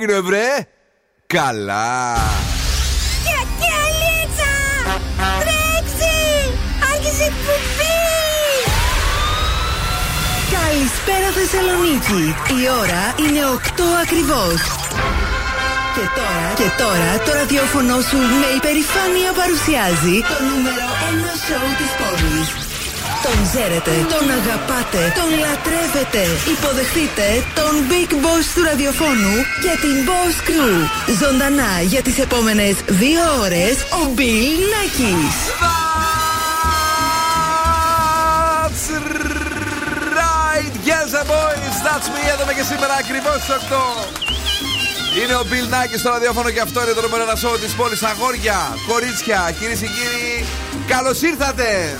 έγινε 0.00 0.20
βρε; 0.20 0.66
Καλά. 1.26 2.16
Και 3.24 3.66
αλίτσα 3.84 4.52
Τρέξει 5.40 6.16
Άρχισε 6.92 7.22
εκπομπή. 7.22 7.98
Καλησπέρα 10.56 11.30
Θεσσαλονίκη. 11.36 12.34
Η 12.62 12.68
ώρα 12.80 13.14
είναι 13.18 13.40
8 13.54 13.82
ακριβώς 14.02 14.79
και 15.96 16.06
τώρα, 16.20 16.46
και 16.60 16.68
τώρα 16.82 17.10
το 17.24 17.30
ραδιόφωνο 17.40 17.94
σου 18.08 18.18
με 18.40 18.48
υπερηφάνεια 18.58 19.30
παρουσιάζει 19.40 20.16
το 20.30 20.36
νούμερο 20.48 20.86
1 21.10 21.32
σοου 21.46 21.70
της 21.80 21.92
πόλης. 22.00 22.48
Τον 23.24 23.36
ξέρετε, 23.46 23.94
τον 24.14 24.26
αγαπάτε, 24.38 25.02
τον 25.18 25.30
λατρεύετε. 25.42 26.22
Υποδεχτείτε 26.54 27.26
τον 27.58 27.72
Big 27.90 28.10
Boss 28.24 28.44
του 28.54 28.62
ραδιοφώνου 28.68 29.34
και 29.64 29.72
την 29.84 29.96
Boss 30.08 30.36
Crew. 30.48 30.76
Ζωντανά 31.20 31.72
για 31.92 32.02
τις 32.06 32.18
επόμενες 32.26 32.74
δύο 33.02 33.22
ώρες 33.44 33.74
ο 34.00 34.02
Bill 34.18 34.58
Nackis. 34.72 35.36
That's 38.62 38.84
right, 40.20 40.72
yes 40.90 41.10
boys, 41.32 41.76
that's 41.86 42.06
me 42.14 42.22
εδώ 42.32 42.52
και 42.58 42.64
σήμερα 42.70 42.94
ακριβώς 43.02 43.36
στις 43.42 43.54
8. 43.70 44.29
Είναι 45.18 45.34
ο 45.34 45.44
Bill 45.50 45.66
Nackis 45.74 45.98
στο 45.98 46.10
ραδιόφωνο 46.10 46.50
και 46.50 46.60
αυτό 46.60 46.82
είναι 46.82 46.92
το 46.92 47.00
νούμερο 47.00 47.22
ένα 47.22 47.34
σώμα 47.34 47.56
της 47.56 47.72
πόλης. 47.72 48.02
Αγόρια, 48.02 48.58
κορίτσια, 48.88 49.54
κυρίες 49.58 49.78
και 49.78 49.86
κύριοι, 49.86 50.46
καλώς 50.86 51.22
ήρθατε. 51.22 51.98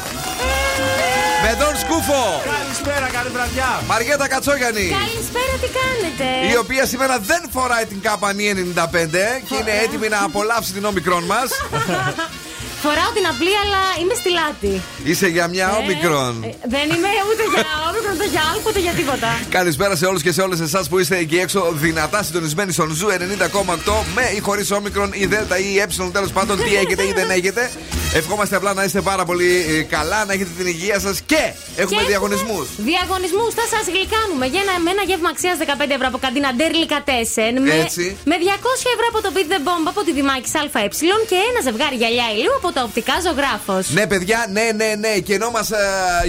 Με 1.45 1.65
τον 1.65 1.77
Σκούφο. 1.83 2.43
Καλησπέρα, 2.57 3.07
καλή 3.17 3.31
βραδιά. 3.37 3.83
Μαριέτα 3.87 4.29
Κατσόγιανη. 4.29 4.89
Καλησπέρα, 5.03 5.55
τι 5.63 5.69
κάνετε; 5.81 6.53
Η 6.53 6.57
οποία 6.57 6.87
σήμερα 6.87 7.19
δεν 7.19 7.43
φοράει 7.51 7.85
την 7.85 8.01
KN95 8.01 9.41
και 9.49 9.55
είναι 9.55 9.73
έτοιμη 9.85 10.09
να 10.09 10.23
απολαύσει 10.25 10.73
την 10.73 10.85
όμικρον 10.85 11.25
μας. 11.25 11.49
Φοράω 12.83 13.11
την 13.19 13.27
απλή, 13.33 13.53
αλλά 13.65 13.83
είμαι 14.01 14.15
στυλάτη. 14.15 14.83
Είσαι 15.05 15.27
για 15.27 15.49
μια 15.49 15.67
Ε, 15.79 15.83
όμικρον. 15.83 16.35
ε, 16.45 16.47
δεν 16.75 16.87
είμαι 16.95 17.11
ούτε 17.31 17.43
για 17.55 17.67
όμικρον, 17.89 18.13
ούτε 18.15 18.27
για 18.35 18.43
άλλο, 18.51 18.61
ούτε 18.69 18.79
για 18.87 18.93
τίποτα. 18.93 19.29
Καλησπέρα 19.49 19.97
σε 19.97 20.07
όλους 20.07 20.23
και 20.23 20.33
σε 20.33 20.41
όλες 20.43 20.61
εσάς 20.61 20.89
που 20.89 20.99
είστε 20.99 21.17
εκεί 21.17 21.39
έξω 21.39 21.61
δυνατά 21.73 22.23
συντονισμένοι 22.23 22.73
στον 22.73 22.91
Ζου 22.95 23.09
90,8 23.09 24.05
με 24.15 24.23
ή 24.37 24.41
χωρίς 24.41 24.71
όμικρον 24.71 25.11
ή 25.13 25.27
δέλτα 25.27 25.59
ή 25.59 25.79
ε 25.79 25.87
τέλος 26.13 26.31
πάντων 26.33 26.57
τι 26.65 26.75
έχετε 26.77 27.03
ή 27.07 27.13
δεν 27.13 27.31
έχετε. 27.31 27.71
Ευχόμαστε 28.15 28.57
απλά 28.57 28.75
να 28.75 28.85
είστε 28.85 29.01
πάρα 29.01 29.25
πολύ 29.25 29.51
ε, 29.69 29.83
καλά, 29.83 30.25
να 30.25 30.33
έχετε 30.33 30.51
την 30.57 30.67
υγεία 30.67 30.99
σας 31.01 31.21
και 31.21 31.43
έχουμε 31.77 32.01
Και 32.01 32.07
διαγωνισμούς. 32.07 32.67
Διαγωνισμούς 32.91 33.53
θα 33.59 33.67
σας 33.73 33.85
γλυκάνουμε 33.95 34.47
για 34.53 34.61
ένα, 34.65 34.75
με 34.85 34.91
ένα 34.95 35.03
γεύμα 35.11 35.29
αξίας 35.35 35.57
15 35.61 35.97
ευρώ 35.97 36.07
από 36.13 36.19
καντίνα 36.25 36.51
Ντέρλικα 36.57 36.99
Τέσεν. 37.09 37.55
Με, 37.67 37.75
Έτσι. 37.85 38.05
με 38.31 38.37
200 38.41 38.95
ευρώ 38.95 39.07
από 39.13 39.19
το 39.25 39.31
Beat 39.35 39.49
the 39.55 39.61
Bomb 39.67 39.87
από 39.93 40.01
τη 40.07 40.13
Δημάκη 40.19 40.49
ΑΕ 40.61 40.89
και 41.31 41.39
ένα 41.51 41.61
ζευγάρι 41.67 41.97
γυαλιά 42.03 42.27
ηλίου 42.35 42.55
από 42.61 42.69
τα 42.77 42.81
οπτικά 42.87 43.15
ζωγράφος. 43.27 43.85
Ναι, 43.99 44.05
παιδιά, 44.13 44.39
ναι, 44.57 44.67
ναι, 44.81 44.91
ναι. 45.05 45.13
Και 45.27 45.35
ενώ 45.39 45.49
μας 45.57 45.69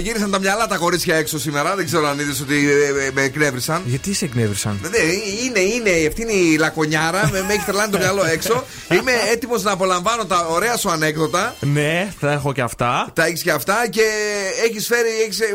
γύρισαν 0.04 0.30
τα 0.34 0.38
μυαλά 0.44 0.64
τα 0.72 0.76
κορίτσια 0.84 1.14
έξω 1.22 1.36
σήμερα, 1.46 1.68
δεν 1.78 1.84
ξέρω 1.90 2.04
αν 2.12 2.16
είδες 2.22 2.40
ότι 2.44 2.56
ε, 2.70 3.06
ε, 3.06 3.10
με 3.16 3.22
εκνεύρισαν. 3.28 3.78
Γιατί 3.92 4.10
σε 4.18 4.24
εκνεύρισαν; 4.28 4.74
Ναι, 4.94 5.02
είναι, 5.46 5.62
είναι, 5.74 5.92
αυτή 6.10 6.20
είναι 6.26 6.36
η 6.48 6.56
λακωνιάρα, 6.64 7.22
με, 7.32 7.38
με 7.46 7.52
έχει 7.56 7.64
τρελάνει 7.68 7.92
το 7.92 7.98
μυαλό 8.04 8.24
έξω. 8.36 8.54
Είμαι 8.96 9.12
έτοιμος 9.32 9.62
να 9.62 9.70
απολαμβάνω 9.76 10.24
τα 10.24 10.46
ωραία 10.56 10.76
σου 10.76 10.90
ανέκδοτα. 10.90 11.54
Ναι, 11.72 12.12
θα 12.20 12.32
έχω 12.32 12.52
και 12.52 12.60
αυτά. 12.62 13.10
Τα 13.14 13.24
έχεις 13.24 13.42
και 13.42 13.50
αυτά 13.50 13.88
και 13.90 14.02
έχεις 14.68 14.86
φέρει 14.86 15.08
έχεις, 15.22 15.40
ε, 15.40 15.46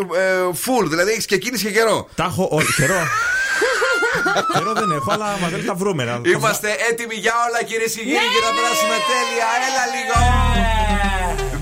full, 0.65 0.85
δηλαδή 0.89 1.11
έχεις 1.11 1.25
και 1.25 1.37
κίνηση 1.37 1.63
και 1.65 1.71
καιρό. 1.71 2.07
Τα 2.15 2.23
έχω 2.23 2.47
όλο. 2.51 2.65
Καιρό. 2.77 2.99
Καιρό 4.53 4.73
δεν 4.73 4.91
έχω, 4.91 5.11
αλλά 5.11 5.37
μα 5.41 5.47
δεν 5.47 5.65
τα 5.65 5.73
βρούμε. 5.73 6.03
να- 6.03 6.21
Είμαστε 6.25 6.69
έτοιμοι 6.89 7.15
για 7.15 7.33
όλα 7.49 7.63
κυρίες 7.63 7.91
και 7.93 8.01
κύριοι 8.01 8.27
και 8.33 8.41
να 8.47 8.51
περάσουμε 8.57 8.95
τέλεια. 9.11 9.47
Έλα 9.67 9.85
λίγο. 9.95 10.17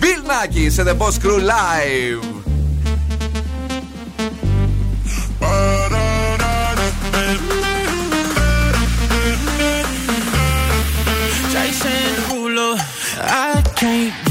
Bill 0.02 0.22
Nackis 0.32 0.72
σε 0.72 0.84
The 0.88 0.98
Boss 1.02 1.16
Crew 1.26 1.40
Live. 1.54 2.24
Jason 11.52 11.92
Derulo. 12.16 12.76
I 13.18 13.62
can't 13.76 14.25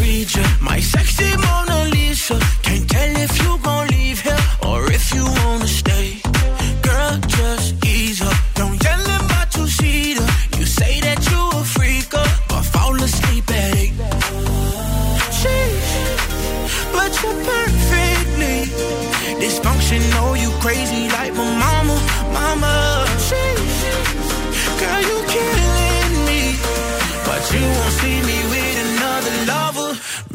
read 0.67 0.71
you. 0.71 0.75
My 0.75 0.81
sexy 0.81 1.37
Mona 1.37 1.85
Lisa. 1.91 2.64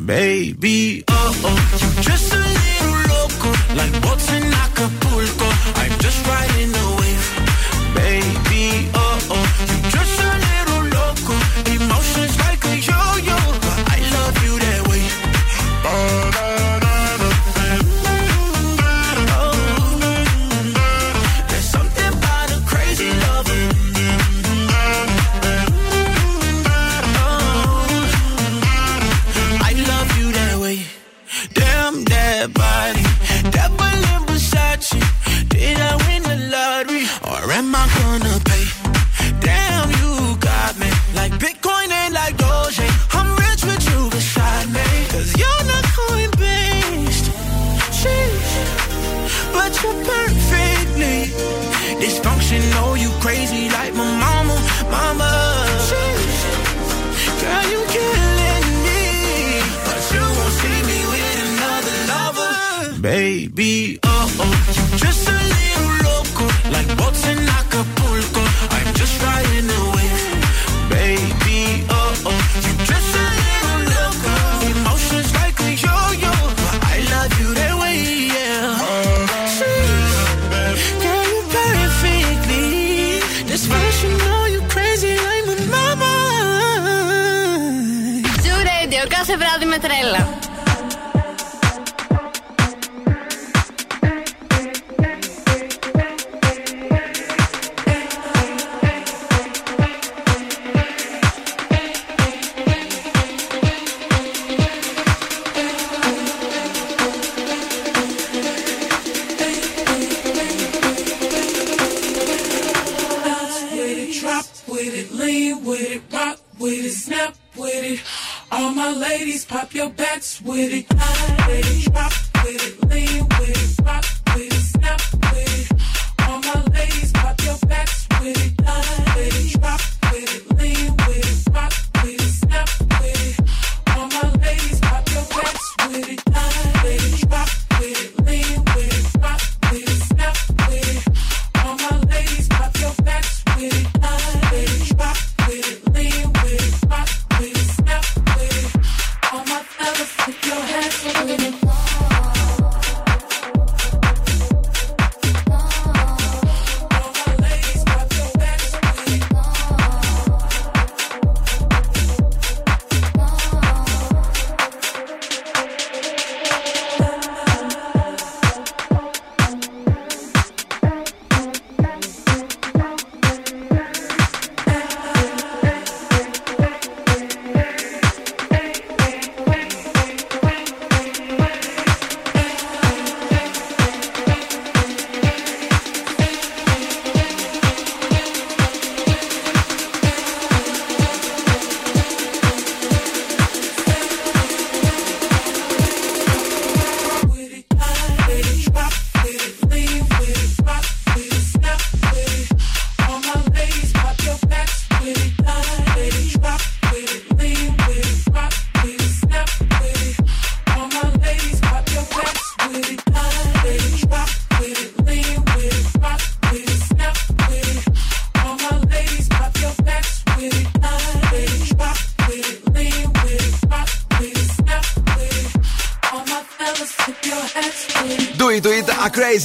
Baby. 0.09 1.18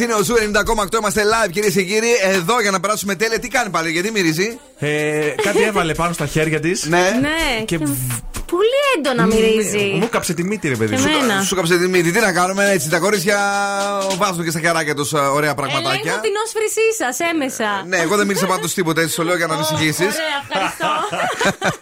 Είναι 0.04 0.14
ο 0.14 0.22
Ζου 0.22 0.34
90,8. 0.34 0.98
Είμαστε 0.98 1.22
live 1.22 1.50
κυρίες 1.50 1.72
και 1.72 1.82
κύριοι. 1.82 2.08
Εδώ 2.22 2.60
για 2.60 2.70
να 2.70 2.80
περάσουμε 2.80 3.14
τέλεια. 3.14 3.38
Τι 3.38 3.48
κάνει 3.48 3.70
πάλι, 3.70 3.90
γιατί 3.90 4.10
μυρίζει; 4.10 4.58
Ε, 4.78 4.88
κάτι 5.42 5.62
έβαλε 5.62 5.94
πάνω 5.94 6.12
στα 6.12 6.26
χέρια 6.26 6.60
της. 6.60 6.84
Ναι. 6.86 6.96
Ναι, 7.20 7.28
Και 7.58 7.64
και 7.64 7.78
β- 7.78 7.88
πολύ 8.50 8.78
έντονα 8.96 9.26
μυρίζει. 9.26 9.96
Μου 10.00 10.08
κάψε 10.10 10.34
τη 10.34 10.44
μύτη, 10.44 10.68
ρε 10.68 10.76
παιδί. 10.76 10.94
Και 10.96 11.00
μου. 11.02 11.08
εμένα. 11.22 11.42
Σου 11.42 11.54
κάψε 11.54 11.78
τη 11.78 11.88
μύτη. 11.88 12.10
Τι 12.10 12.20
να 12.20 12.32
κάνουμε 12.32 12.70
έτσι. 12.70 12.88
Τα 12.90 12.98
κορίτσια 12.98 13.38
βάζουν 14.16 14.44
και 14.44 14.50
στα 14.50 14.60
χεράκια 14.60 14.94
τους 14.94 15.12
ωραία 15.12 15.30
Ελέγχω 15.36 15.54
πραγματάκια. 15.54 16.12
την 16.12 16.32
όσφρησή 16.44 16.86
σας 16.98 17.18
εμέσα. 17.32 17.84
Ναι, 17.86 17.96
εγώ 17.96 18.16
δεν 18.16 18.26
μίλησα 18.26 18.46
πάντως 18.46 18.74
τίποτα, 18.74 19.00
έτσι 19.00 19.16
το 19.16 19.24
λέω 19.24 19.36
για 19.36 19.46
να 19.46 19.54
ανησυχήσει. 19.54 20.02
Ωραία, 20.02 20.38
ευχαριστώ. 20.42 20.88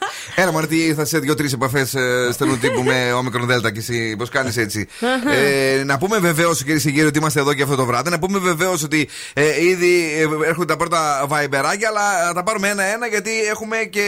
Έλα, 0.62 0.70
Μαρτί, 0.70 0.86
ήρθα 0.88 1.04
σε 1.04 1.18
δύο-τρεις 1.18 1.52
επαφές 1.52 1.94
στενού 2.32 2.58
τύπου 2.58 2.82
με 2.82 3.12
όμικρον 3.12 3.46
Δέλτα 3.46 3.72
και 3.72 3.78
εσύ 3.78 4.16
πώς 4.18 4.28
κάνεις 4.28 4.56
έτσι; 4.56 4.88
ε, 5.78 5.84
να 5.84 5.98
πούμε 5.98 6.18
βεβαίως, 6.18 6.64
κυρίε 6.64 6.80
και 6.80 6.90
κύριοι, 6.90 7.06
ότι 7.06 7.18
είμαστε 7.18 7.40
εδώ 7.40 7.54
και 7.54 7.62
αυτό 7.62 7.76
το 7.76 7.84
βράδυ. 7.84 8.10
Να 8.10 8.18
πούμε 8.18 8.38
βεβαίως 8.38 8.82
ότι 8.82 9.08
ε, 9.32 9.64
ήδη 9.64 9.92
ε, 10.18 10.48
έρχονται 10.48 10.72
τα 10.72 10.76
πρώτα 10.76 11.24
βαϊμπεράκια, 11.28 11.88
αλλά 11.88 12.26
θα 12.26 12.32
τα 12.32 12.42
πάρουμε 12.42 12.68
ένα-ένα 12.68 13.06
γιατί 13.06 13.30
έχουμε 13.50 13.76
και 13.76 14.06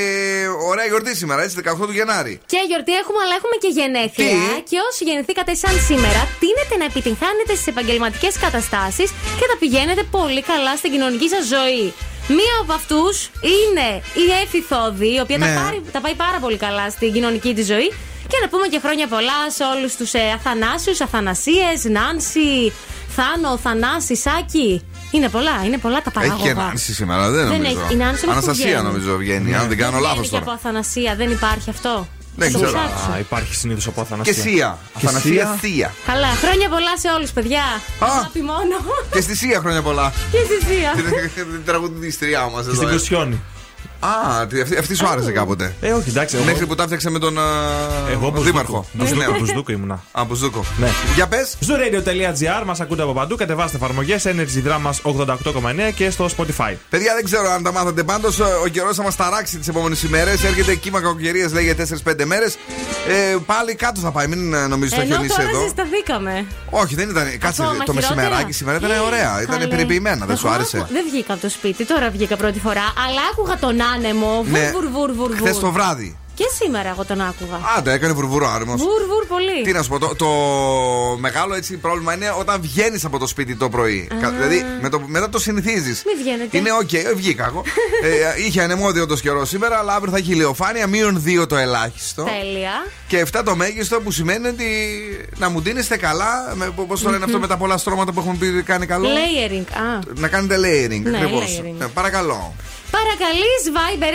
ωραία 0.70 0.86
γιορτή 0.86 1.16
σήμερα, 1.16 1.42
έτσι, 1.42 1.56
18 1.64 1.86
του 1.86 1.92
Γενάρη. 1.92 2.40
Και 2.46 2.58
γιορτή 2.66 2.92
έχουμε, 2.92 3.18
αλλά 3.24 3.34
έχουμε 3.34 3.56
και 3.60 3.68
γενέθλια. 3.78 4.54
Τι; 4.56 4.62
Και 4.70 4.78
όσοι 4.90 5.04
γεννηθήκατε 5.04 5.54
σαν 5.54 5.74
σήμερα, 5.88 6.20
τίνετε 6.42 6.74
να 6.78 6.84
επιτυγχάνετε 6.84 7.52
στις 7.54 7.66
επαγγελματικές 7.66 8.38
καταστάσεις 8.38 9.08
και 9.38 9.46
τα 9.50 9.56
πηγαίνετε 9.58 10.02
πολύ 10.10 10.42
καλά 10.42 10.76
στην 10.76 10.90
κοινωνική 10.90 11.28
σας 11.28 11.44
ζωή. 11.46 11.92
Μία 12.28 12.54
από 12.62 12.72
αυτούς 12.72 13.30
είναι 13.52 14.02
η 14.14 14.24
Εφη 14.44 14.60
Θόδη, 14.62 15.14
η 15.14 15.20
οποία 15.20 15.38
Ναι. 15.38 15.54
τα, 15.54 15.60
πάρει- 15.60 15.82
τα 15.92 16.00
πάει 16.00 16.14
πάρα 16.14 16.38
πολύ 16.38 16.56
καλά 16.56 16.90
στην 16.90 17.12
κοινωνική 17.12 17.54
της 17.54 17.66
ζωή. 17.66 17.88
Και 18.28 18.38
να 18.42 18.48
πούμε 18.48 18.66
και 18.66 18.78
χρόνια 18.84 19.06
πολλά 19.08 19.50
σε 19.56 19.64
όλους 19.64 19.96
τους 19.96 20.12
ε, 20.12 20.20
Αθανάσιους, 20.34 21.00
Αθανασίες, 21.00 21.84
Νάνση, 21.84 22.72
Θάνο, 23.16 23.56
Θανάση, 23.58 24.16
Σάκη. 24.16 24.84
Είναι 25.10 25.28
πολλά, 25.28 25.62
είναι 25.64 25.78
πολλά 25.78 26.02
τα 26.02 26.10
Έχει 26.16 26.28
παράγωγα. 26.28 26.52
και 26.52 26.58
Νάνση 26.60 26.94
σήμερα, 26.94 27.30
δεν, 27.30 27.48
Δεν 27.48 27.56
νομίζω. 27.60 27.80
έχει. 27.80 27.92
Η 27.92 27.96
Νάνση 27.96 28.04
όμως 28.06 28.20
που 28.24 28.30
Αναστασία 28.30 28.64
βγαίνει. 28.66 28.82
νομίζω 28.82 29.16
βγαίνει, 29.16 29.54
αν 29.54 29.68
δεν 29.68 29.78
κάνω 29.78 29.98
λάθος 29.98 30.16
Βγαίνει 30.18 30.28
και 30.28 30.36
από 30.36 30.44
τώρα. 30.44 30.56
Αθανασία, 30.58 31.14
δεν 31.16 31.30
υπάρχει 31.30 31.70
αυτό. 31.70 32.06
Δεν 32.36 32.50
Θα 32.50 32.58
το 32.58 32.64
ξέρω. 32.64 32.78
ψάξω. 32.78 33.10
Α, 33.12 33.18
υπάρχει 33.18 33.54
συνήθως 33.54 33.86
από 33.86 33.94
Και 33.94 34.00
Αθανασία. 34.00 34.34
Σία. 34.42 34.78
Και 34.98 35.06
Αθανασία 35.06 35.32
Σία. 35.32 35.56
Θεία. 35.60 35.94
Καλά, 36.06 36.26
χρόνια 36.28 36.68
πολλά 36.68 36.98
σε 36.98 37.08
όλους, 37.16 37.30
παιδιά. 37.30 37.62
Α. 37.98 38.06
Αγάπη 38.06 38.40
μόνο. 38.42 38.76
Και 39.12 39.20
στη 39.20 39.36
Σία 39.36 39.60
χρόνια 39.60 39.82
πολλά. 39.82 40.12
και 40.30 40.38
στη 40.44 40.66
Σία. 40.74 40.90
Την 41.34 41.64
τραγουδίστριά 41.64 42.48
μας 42.54 42.64
Και 42.66 42.70
στην 42.74 42.82
εδώ. 42.82 42.88
ε. 42.88 42.92
Κουσιόνη. 42.98 43.40
Α, 44.06 44.46
τι- 44.46 44.60
αυτή, 44.60 44.76
αυτή 44.76 44.94
σου 44.94 45.06
άρεσε 45.08 45.30
κάποτε. 45.32 45.74
Ε, 45.80 45.92
όχι, 45.92 46.08
εντάξει. 46.08 46.36
Εγώ, 46.36 46.44
Μέχρι 46.44 46.66
που 46.66 46.74
τα 46.74 46.84
φτιάξε 46.84 47.10
με 47.10 47.18
τον 47.18 47.38
α, 47.38 47.42
εγώ 48.10 48.30
τον 48.30 48.44
Δήμαρχο. 48.44 48.86
Μπουσδούκο. 48.92 49.30
Ναι. 49.32 49.38
Μπουσδούκο 49.38 49.72
ήμουνα. 49.72 50.02
Α, 50.12 50.24
Μπουζούκο. 50.24 50.64
Ναι. 50.78 50.88
Για 51.14 51.26
πες. 51.26 51.56
Zooradio.gr 51.66 52.64
μας 52.64 52.80
ακούτε 52.80 53.02
από 53.02 53.12
παντού. 53.12 53.36
Κατεβάστε 53.36 53.76
εφαρμογές 53.76 54.24
Energy 54.26 54.68
Drama 54.68 54.90
88,9 55.02 55.90
και 55.94 56.10
στο 56.10 56.28
Spotify. 56.36 56.72
Παιδιά, 56.90 57.14
δεν 57.14 57.24
ξέρω 57.24 57.50
αν 57.50 57.62
τα 57.62 57.72
μάθατε. 57.72 58.02
Πάντως, 58.02 58.38
ο 58.64 58.68
καιρός 58.68 58.96
θα 58.96 59.02
μας 59.02 59.16
ταράξει 59.16 59.58
τις 59.58 59.68
επόμενες 59.68 60.02
ημέρες. 60.02 60.44
Έρχεται 60.44 60.74
κύμα 60.74 61.00
κακοκαιρίας, 61.00 61.52
λέει 61.52 61.64
για 61.64 61.74
4-5 61.74 62.24
μέρες. 62.24 62.56
Ε, 63.08 63.36
πάλι 63.46 63.74
κάτω 63.74 64.00
θα 64.00 64.10
πάει. 64.10 64.26
Μην 64.26 64.54
ε, 64.54 64.66
νομίζεις 64.66 64.98
ότι 64.98 65.06
θα 65.06 65.14
Ενώ 65.14 65.14
χιονίσει 65.14 65.36
τώρα 65.36 65.48
εδώ. 65.48 65.62
ζεσταθήκαμε. 65.62 66.46
Όχι, 66.70 66.94
δεν 66.94 67.08
ήταν. 67.10 67.38
Κάτσε, 67.38 67.62
Ακόμα 67.62 67.84
το 67.84 67.92
χειρότερα. 67.92 68.14
μεσημεράκι 68.14 68.52
σήμερα 68.52 68.76
ήταν 68.78 68.90
ωραία. 69.06 69.42
Ήταν 69.42 69.58
Καλέ. 69.58 69.66
περιποιημένα. 69.66 70.26
Δεν 70.26 70.36
σου 70.36 70.46
Εγώ 70.46 70.54
άρεσε. 70.54 70.76
άκου- 70.76 70.92
Δεν 70.92 71.04
βγήκα 71.10 71.32
από 71.32 71.42
το 71.42 71.48
σπίτι, 71.48 71.84
τώρα 71.84 72.10
βγήκα 72.10 72.36
πρώτη 72.36 72.60
φορά. 72.60 72.84
Αλλά 73.06 73.20
άκουγα 73.32 73.56
τον 73.58 73.80
άνεμο. 73.94 74.42
Βουρ, 74.44 74.58
Ναι. 74.58 74.70
βουρ, 74.74 74.88
βουρ, 74.90 75.12
βουρ, 75.12 75.36
Χθες 75.36 75.50
βουρ. 75.50 75.62
το 75.62 75.70
βράδυ. 75.72 76.16
Και 76.36 76.44
σήμερα 76.62 76.88
εγώ 76.88 77.04
τον 77.04 77.20
άκουγα. 77.20 77.60
Άντε, 77.76 77.92
έκανε 77.92 78.12
βουρβουρό 78.12 78.48
άρμο. 78.50 78.74
Βουρ, 78.76 79.02
βουρ, 79.08 79.24
πολύ. 79.28 79.62
Τι 79.64 79.72
να 79.72 79.82
σου 79.82 79.88
πω, 79.88 79.98
το, 79.98 80.14
το 80.14 80.28
μεγάλο 81.18 81.54
έτσι 81.54 81.76
πρόβλημα 81.76 82.14
είναι 82.14 82.34
όταν 82.38 82.60
βγαίνεις 82.60 83.04
από 83.04 83.18
το 83.18 83.26
σπίτι 83.26 83.54
το 83.56 83.68
πρωί. 83.68 84.08
Κα- 84.20 84.30
Δηλαδή 84.30 84.64
με 84.82 84.88
το, 84.88 85.00
μετά 85.06 85.28
το 85.28 85.38
συνηθίζεις. 85.38 86.02
Μη 86.06 86.22
βγαίνετε. 86.22 86.56
Είναι 86.58 86.72
οκ, 86.72 86.92
ε, 86.92 87.12
βγήκα 87.14 87.44
εγώ. 87.46 87.62
ε, 88.36 88.44
είχε 88.46 88.62
ανεμόδιο 88.62 89.06
το 89.06 89.14
καιρό 89.14 89.44
σήμερα, 89.44 89.78
αλλά 89.78 89.94
αύριο 89.94 90.12
θα 90.12 90.18
έχει 90.18 90.32
ηλιοφάνεια, 90.32 90.86
μείον 90.86 91.22
2 91.42 91.48
το 91.48 91.56
ελάχιστο. 91.56 92.22
Τέλεια. 92.22 92.72
Και 93.08 93.26
7 93.38 93.42
το 93.44 93.56
μέγιστο 93.56 94.00
που 94.00 94.10
σημαίνει 94.10 94.46
ότι 94.48 94.64
να 95.36 95.48
μου 95.50 95.60
ντύνεστε 95.62 95.96
καλά. 95.96 96.54
Πώς 96.88 97.00
το 97.02 97.10
λένε 97.10 97.24
αυτό 97.24 97.38
με 97.38 97.46
τα 97.46 97.56
πολλά 97.56 97.76
στρώματα 97.76 98.12
που 98.12 98.20
έχουν 98.20 98.38
πει 98.38 98.62
κάνει 98.62 98.86
καλό. 98.86 99.08
Layering. 99.08 99.66
Α. 99.76 99.98
Να 100.14 100.28
κάνετε 100.28 100.56
layering. 100.56 101.02
Ναι, 101.02 101.16
ακριβώς. 101.18 101.60
layering. 101.60 101.82
Ε, 101.82 101.86
παρακαλώ. 101.94 102.54
Παρακαλείς 102.98 103.62
Viber 103.76 104.12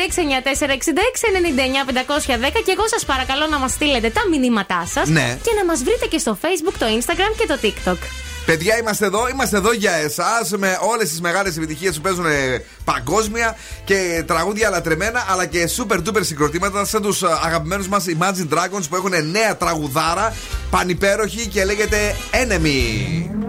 694-66-99-510 2.55 2.61
και 2.65 2.71
εγώ 2.77 2.87
σας 2.87 3.05
παρακαλώ 3.05 3.47
να 3.47 3.59
μας 3.59 3.71
στείλετε 3.71 4.09
τα 4.09 4.21
μηνύματά 4.29 4.85
σας 4.93 5.07
Ναι. 5.09 5.37
και 5.43 5.51
να 5.57 5.65
μας 5.65 5.83
βρείτε 5.83 6.05
και 6.05 6.17
στο 6.17 6.37
Facebook, 6.41 6.73
το 6.79 6.85
Instagram 6.97 7.33
και 7.37 7.45
το 7.47 7.57
TikTok. 7.63 7.97
Παιδιά, 8.45 8.77
είμαστε 8.77 9.05
εδώ. 9.05 9.27
Είμαστε 9.29 9.57
εδώ 9.57 9.73
για 9.73 9.91
εσάς 9.91 10.51
με 10.57 10.77
όλες 10.81 11.09
τις 11.09 11.21
μεγάλες 11.21 11.57
επιτυχίες 11.57 11.95
που 11.95 12.01
παίζουν 12.01 12.25
ε, 12.25 12.63
παγκόσμια 12.83 13.57
και 13.83 14.23
τραγούδια 14.27 14.69
λατρεμένα 14.69 15.25
αλλά 15.29 15.45
και 15.45 15.69
super 15.77 15.95
duper 15.97 16.19
συγκροτήματα 16.21 16.85
σαν 16.85 17.01
τους 17.01 17.23
αγαπημένους 17.23 17.87
μας 17.87 18.05
Imagine 18.07 18.47
Dragons 18.53 18.83
που 18.89 18.95
έχουν 18.95 19.31
νέα 19.31 19.57
τραγουδάρα 19.57 20.35
πανυπέροχη 20.69 21.47
και 21.47 21.65
λέγεται 21.65 22.15
Enemy. 22.31 23.48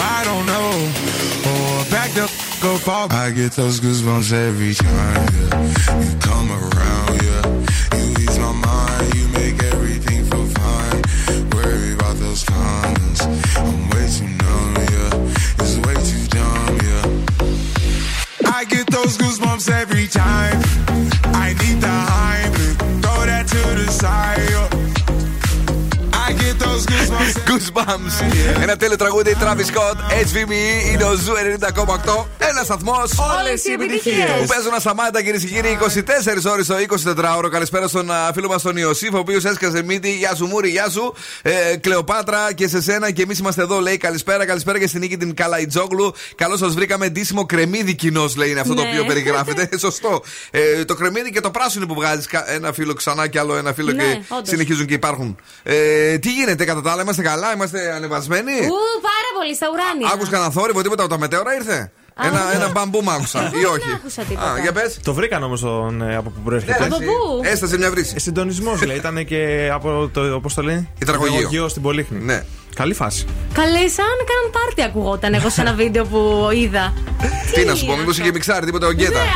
I 0.00 0.24
don't 0.24 0.46
know. 0.46 0.70
Oh, 1.46 1.84
or 1.84 1.90
back 1.90 2.10
the 2.12 2.22
f- 2.22 2.64
up 2.64 2.88
off. 2.88 3.12
I 3.12 3.30
get 3.30 3.52
those 3.52 3.80
goosebumps 3.80 4.32
every 4.32 4.74
time, 4.74 5.28
yeah. 5.38 6.02
You 6.02 6.18
come 6.18 6.50
around, 6.50 7.22
yeah. 7.22 7.98
You 7.98 8.12
ease 8.22 8.38
my 8.38 8.52
mind, 8.52 9.14
you 9.14 9.28
make 9.28 9.62
everything 9.62 10.24
feel 10.24 10.46
fine. 10.46 11.02
Worry 11.52 11.92
about 11.94 12.16
those 12.16 12.44
comments. 12.44 13.24
I'm 13.56 13.90
way 13.90 14.08
too 14.16 14.28
numb, 14.42 14.74
yeah. 14.94 15.62
It's 15.62 15.76
way 15.84 15.94
too 16.10 16.26
dumb, 16.28 16.78
yeah. 16.90 18.50
I 18.54 18.64
get 18.64 18.86
those 18.90 19.16
goosebumps 19.18 19.70
every 19.70 20.06
time. 20.06 20.67
Goosebumps. 26.84 27.34
Goosebumps. 27.48 28.14
Ένα 28.62 28.76
τέλειο 28.76 28.96
τραγούδι 28.96 29.36
Travis 29.40 29.66
Scott, 29.74 29.96
HVME, 30.24 30.92
είναι 30.92 31.04
ο 31.04 31.14
Ζου 31.14 31.32
90,8. 31.34 32.26
Ένας 32.38 32.64
σταθμός. 32.64 33.10
Όλες 33.40 33.64
οι 33.64 33.72
επιτυχίες. 33.72 34.30
Που 34.40 34.46
παίζουν 34.46 34.74
ασταμάτητα 34.76 35.22
κυρίες 35.22 35.42
και 35.42 35.48
κύριοι 35.48 35.78
24 35.80 36.50
ώρες 36.52 36.66
το 36.66 36.74
24ωρο. 36.76 37.48
Καλησπέρα 37.50 37.88
στον 37.88 38.10
α, 38.10 38.30
φίλο 38.34 38.48
μας 38.48 38.62
τον 38.62 38.76
Ιωσήφ, 38.76 39.14
ο 39.14 39.18
οποίος 39.18 39.44
έσκασε 39.44 39.82
μύτη. 39.82 40.10
Γεια 40.16 40.34
σου, 40.34 40.46
Μούρι, 40.46 40.68
γεια 40.70 40.88
σου. 40.90 41.14
Ε, 41.42 41.76
Κλεοπάτρα 41.76 42.52
και 42.54 42.68
σε 42.68 42.82
σένα 42.82 43.10
και 43.10 43.22
εμείς 43.22 43.38
είμαστε 43.38 43.62
εδώ, 43.62 43.80
λέει. 43.80 43.96
Καλησπέρα, 43.96 44.46
καλησπέρα 44.46 44.78
και 44.78 44.86
στην 44.86 45.00
Νίκη 45.00 45.16
την 45.16 45.34
Καλαϊτζόγλου. 45.34 46.12
Καλώς 46.34 46.58
σας 46.58 46.74
βρήκαμε. 46.74 47.08
Ντύσιμο 47.08 47.46
κρεμμύδι 47.46 47.94
κοινώς, 47.94 48.36
λέει, 48.36 48.50
είναι 48.50 48.60
αυτό 48.60 48.74
το 48.74 48.82
Ναι. 48.82 48.88
οποίο 48.88 49.04
περιγράφεται. 49.04 49.68
Σωστό. 49.78 50.22
Ε, 50.50 50.84
το 50.84 50.94
κρεμμύδι 50.94 51.30
και 51.30 51.40
το 51.40 51.50
πράσινο 51.50 51.86
που 51.86 51.94
βγάζεις. 51.94 52.26
Ένα 52.46 52.72
φίλο 52.72 52.92
ξανά 52.94 53.26
και 53.26 53.38
άλλο 53.38 53.56
ένα 53.56 53.72
φίλο 53.72 53.92
Ναι, 53.92 54.02
και 54.02 54.20
όντως. 54.28 54.48
συνεχίζουν 54.48 54.86
και 54.86 54.94
υπάρχουν. 54.94 55.36
Ε, 55.62 56.18
τι 56.18 56.32
γίνεται 56.32 56.64
κατά 56.68 56.82
τα 56.82 56.90
άλλα, 56.92 57.02
είμαστε 57.02 57.22
καλά, 57.22 57.52
είμαστε 57.54 57.92
ανεβασμένοι. 57.96 58.52
Ου, 58.52 58.78
πάρα 59.10 59.30
πολύ 59.38 59.54
στα 59.54 59.66
ουράνια. 59.72 60.06
Άκου 60.14 60.24
κανένα 60.30 60.50
θόρυβο, 60.50 60.80
τίποτα 60.82 61.02
από 61.02 61.12
τα 61.14 61.18
μετέωρα 61.18 61.54
ήρθε; 61.54 61.78
Ένα, 62.22 62.40
ένα 62.54 62.68
μπαμπούμ 62.68 63.10
άκουσα 63.10 63.40
ή 63.60 63.64
όχι; 63.74 63.86
Δεν 63.86 63.94
άκουσα 63.94 64.22
τίποτα. 64.22 64.52
Α, 64.52 64.58
για 64.58 64.72
πες. 64.72 64.98
Το 65.02 65.14
βρήκαν 65.14 65.42
όμως 65.42 65.62
ε, 66.10 66.16
από 66.16 66.30
που 66.30 66.40
προέρχεται. 66.44 66.84
Από 66.84 66.96
πού; 66.96 67.40
Έστασε 67.42 67.78
μια 67.78 67.90
βρύση. 67.90 68.18
Συντονισμός 68.18 68.82
λέει, 68.86 68.96
ήταν 68.96 69.24
και 69.24 69.70
από 69.72 70.10
το. 70.12 70.20
Πώ 70.42 70.54
το 70.54 70.62
λένε; 70.62 70.88
Υδραγωγείο. 71.02 71.68
στην 71.68 71.82
Πολύχνη. 71.82 72.18
Ναι. 72.18 72.44
Καλή 72.74 72.94
φάση. 72.94 73.24
Καλέ, 73.52 73.88
σαν 73.88 74.04
κάναν 74.28 74.50
πάρτι 74.52 74.82
ακούγονταν 74.82 75.34
εγώ 75.34 75.50
σε 75.50 75.60
ένα 75.60 75.72
βίντεο 75.74 76.04
που 76.04 76.48
είδα. 76.62 76.92
Τι 77.54 77.64
να 77.64 77.74
σου 77.74 77.86
πω, 77.86 77.96
μήπως 77.96 78.18
είχε 78.18 78.30
μιξάρει 78.32 78.66
τίποτα 78.66 78.86
ο 78.86 78.90
Γκέτα; 78.92 79.10
Ναι, 79.22 79.28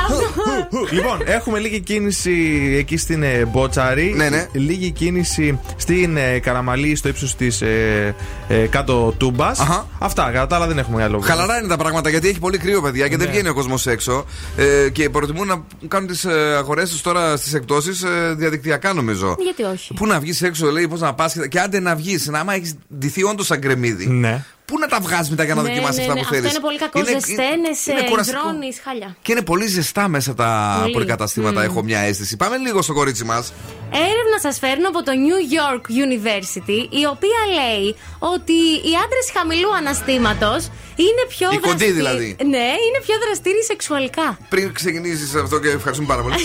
αυτό. 0.62 0.94
λοιπόν, 0.94 1.20
έχουμε 1.24 1.58
λίγη 1.58 1.80
κίνηση 1.80 2.32
εκεί 2.78 2.96
στην 2.96 3.22
ε, 3.22 3.44
Μπότσαρη. 3.44 4.12
Ναι, 4.16 4.28
ναι. 4.28 4.46
Λίγη 4.52 4.90
κίνηση 4.90 5.58
στην 5.76 6.16
ε, 6.16 6.38
Καραμαλή, 6.38 6.96
στο 6.96 7.08
ύψος 7.08 7.34
της 7.36 7.60
ε, 7.62 8.14
ε, 8.48 8.56
κάτω 8.66 9.14
τούμπας. 9.18 9.58
Αχα. 9.60 9.86
Αυτά, 9.98 10.30
κατά 10.32 10.46
τα 10.46 10.56
άλλα 10.56 10.66
δεν 10.66 10.78
έχουμε 10.78 11.02
άλλο. 11.02 11.20
Χαλαρά 11.20 11.58
είναι 11.58 11.68
τα 11.68 11.76
πράγματα 11.76 12.08
γιατί 12.10 12.28
έχει 12.28 12.38
πολύ 12.38 12.58
κρύο, 12.58 12.80
παιδιά, 12.82 13.08
και 13.08 13.16
δεν 13.16 13.26
Ναι. 13.26 13.32
βγαίνει 13.32 13.48
ο 13.48 13.54
κόσμος 13.54 13.86
έξω. 13.86 14.24
Ε, 14.56 14.88
και 14.90 15.08
προτιμούν 15.10 15.46
να 15.46 15.62
κάνουν 15.88 16.08
τις 16.08 16.24
αγορές 16.56 16.90
τους 16.90 17.00
τώρα 17.00 17.36
στις 17.36 17.54
εκπτώσεις 17.54 18.02
ε, 18.02 18.34
διαδικτυακά, 18.36 18.92
νομίζω. 18.92 19.36
Γιατί 19.42 19.62
όχι; 19.62 19.94
Πού 19.94 20.06
να 20.06 20.20
βγεις 20.20 20.42
έξω, 20.42 20.70
λέει, 20.70 20.88
πώς 20.88 21.00
να 21.00 21.14
πας. 21.14 21.36
Και 21.48 21.60
άντε 21.60 21.80
να 21.80 21.94
βγεις, 21.94 22.26
να 22.26 22.38
άμα 22.38 22.54
έχεις 22.54 22.74
ντυθεί 22.98 23.22
όντω 23.32 23.42
σαν 23.42 23.60
κρεμμύδι. 23.60 24.06
Ναι. 24.06 24.44
Πού 24.64 24.78
να 24.78 24.86
τα 24.86 24.98
βγάζεις 25.00 25.30
μετά 25.30 25.44
για 25.44 25.54
να 25.54 25.62
Ναι, 25.62 25.68
δοκιμάσεις 25.68 25.96
ναι, 25.96 26.02
αυτά 26.02 26.14
ναι. 26.14 26.20
που 26.20 26.26
Αυτό 26.26 26.34
θέλει. 26.40 26.48
είναι 26.50 26.60
πολύ 26.66 26.78
κακό. 26.78 26.98
Ζεσταίνεσαι, 27.04 27.92
υδρώνεις, 28.28 28.80
χάλια. 28.84 29.16
Και 29.22 29.32
είναι 29.32 29.42
πολύ 29.42 29.66
ζεστά 29.66 30.08
μέσα 30.08 30.34
τα 30.34 30.78
Πολύ. 30.80 30.92
πολυκαταστήματα, 30.92 31.60
Μμ. 31.60 31.64
έχω 31.64 31.82
μια 31.82 31.98
αίσθηση. 31.98 32.36
Πάμε 32.36 32.56
λίγο 32.56 32.82
στο 32.82 32.92
κορίτσι 32.92 33.24
μας. 33.24 33.52
Έρευνα 33.92 34.38
σας 34.42 34.58
φέρνω 34.58 34.88
από 34.88 35.02
το 35.02 35.12
New 35.26 35.38
York 35.58 35.84
University, 36.06 36.78
η 37.00 37.02
οποία 37.14 37.40
λέει 37.58 37.96
ότι 38.18 38.52
οι 38.88 38.92
άντρες 39.04 39.26
χαμηλού 39.36 39.74
αναστήματος 39.74 40.62
είναι 40.96 41.22
πιο 41.28 41.48
Οι 41.52 41.54
κοντοί 41.56 41.68
δραστήριοι- 41.68 41.94
δηλαδή. 41.96 42.36
Ναι, 42.54 42.66
είναι 42.86 43.00
πιο 43.06 43.14
δραστήριοι 43.24 43.62
σεξουαλικά. 43.62 44.38
Πριν 44.48 44.72
ξεκινήσεις 44.72 45.34
αυτό 45.34 45.58
και 45.60 45.68
ευχαριστούμε 45.68 46.08
πάρα 46.08 46.22
πολύ. 46.22 46.34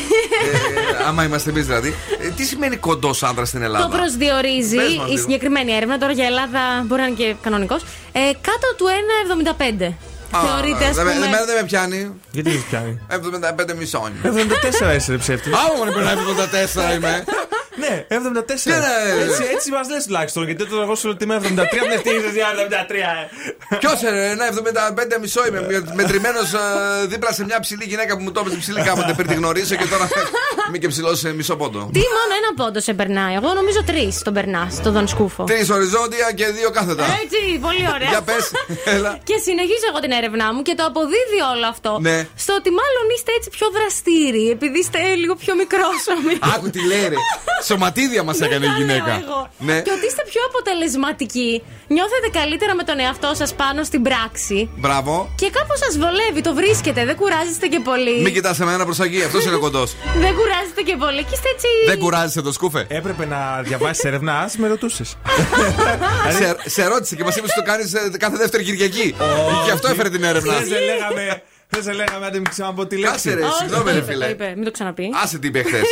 ε, 0.48 1.04
άμα 1.08 1.24
είμαστε 1.24 1.50
εμείς 1.50 1.66
δηλαδή. 1.66 1.94
Ε, 2.22 2.28
τι 2.30 2.44
σημαίνει 2.46 2.76
κοντός 2.76 3.24
άντρας 3.24 3.48
στην 3.48 3.62
Ελλάδα; 3.62 3.90
Το 3.90 3.98
προσδιορίζει 3.98 4.76
Πες 4.76 4.96
μας 4.96 5.08
η 5.08 5.10
λίγο. 5.10 5.22
συγκεκριμένη 5.22 5.72
έρευνα. 5.74 5.98
Τώρα 5.98 6.12
για 6.12 6.26
Ελλάδα 6.26 6.84
μπορεί 6.86 7.02
να 7.02 7.08
είναι 7.08 7.16
και 7.16 7.36
κανονικός. 7.42 7.84
Ε, 8.20 8.32
κάτω 8.48 8.68
του 8.78 8.86
1,75. 8.88 9.94
Α, 10.32 10.40
Θεωρείται, 10.46 10.86
α 10.86 10.92
δεν 10.92 11.06
με- 11.06 11.12
πούμε. 11.14 11.26
Εμένα 11.26 11.46
δεν 11.46 11.56
με 11.56 11.64
πιάνει. 11.64 12.12
Γιατί 12.32 12.50
δεν 12.50 12.64
πιάνει; 12.70 13.00
75 13.08 13.74
μισόνι. 13.78 14.16
74 14.24 14.96
είσαι 14.96 15.12
ρε 15.12 15.18
ψεύτη. 15.18 15.50
Άμα 15.50 15.86
μου 15.86 15.92
πει 15.94 16.00
74 16.00 16.96
είμαι. 16.96 17.24
Ναι, 17.84 18.06
74. 18.10 18.16
ναι. 18.18 19.24
Έτσι, 19.24 19.44
έτσι 19.54 19.72
μας 19.72 19.90
λες 19.90 20.04
τουλάχιστον. 20.06 20.44
Γιατί 20.46 20.66
τώρα 20.68 20.84
εγώ 20.84 20.96
σου 20.96 21.06
λέω 21.08 21.14
ότι 21.16 21.24
είμαι 21.24 21.36
73. 21.36 21.46
Ναι, 21.90 21.98
τι 22.06 22.10
είσαι, 22.10 22.32
73. 23.72 23.78
Ποιος 23.80 24.02
είναι, 24.02 24.26
ένα 24.36 24.46
75 25.16 25.18
μισό 25.22 25.48
είμαι. 25.48 25.84
Μετρημένος 25.94 26.50
δίπλα 27.08 27.32
σε 27.34 27.44
μια 27.44 27.60
ψηλή 27.60 27.86
γυναίκα 27.92 28.18
που 28.18 28.24
μου 28.24 28.32
το 28.32 28.40
έπαιζε 28.40 28.56
ψηλή 28.58 28.82
κάποτε 28.82 29.14
πριν 29.14 29.28
τη 29.28 29.34
γνωρίσω 29.34 29.76
και 29.76 29.86
τώρα 29.86 30.08
είμαι 30.68 30.78
και 30.78 30.88
ψηλός 30.88 31.20
σε 31.20 31.34
μισό 31.34 31.56
πόντο. 31.56 31.80
Τι 31.94 32.00
μόνο 32.18 32.32
ένα 32.42 32.50
πόντο 32.66 32.80
σε 32.80 32.94
περνάει. 32.94 33.34
Εγώ 33.36 33.54
νομίζω 33.54 33.84
τρεις 33.86 34.22
τον 34.22 34.34
περνάς, 34.34 34.82
τον 34.84 34.92
Δον 34.94 35.08
Σκούφο. 35.08 35.44
Τρεις 35.44 35.70
οριζόντια 35.70 36.32
και 36.36 36.46
δύο 36.58 36.70
κάθετα. 36.78 37.04
Έτσι, 37.24 37.40
πολύ 37.68 37.86
ωραία. 37.96 38.10
Για 38.10 38.22
πες, 38.22 38.52
έλα. 38.96 39.12
Και 39.24 39.36
συνεχίζω 39.48 39.86
εγώ 39.92 40.00
την 40.00 40.12
έρευνά 40.12 40.54
μου 40.54 40.62
και 40.68 40.74
το 40.80 40.84
αποδίδει 40.90 41.40
όλο 41.54 41.66
αυτό 41.74 41.92
Ναι. 42.02 42.18
στο 42.44 42.54
ότι 42.60 42.70
μάλλον 42.80 43.06
είστε 43.16 43.32
έτσι 43.38 43.50
πιο 43.58 43.68
δραστήριοι, 43.78 44.50
επειδή 44.56 44.78
είστε 44.80 45.00
λίγο 45.24 45.36
πιο 45.44 45.54
μικρόσωμοι. 45.62 46.34
Άκου 46.56 46.70
τι 46.70 46.82
λέει 46.92 47.06
ρε. 47.12 47.16
Σωματίδια 47.68 48.24
μας 48.24 48.40
έκανε 48.40 48.66
η 48.66 48.68
Τα 48.70 48.74
λέω 48.74 48.78
γυναίκα. 48.80 49.12
εγώ. 49.24 49.40
Ναι. 49.58 49.78
Και 49.86 49.92
ότι 49.98 50.06
είστε 50.10 50.24
πιο 50.32 50.42
αποτελεσματικοί. 50.50 51.52
Νιώθετε 51.88 52.28
καλύτερα 52.40 52.74
με 52.76 52.84
τον 52.84 53.00
εαυτό 53.00 53.32
σας 53.42 53.54
πάνω 53.62 53.84
στην 53.84 54.02
πράξη. 54.08 54.70
Μπράβο. 54.84 55.14
Και 55.42 55.50
κάπως 55.58 55.80
σας 55.86 55.98
βολεύει, 55.98 56.42
το 56.42 56.54
βρίσκετε. 56.54 57.06
Δεν 57.06 57.16
κουράζεστε 57.16 57.68
και 57.68 57.80
πολύ. 57.90 58.22
Μην 58.22 58.34
κοιτάς 58.34 58.60
εμένα 58.60 58.84
προς 58.84 58.98
τα 58.98 59.04
εκεί, 59.04 59.24
αυτός 59.24 59.46
είναι 59.46 59.56
κοντός. 59.66 59.90
Δεν 60.24 60.34
κουράζεστε 60.40 60.82
και 60.88 60.96
πολύ. 61.04 61.22
Και 61.24 61.34
είστε 61.38 61.50
έτσι. 61.56 61.68
Δεν 61.88 62.00
κουράζεσαι 62.00 62.42
το 62.42 62.52
σκούφε. 62.52 62.86
Έπρεπε 62.90 63.26
να 63.26 63.62
διαβάσεις 63.64 64.04
έρευνα, 64.04 64.34
ας 64.40 64.58
με 64.58 64.68
ρωτούσες. 64.68 65.10
Σε, 66.38 66.56
σε 66.66 66.88
ρώτησε 66.88 67.16
και 67.16 67.24
μας 67.24 67.36
είπες 67.36 67.50
ότι 67.52 67.60
το 67.60 67.72
κάνεις 67.72 68.18
κάθε 68.20 68.38
δεύτερη 68.38 68.64
Κυριακή. 68.64 69.16
Γι' 69.66 69.72
αυτό 69.72 69.88
έφερε 69.88 70.10
την 70.10 70.24
έρευνα. 70.24 70.54
Δεν 70.54 70.68
σε 70.68 70.80
λέγαμε. 70.80 71.42
Δεν 71.70 71.84
σε 71.84 71.92
λέγαμε, 71.94 72.26
αν 72.26 72.32
δεν 72.32 72.44
ξαναπώ 72.50 72.86
τη 72.88 72.96
Κάτσε 72.98 73.30
λέξη. 73.30 73.42
ρε, 73.42 73.46
Όχι, 73.48 73.54
συγγνώμη 73.58 73.84
το 73.84 73.92
ρε 73.92 73.98
είπε, 73.98 74.12
φίλε. 74.12 74.26
το 74.26 74.30
είπε. 74.32 74.54
Μην 74.56 74.64
το 74.64 74.72
ξαναπείς. 74.72 75.08
Άσε 75.24 75.38
τι 75.38 75.48
είπε 75.48 75.64
χθες. 75.64 75.82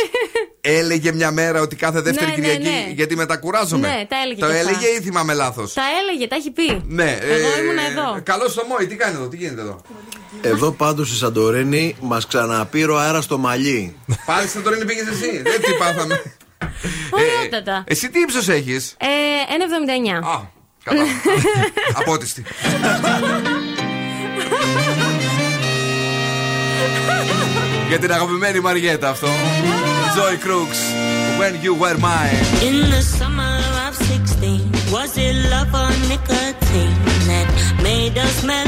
Έλεγε 0.60 1.12
μια 1.12 1.30
μέρα 1.30 1.60
ότι 1.60 1.76
κάθε 1.76 2.00
δεύτερη 2.00 2.30
Ναι, 2.30 2.36
ναι, 2.36 2.42
Κυριακή 2.42 2.68
ναι. 2.86 2.92
γιατί 2.94 3.16
μετακουράζομαι. 3.16 3.88
Ναι, 3.88 4.06
τα 4.08 4.16
έλεγε 4.24 4.40
Το 4.40 4.46
και 4.46 4.52
αυτά. 4.52 4.68
έλεγε 4.68 4.86
ή 4.86 5.00
θυμάμαι 5.00 5.34
λάθος. 5.34 5.72
Τα 5.72 5.82
έλεγε, 6.02 6.26
τα 6.26 6.36
έχει 6.36 6.50
πει. 6.50 6.82
Ναι, 6.86 7.18
Εγώ 7.22 7.48
ήμουν 7.62 7.78
εδώ. 7.90 8.20
Καλό 8.22 8.48
στο 8.48 8.64
Μόη, 8.68 8.86
τι 8.86 8.94
κάνει 8.96 9.14
εδώ, 9.16 9.26
τι 9.28 9.36
γίνεται 9.36 9.60
εδώ; 9.60 9.80
Εδώ 10.40 10.70
πάντως 10.72 11.08
στη 11.08 11.16
Σαντορίνη 11.16 11.96
μας 12.00 12.26
ξαναπήρε 12.26 12.92
ο 12.92 12.98
αέρας 12.98 13.24
στο 13.24 13.38
μαλλί. 13.38 13.96
Πάλι 14.26 14.48
στην 14.48 14.62
Τωρίνη 14.62 14.84
πήγες 14.84 15.06
εσύ; 15.06 15.42
Δεν 15.42 15.60
τι 15.62 15.72
πάθαμε. 15.78 16.22
Ωραιότατα. 17.10 17.84
Εσύ 17.86 18.10
τι 18.10 18.20
ύψος 18.20 18.48
έχεις; 18.48 18.96
Ε, 18.98 19.06
1,79. 20.22 20.26
Α, 20.26 20.40
καλά. 20.84 21.02
Απότιστη. 22.00 22.44
Για 27.87 27.99
την 27.99 28.11
αγαπημένη 28.11 28.59
Μαριέτα 28.59 29.09
αυτό. 29.09 29.27
Joy 30.15 30.35
Crooks. 30.45 30.81
When 31.39 31.53
you 31.65 31.73
were 31.81 31.97
mine. 32.09 32.43
In 32.69 32.77
the 32.93 33.01
summer 33.17 33.57
of 33.85 33.93
16, 33.95 34.71
was 34.95 35.11
it 35.25 35.35
love 35.53 35.73
or 35.83 35.91
nicotine 36.11 36.97
that 37.29 37.47
made 37.87 38.15
us 38.25 38.35
mellow 38.43 38.64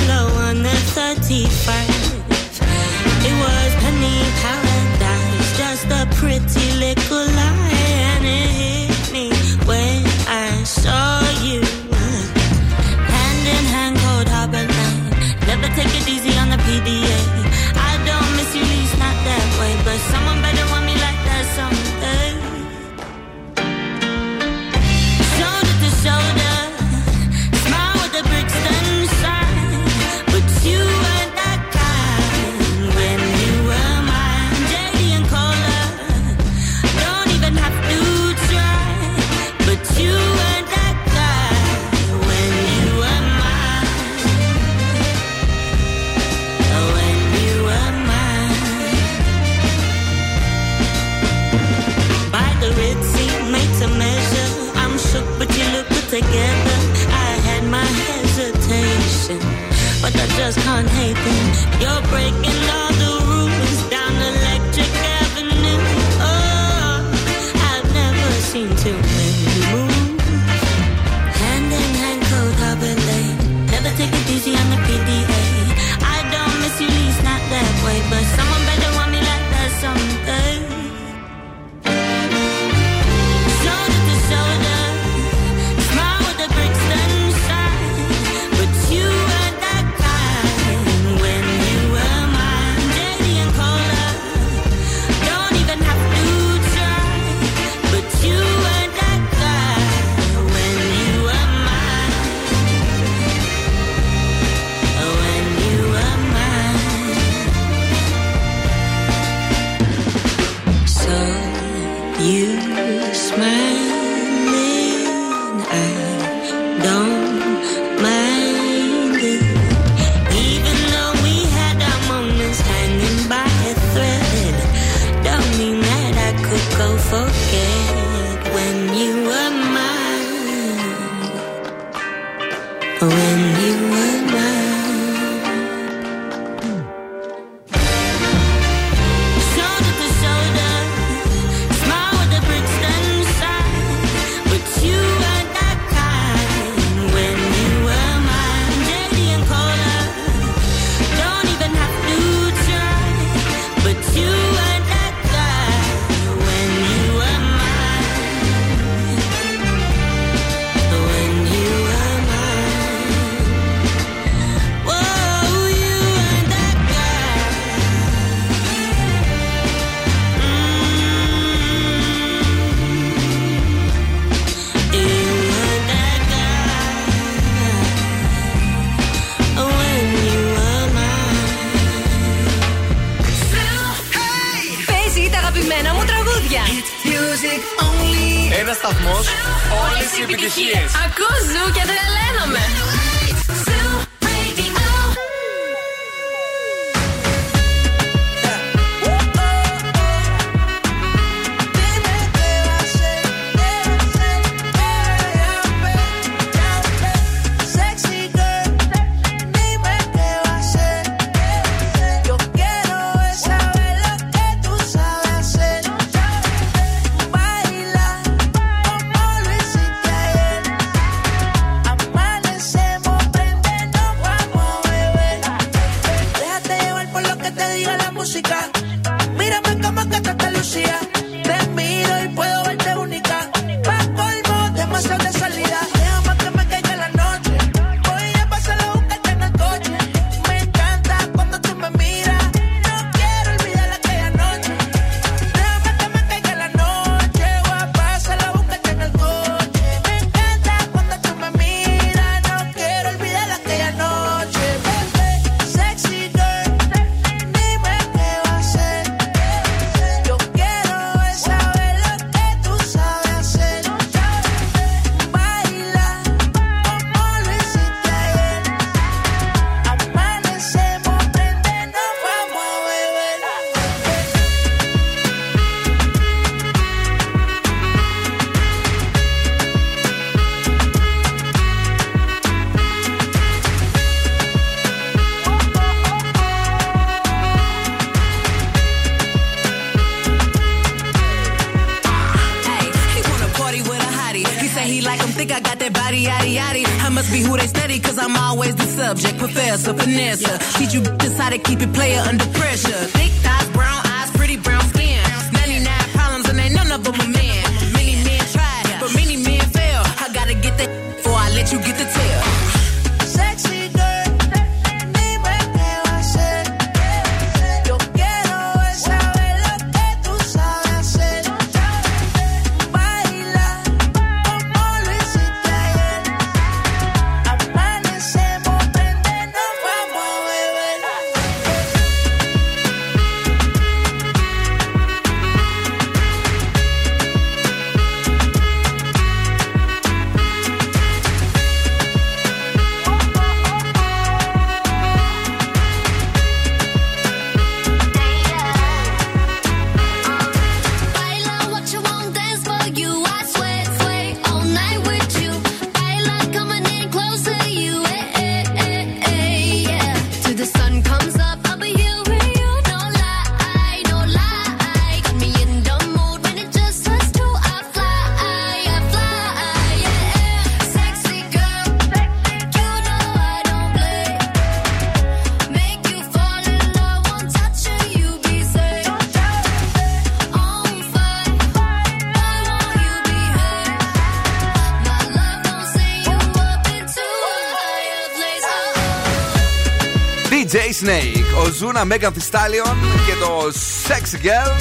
Snake, 391.09 391.66
ο 391.66 391.71
Ζούνα 391.71 392.03
Megan 392.11 392.27
Thee 392.27 392.47
Stallion 392.51 392.94
και 393.27 393.33
το 393.40 393.73
Sex 394.09 394.44
Girl, 394.44 394.73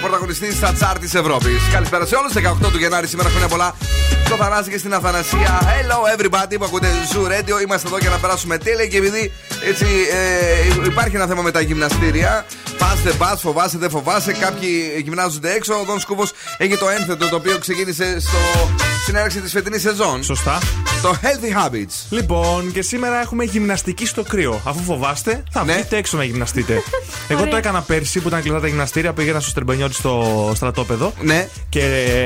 πρωταγωνιστή 0.00 0.52
στα 0.52 0.72
τσάρ 0.72 0.98
της 0.98 1.14
Ευρώπης. 1.14 1.62
Καλησπέρα 1.72 2.06
σε 2.06 2.14
όλους. 2.14 2.32
18 2.32 2.70
του 2.72 2.78
Γενάρη 2.78 3.06
σήμερα 3.06 3.28
χρόνια 3.28 3.48
πολλά. 3.48 3.74
Στο 4.24 4.36
Θανάση 4.36 4.70
και 4.70 4.78
στην 4.78 4.94
Αθανασία. 4.94 5.60
Hello 5.62 6.18
everybody 6.18 6.54
που 6.58 6.64
ακούτε 6.64 6.88
Zoo 7.12 7.26
Radio. 7.26 7.62
Είμαστε 7.64 7.88
εδώ 7.88 7.98
για 7.98 8.10
να 8.10 8.16
περάσουμε 8.16 8.58
τέλεια 8.58 8.86
και 8.86 8.96
επειδή 8.96 9.32
έτσι 9.68 9.86
ε, 10.82 10.84
υπάρχει 10.84 11.16
ένα 11.16 11.26
θέμα 11.26 11.42
με 11.42 11.50
τα 11.50 11.60
γυμναστήρια. 11.60 12.46
Πας 12.78 13.00
δεν 13.02 13.16
πας, 13.16 13.40
φοβάσαι 13.40 13.78
δεν 13.78 13.90
φοβάσαι. 13.90 14.32
Κάποιοι 14.32 15.00
γυμνάζονται 15.04 15.52
έξω. 15.52 15.74
Ο 15.74 15.84
Δον 15.84 16.00
Σκούβος 16.00 16.32
έχει 16.58 16.76
το 16.76 16.88
ένθετο 16.88 17.28
το 17.28 17.36
οποίο 17.36 17.58
ξεκίνησε 17.58 18.20
στο, 18.20 18.38
στην 19.02 19.16
έναρξη 19.16 19.40
της 19.40 19.52
φετινής 19.52 19.80
σεζόν. 19.80 20.22
Σωστά. 20.22 20.58
Το 21.04 21.16
Healthy 21.22 21.66
Habits. 21.66 22.06
Λοιπόν, 22.10 22.72
και 22.72 22.82
σήμερα 22.82 23.20
έχουμε 23.20 23.44
γυμναστική 23.44 24.06
στο 24.06 24.22
κρύο. 24.22 24.60
Αφού 24.64 24.82
φοβάστε, 24.82 25.42
θα 25.50 25.64
βγείτε 25.64 25.96
έξω 25.96 26.16
να 26.16 26.24
γυμναστείτε. 26.24 26.82
Εγώ 27.28 27.46
το 27.46 27.56
έκανα 27.56 27.80
πέρσι 27.80 28.20
που 28.20 28.28
ήταν 28.28 28.40
κλειστά 28.40 28.60
τα 28.60 28.66
γυμναστήρια. 28.66 29.12
Πήγαινα 29.12 29.40
στο 29.40 29.50
Στερμπενιώτη 29.50 29.94
στο 29.94 30.52
στρατόπεδο. 30.54 31.12
Ναι. 31.20 31.48
Και 31.68 31.80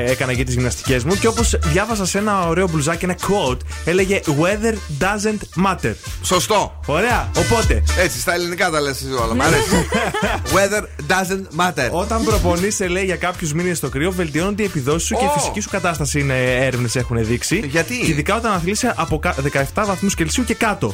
έκανα 0.07 0.31
εκεί 0.31 0.43
τις 0.43 0.53
γυμναστικές 0.53 1.03
μου. 1.03 1.15
Και 1.15 1.27
όπως 1.27 1.59
διάβασα 1.63 2.05
σε 2.05 2.17
ένα 2.17 2.47
ωραίο 2.47 2.67
μπλουζάκι, 2.67 3.05
ένα 3.05 3.15
quote, 3.17 3.57
έλεγε 3.85 4.19
Weather 4.25 5.03
doesn't 5.03 5.65
matter. 5.65 5.93
Σωστό. 6.23 6.79
Ωραία. 6.85 7.29
Οπότε. 7.37 7.83
Έτσι, 7.99 8.19
στα 8.19 8.33
ελληνικά 8.33 8.69
τα 8.69 8.81
λες 8.81 9.03
όλα. 9.23 9.35
Μ' 9.35 9.41
αρέσει. 9.41 9.87
Weather 10.55 10.83
doesn't 11.11 11.59
matter. 11.65 11.89
Όταν 11.91 12.23
προπονείσαι, 12.23 12.87
λέει, 12.87 13.03
για 13.05 13.15
κάποιους 13.15 13.53
μήνες 13.53 13.77
στο 13.77 13.89
κρύο, 13.89 14.11
βελτιώνονται 14.11 14.61
οι 14.61 14.65
επιδόσεις 14.65 15.07
σου 15.07 15.15
και 15.15 15.23
η 15.23 15.27
Ω. 15.27 15.31
φυσική 15.39 15.59
σου 15.59 15.69
κατάσταση 15.69 16.19
είναι 16.19 16.55
έρευνες 16.65 16.95
έχουν 16.95 17.25
δείξει. 17.25 17.63
Γιατί; 17.65 17.97
Και 17.99 18.11
ειδικά 18.11 18.35
όταν 18.35 18.51
αθλείσαι 18.53 18.93
από 18.97 19.19
κα- 19.19 19.35
17 19.73 19.85
βαθμούς 19.85 20.15
Κελσίου 20.15 20.43
και 20.43 20.53
κάτω. 20.53 20.91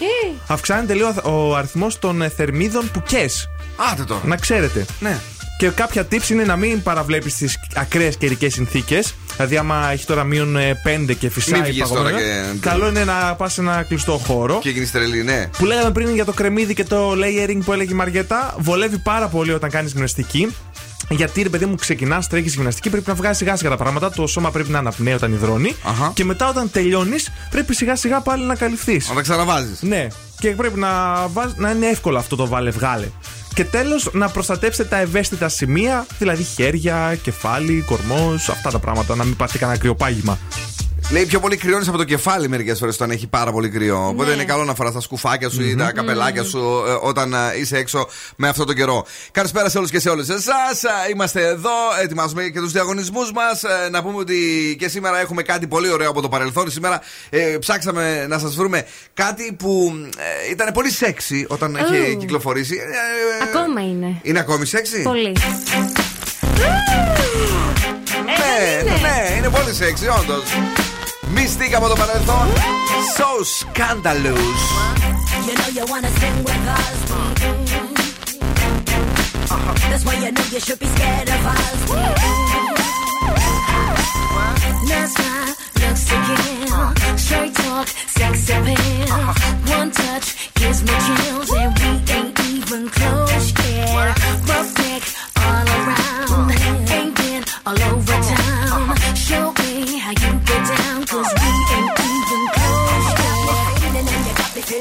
Αυξάνεται, 0.48 0.94
λέει, 0.94 1.08
ο- 1.24 1.48
ο 1.50 1.56
αριθμός 1.56 2.00
των 2.00 2.22
ε, 2.22 2.30
θερμίδων 2.30 2.90
που 2.94 3.02
κες. 3.06 3.50
Άτε 3.92 4.04
τώρα. 4.04 4.22
Να 4.26 4.36
ξέρετε. 4.36 4.86
Ναι. 5.00 5.18
Και 5.58 5.70
κάποια 5.70 6.08
tips 6.12 6.30
είναι 6.30 6.44
να 6.44 6.56
μην 6.56 6.84
παραβλέπεις 6.84 7.36
τις 7.36 7.58
ακραίες 7.76 8.18
καιρικές 8.18 8.54
συνθήκες. 8.54 9.16
Δηλαδή, 9.36 9.58
άμα 9.58 9.90
έχει 9.92 10.06
τώρα 10.06 10.24
μείον 10.24 10.56
5 11.08 11.14
και 11.20 11.30
φυσάει 11.30 11.62
Μην 11.62 11.70
βγεις 11.72 11.88
τώρα 11.88 12.02
παγωμένα, 12.04 12.18
και- 12.52 12.60
καλό 12.70 12.88
είναι 12.88 13.04
να 13.04 13.36
πας 13.38 13.54
σε 13.54 13.62
ένα 13.62 13.84
κλειστό 13.88 14.12
χώρο. 14.26 14.60
Και 14.62 14.70
γίνει 14.70 14.88
τρελή, 14.88 15.24
ναι. 15.24 15.50
Που 15.58 15.66
λέγαμε 15.66 15.92
πριν 15.92 16.14
για 16.14 16.26
το 16.26 16.32
κρεμμύδι 16.32 16.74
και 16.74 16.84
το 16.84 17.12
layering 17.12 17.60
που 17.66 17.74
έλεγε 17.74 17.92
η 17.92 17.96
Μαριέτα, 17.96 18.56
βολεύει 18.60 18.98
πάρα 18.98 19.28
πολύ 19.28 19.54
όταν 19.54 19.70
κάνεις 19.70 19.92
γυμναστική. 19.92 20.56
Γιατί 21.10 21.42
ρε 21.42 21.50
παιδί 21.50 21.66
μου, 21.66 21.76
ξεκινάς, 21.76 22.28
τρέχεις 22.28 22.54
γυμναστική, 22.56 22.90
πρέπει 22.90 23.08
να 23.08 23.14
βγάζεις 23.14 23.38
σιγά 23.38 23.56
σιγά 23.56 23.70
τα 23.70 23.78
πράγματα. 23.78 24.10
Το 24.12 24.28
σώμα 24.28 24.52
πρέπει 24.52 24.70
να 24.70 24.80
αναπνέει 24.80 25.14
όταν 25.14 25.34
υδρώνει. 25.34 25.76
Αχα. 25.84 26.12
Και 26.16 26.24
μετά 26.26 26.50
όταν 26.50 26.72
τελειώνεις, 26.72 27.32
πρέπει 27.50 27.76
σιγά 27.76 27.96
σιγά 27.96 28.20
πάλι 28.20 28.44
να 28.46 28.56
καλυφθείς. 28.56 29.10
Να 29.10 29.16
τα 29.16 29.22
ξαναβάζεις. 29.22 29.82
Ναι. 29.82 30.08
Και 30.40 30.50
πρέπει 30.50 30.80
να, 30.80 30.90
βάζ, 31.28 31.52
να 31.56 31.70
είναι 31.72 31.86
εύκολο 31.88 32.18
αυτό 32.18 32.36
το 32.36 32.48
βάλε 32.48 32.70
βγάλε. 32.70 33.08
Και 33.56 33.66
τέλος, 33.66 34.10
να 34.14 34.30
προστατεύσετε 34.30 34.90
τα 34.90 34.98
ευαίσθητα 34.98 35.50
σημεία, 35.50 36.06
δηλαδή 36.20 36.44
χέρια, 36.44 37.18
κεφάλι, 37.22 37.84
κορμός, 37.88 38.50
αυτά 38.50 38.72
τα 38.72 38.80
πράγματα, 38.80 39.16
να 39.16 39.24
μην 39.24 39.36
πάτε 39.36 39.58
κανένα 39.58 39.80
κρυοπάγημα. 39.80 40.38
Λέει 41.12 41.26
πιο 41.26 41.40
πολύ 41.40 41.58
κρυώνεις 41.58 41.88
από 41.88 41.98
το 41.98 42.04
κεφάλι 42.04 42.48
μερικές 42.50 42.80
φορές 42.80 42.96
όταν 42.96 43.12
έχει 43.12 43.28
πάρα 43.28 43.52
πολύ 43.52 43.70
κρύο. 43.70 44.08
Οπότε 44.08 44.32
είναι 44.32 44.44
καλό 44.44 44.64
να 44.64 44.76
φοράς 44.76 44.94
τα 44.94 45.00
σκουφάκια 45.02 45.50
σου 45.50 45.64
ή 45.64 45.76
τα 45.76 45.92
καπελάκια 45.92 46.44
σου 46.44 46.84
ε, 46.88 47.08
όταν 47.08 47.34
ε, 47.34 47.38
είσαι 47.60 47.78
έξω 47.78 48.08
με 48.36 48.48
αυτό 48.48 48.66
τον 48.66 48.76
καιρό. 48.76 49.06
Καλησπέρα 49.32 49.70
σε 49.70 49.78
όλους 49.78 49.90
και 49.92 50.00
σε 50.00 50.10
όλες 50.10 50.30
εσάς. 50.30 50.84
Είμαστε 51.12 51.48
εδώ, 51.48 51.70
ετοιμάζουμε 52.04 52.44
και 52.44 52.60
τους 52.60 52.72
διαγωνισμούς 52.72 53.32
μας. 53.32 53.64
Να 53.92 54.04
πούμε 54.04 54.18
ότι 54.18 54.36
και 54.80 54.88
σήμερα 54.88 55.20
έχουμε 55.20 55.42
κάτι 55.42 55.68
πολύ 55.68 55.92
ωραίο 55.92 56.10
από 56.10 56.22
το 56.22 56.30
παρελθόν. 56.30 56.72
Σήμερα 56.72 57.02
ε, 57.30 57.58
ψάξαμε 57.60 58.26
να 58.28 58.40
σας 58.40 58.56
βρούμε 58.56 58.86
κάτι 59.14 59.56
που 59.60 59.94
ε, 60.48 60.52
ήταν 60.52 60.74
πολύ 60.74 60.92
σεξy 60.92 61.46
όταν 61.48 61.76
είχε 61.76 62.12
Ου. 62.14 62.18
κυκλοφορήσει. 62.18 62.76
Ε, 62.76 63.44
ε, 63.44 63.50
Ακόμα 63.50 63.82
είναι. 63.82 64.20
Είναι 64.22 64.40
ακόμη 64.40 64.66
σεξy? 64.66 65.02
Πολύ. 65.04 65.36
Ναι, 68.26 68.92
ναι, 69.02 69.36
είναι 69.38 69.50
πολύ 69.50 69.74
σεξy, 69.74 70.20
όντως. 70.22 70.44
Μυστήκα 71.45 71.77
από 71.77 71.89
το 71.89 71.95
παρελθόν. 71.95 72.49
So 73.17 73.29
scandalous. 73.59 74.63
You 75.47 75.55
know 75.59 75.71
you 75.77 75.85
wanna 75.93 76.11
sing 76.21 76.37
with 76.49 76.65
us. 76.79 76.99
That's 79.91 80.05
why 80.07 80.15
you 80.25 80.31
know 80.37 80.47
you 80.55 80.61
should 80.67 80.81
be 80.85 80.89
scared 80.95 81.29
of 81.37 81.43
us. 81.57 81.79
That's 84.91 85.15
my 85.19 85.41
looks 85.83 86.03
to 86.11 86.17
kill. 86.29 86.85
Straight 87.25 87.55
talk, 87.55 87.87
sex 88.19 88.35
appeal. 88.57 89.17
One 89.77 89.91
touch 89.91 90.29
gives 90.55 90.81
me 90.87 90.95
chills, 91.07 91.51
and 91.61 91.71
we 91.79 91.91
ain't 92.17 92.39
even 92.55 92.83
close 92.97 93.49
yet. 93.65 94.17
Rough 94.49 94.71
neck 94.79 95.03
all 95.45 95.67
around, 95.79 96.51
ain't 96.97 97.15
been 97.17 97.43
all 97.67 97.81
over 97.91 98.19
town. 98.31 98.97
Show 99.27 99.47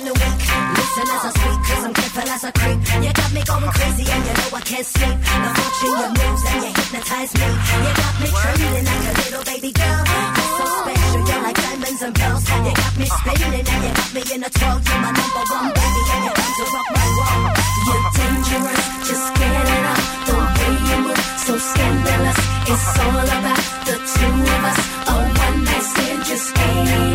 weak. 0.03 0.41
Listen 0.75 1.07
as 1.07 1.25
I 1.25 1.31
speak, 1.31 1.59
cause 1.69 1.85
I'm 1.85 1.95
careful 1.95 2.29
as 2.35 2.45
I 2.45 2.51
creep. 2.51 2.79
You 3.05 3.13
got 3.15 3.31
me 3.33 3.43
going 3.45 3.71
crazy 3.71 4.05
and 4.11 4.23
you 4.27 4.35
know 4.35 4.49
I 4.59 4.63
can't 4.65 4.87
sleep. 4.87 5.17
The 5.23 5.51
watching 5.55 5.95
your 5.95 6.11
moves 6.19 6.43
and 6.51 6.59
you 6.65 6.71
hypnotize 6.75 7.33
me. 7.39 7.49
You 7.85 7.93
got 7.95 8.15
me 8.19 8.29
trembling 8.35 8.87
like 8.91 9.05
a 9.05 9.15
little 9.23 9.45
baby 9.45 9.71
girl. 9.71 10.03
You're 10.35 10.53
so 10.59 10.65
special, 10.83 11.23
you're 11.31 11.43
like 11.47 11.59
diamonds 11.63 12.03
and 12.03 12.15
pearls. 12.15 12.45
You 12.49 12.75
got 12.75 12.95
me 12.99 13.07
spinning 13.07 13.67
and 13.71 13.83
you 13.85 13.93
got 13.95 14.11
me 14.15 14.23
in 14.35 14.41
a 14.43 14.51
twirl. 14.51 14.79
You're 14.83 15.01
my 15.05 15.11
number 15.15 15.45
one 15.55 15.69
baby 15.79 16.03
and 16.15 16.23
you're 16.27 16.39
to 16.59 16.65
rock 16.75 16.89
my 16.91 17.07
world. 17.15 17.55
You're 17.87 18.05
dangerous, 18.19 18.83
just 19.07 19.27
get 19.39 19.55
it 19.63 19.85
up. 19.95 20.03
The 20.27 20.35
way 20.35 20.73
you 20.91 20.99
move, 21.07 21.25
so 21.47 21.55
scandalous. 21.55 22.41
It's 22.67 22.87
all 22.99 23.29
about 23.37 23.63
the 23.87 23.97
two 24.11 24.35
of 24.43 24.63
us. 24.71 24.81
A 25.07 25.15
one 25.15 25.59
night 25.65 25.87
stand 25.87 26.21
just 26.25 26.49
ain't 26.59 27.14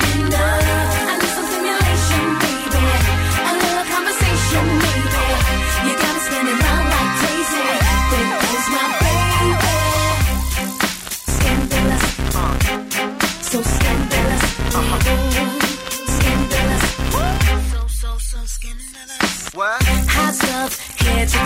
head 21.19 21.27
to. 21.27 21.39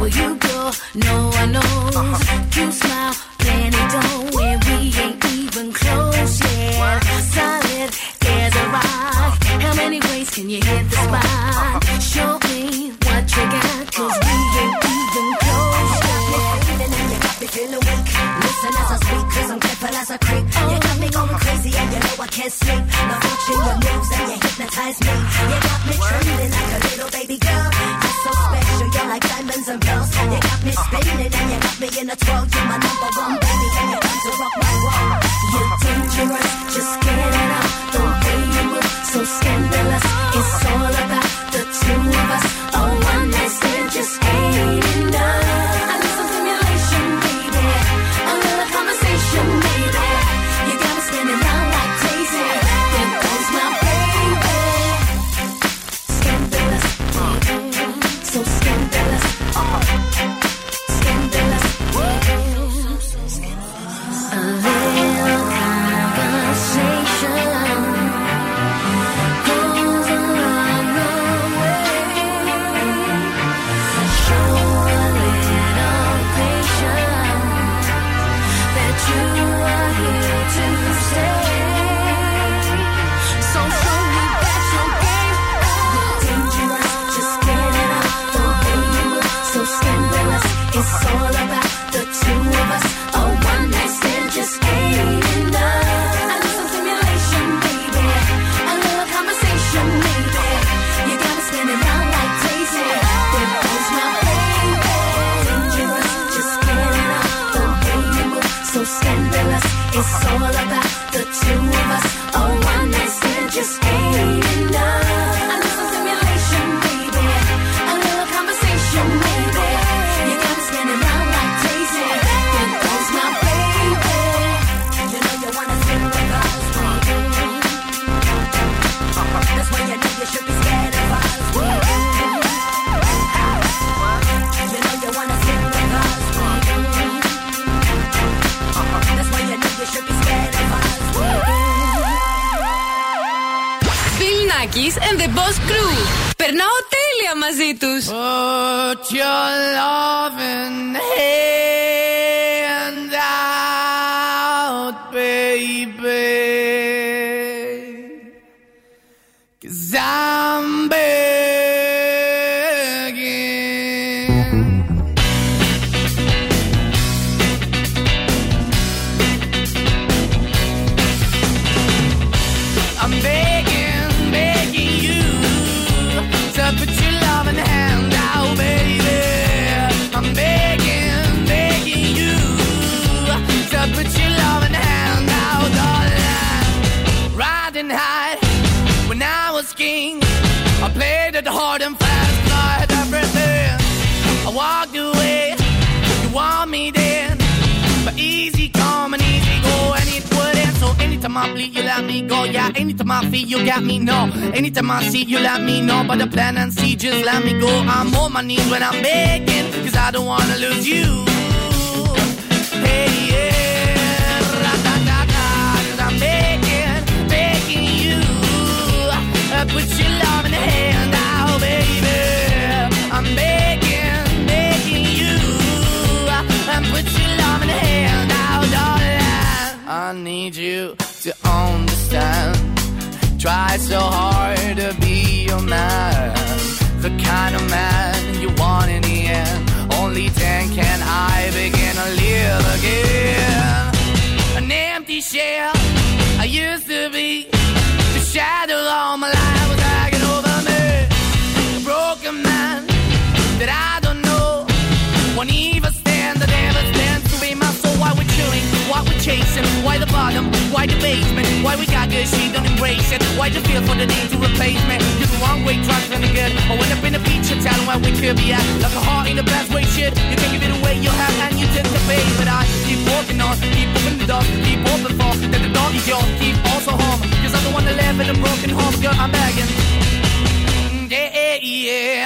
Where 0.00 0.08
you 0.08 0.36
go, 0.36 0.70
no 0.94 1.14
one 1.28 1.52
knows. 1.52 2.20
You 2.56 2.72
smile, 2.72 3.14
plenty 3.38 3.84
dough, 3.92 4.40
and 4.40 4.64
we 4.64 4.76
ain't 5.02 5.24
even 5.24 5.72
close 5.72 6.40
yet. 6.40 7.02
Solid 7.34 7.90
as 8.26 8.56
a 8.56 8.66
rock. 8.74 9.44
How 9.64 9.74
many 9.74 10.00
ways 10.00 10.30
can 10.30 10.48
you 10.48 10.60
hit 10.68 10.84
the 10.90 10.96
spot? 10.96 11.84
Show 12.12 12.32
me 12.48 12.92
what 13.04 13.24
you 13.36 13.44
got, 13.54 13.92
'cause 13.92 14.16
we 14.26 14.36
ain't 14.62 14.84
even 14.94 15.28
close 15.42 15.94
yet. 16.06 16.28
Even 16.70 16.90
then 16.94 17.06
you 17.12 17.18
got 17.24 17.36
me 17.40 17.46
feeling 17.54 17.82
weak. 17.86 18.06
Listen 18.42 18.72
as 18.80 18.90
I 18.94 18.98
speak, 19.04 19.24
'cause 19.32 19.50
I'm 19.52 19.60
careful 19.60 19.94
as 20.00 20.10
I 20.10 20.16
creep. 20.26 20.44
You 20.70 20.78
got 20.86 20.96
me 21.02 21.08
going 21.16 21.38
crazy, 21.44 21.72
and 21.80 21.88
you 21.92 22.00
know 22.04 22.24
I 22.24 22.28
can't 22.36 22.52
sleep. 22.60 22.82
Now 23.08 23.18
watching 23.24 23.60
your 23.66 23.76
moves, 23.84 24.10
and 24.16 24.28
you 24.30 24.38
hypnotize 24.44 24.98
me. 25.06 25.14
You 25.50 25.58
got 25.66 25.79
Me 30.70 30.76
spinning, 30.76 31.34
and 31.34 31.50
you 31.50 31.58
got 31.58 31.80
me 31.80 31.88
in 32.00 32.10
a 32.10 32.14
twirl. 32.14 32.46
You're 32.46 32.64
my 32.66 32.78
number 32.78 33.10
one 33.18 33.39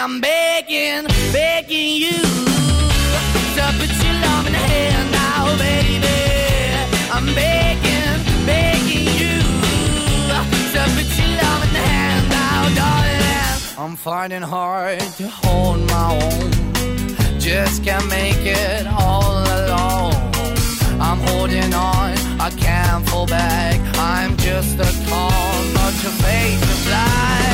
I'm 0.04 0.20
begging, 0.20 1.06
begging 1.32 1.96
you 1.96 2.12
to 3.56 3.64
put 3.78 3.88
your 4.04 4.16
love 4.20 4.46
in 4.46 4.52
the 4.52 4.58
hand 4.58 5.10
now, 5.12 5.56
baby. 5.56 6.04
I'm 7.10 7.24
begging, 7.34 8.20
begging 8.44 9.08
you 9.16 9.40
to 10.28 10.82
put 10.92 11.08
your 11.16 11.32
love 11.40 11.62
in 11.64 11.72
the 11.72 11.84
hand 11.88 12.28
now, 12.28 12.68
darling. 12.80 13.78
I'm 13.78 13.96
finding 13.96 14.42
hard 14.42 15.00
to 15.00 15.26
hold 15.26 15.80
my 15.88 16.20
own. 16.20 17.40
Just 17.40 17.82
can't 17.82 18.06
make 18.10 18.44
it 18.44 18.86
all 18.86 19.38
alone. 19.56 20.12
I'm 21.00 21.20
holding 21.28 21.72
on, 21.72 22.12
I 22.38 22.50
can't 22.50 23.08
fall 23.08 23.26
back. 23.26 23.80
I'm 23.96 24.36
just 24.36 24.78
a 24.78 25.08
call, 25.08 25.64
not 25.72 25.94
your 26.02 26.12
face 26.20 26.60
is 26.60 26.84
black. 26.88 27.53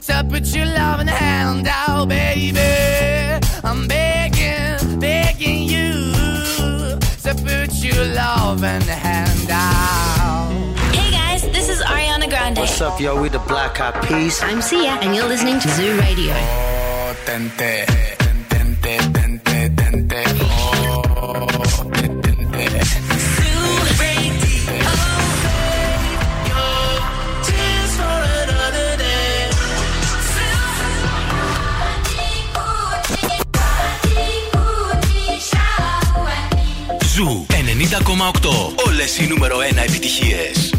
So 0.00 0.22
put 0.28 0.46
your 0.54 0.66
loving 0.66 1.06
hand 1.08 1.66
out, 1.68 2.08
baby. 2.08 2.60
I'm 3.64 3.86
begging, 3.88 5.00
begging 5.00 5.62
you. 5.64 6.12
So 7.18 7.34
put 7.34 7.72
your 7.82 8.04
loving 8.14 8.82
hand 8.82 9.50
out. 9.50 10.50
Hey 10.92 11.10
guys, 11.10 11.42
this 11.52 11.68
is 11.68 11.80
Ariana 11.82 12.28
Grande. 12.28 12.58
What's 12.58 12.80
up, 12.80 13.00
yo? 13.00 13.20
We 13.20 13.28
the 13.28 13.38
Black 13.40 13.80
Eyed 13.80 13.94
Peas. 14.04 14.40
I'm 14.42 14.60
Sia, 14.62 14.98
and 15.02 15.14
you're 15.14 15.28
listening 15.28 15.58
to 15.60 15.68
Zoo 15.70 15.98
Radio. 15.98 16.34
Oh, 16.34 17.14
tente, 17.24 17.86
Ζου 37.14 37.46
90,8. 37.48 37.54
Όλες 38.86 39.18
οι 39.18 39.26
νούμερο 39.26 39.58
1 39.58 39.82
επιτυχίες. 39.84 40.74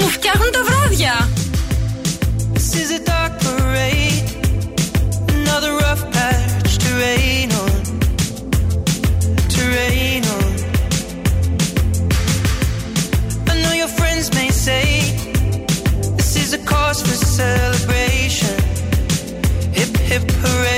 Μου 0.00 0.08
φτιάχνουν 0.08 0.50
τα 0.52 0.64
βράδια. 0.64 1.28
This 2.54 2.70
is 2.82 2.90
a 2.98 3.00
dark 3.12 3.32
parade, 3.46 4.28
another 5.38 5.72
rough 5.84 6.04
patch 6.14 6.70
to 6.82 6.88
rain 7.04 7.48
on, 7.62 7.76
to 9.54 9.60
rain 9.78 10.22
on. 10.36 10.50
I 13.52 13.54
know 13.62 13.74
your 13.82 13.92
friends 13.98 14.26
may 14.38 14.50
say 14.66 14.84
this 16.18 16.32
is 16.42 16.50
a 16.58 16.60
cause 16.72 16.98
for 17.06 17.18
celebration. 17.40 18.56
Hip 19.78 19.92
hip 20.10 20.26
hooray, 20.42 20.77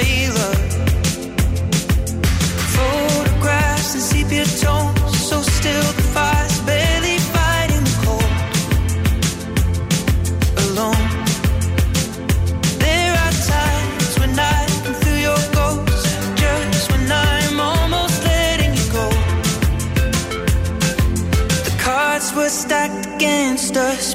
us 23.76 24.09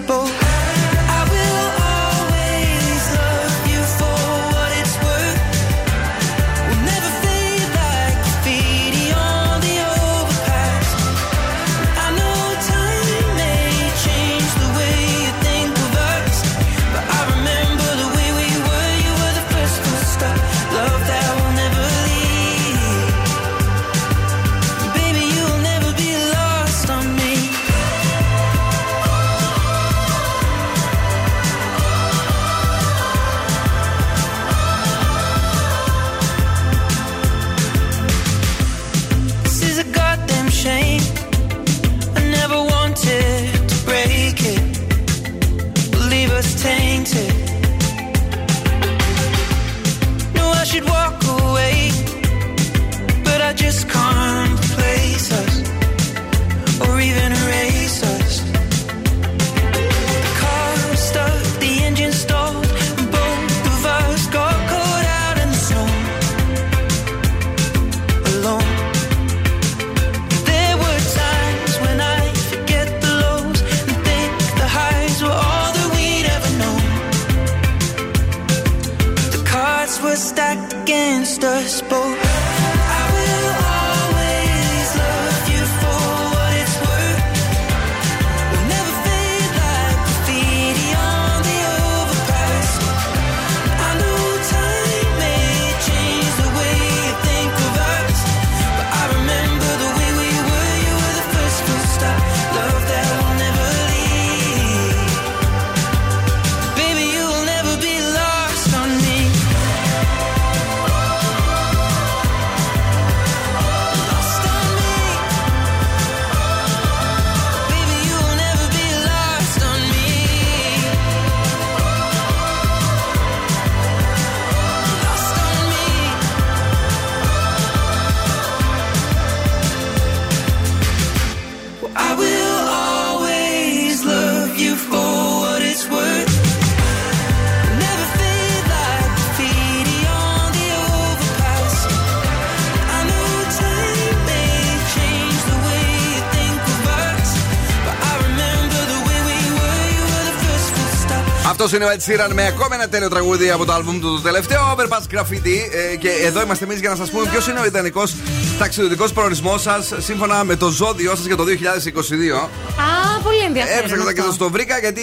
είναι 151.76 151.86
ο 151.86 151.90
Ed 151.90 152.02
Sheeran 152.06 152.32
με 152.34 152.46
ακόμα 152.46 152.76
ένα 152.76 152.88
τέλειο 152.88 153.10
τραγούδι 153.10 153.50
από 153.50 153.66
το 153.66 153.74
album 153.76 153.98
του 154.02 154.16
το 154.16 154.22
τελευταίο 154.22 154.76
Overpass 154.76 155.16
Graffiti. 155.16 155.58
Ε, 155.92 155.96
και 155.96 156.10
εδώ 156.10 156.42
είμαστε 156.42 156.64
εμείς 156.64 156.80
για 156.80 156.90
να 156.90 156.96
σας 156.96 157.10
πούμε 157.10 157.30
ποιος 157.30 157.48
είναι 157.48 157.60
ο 157.60 157.66
ιδανικός 157.66 158.16
ταξιδιωτικός 158.60 159.14
προορισμός 159.14 159.62
σας 159.62 159.94
σύμφωνα 159.98 160.44
με 160.44 160.56
το 160.56 160.70
ζώδιό 160.70 161.16
σας 161.16 161.26
για 161.26 161.36
το 161.36 161.44
2022. 161.44 162.50
Α, 162.80 163.22
πολύ 163.24 163.44
ενδιαφέρον. 163.48 163.84
Έψαξα 163.84 164.14
και 164.14 164.20
αυτό. 164.20 164.32
σας 164.32 164.38
το 164.38 164.50
βρήκα 164.50 164.78
γιατί 164.78 165.02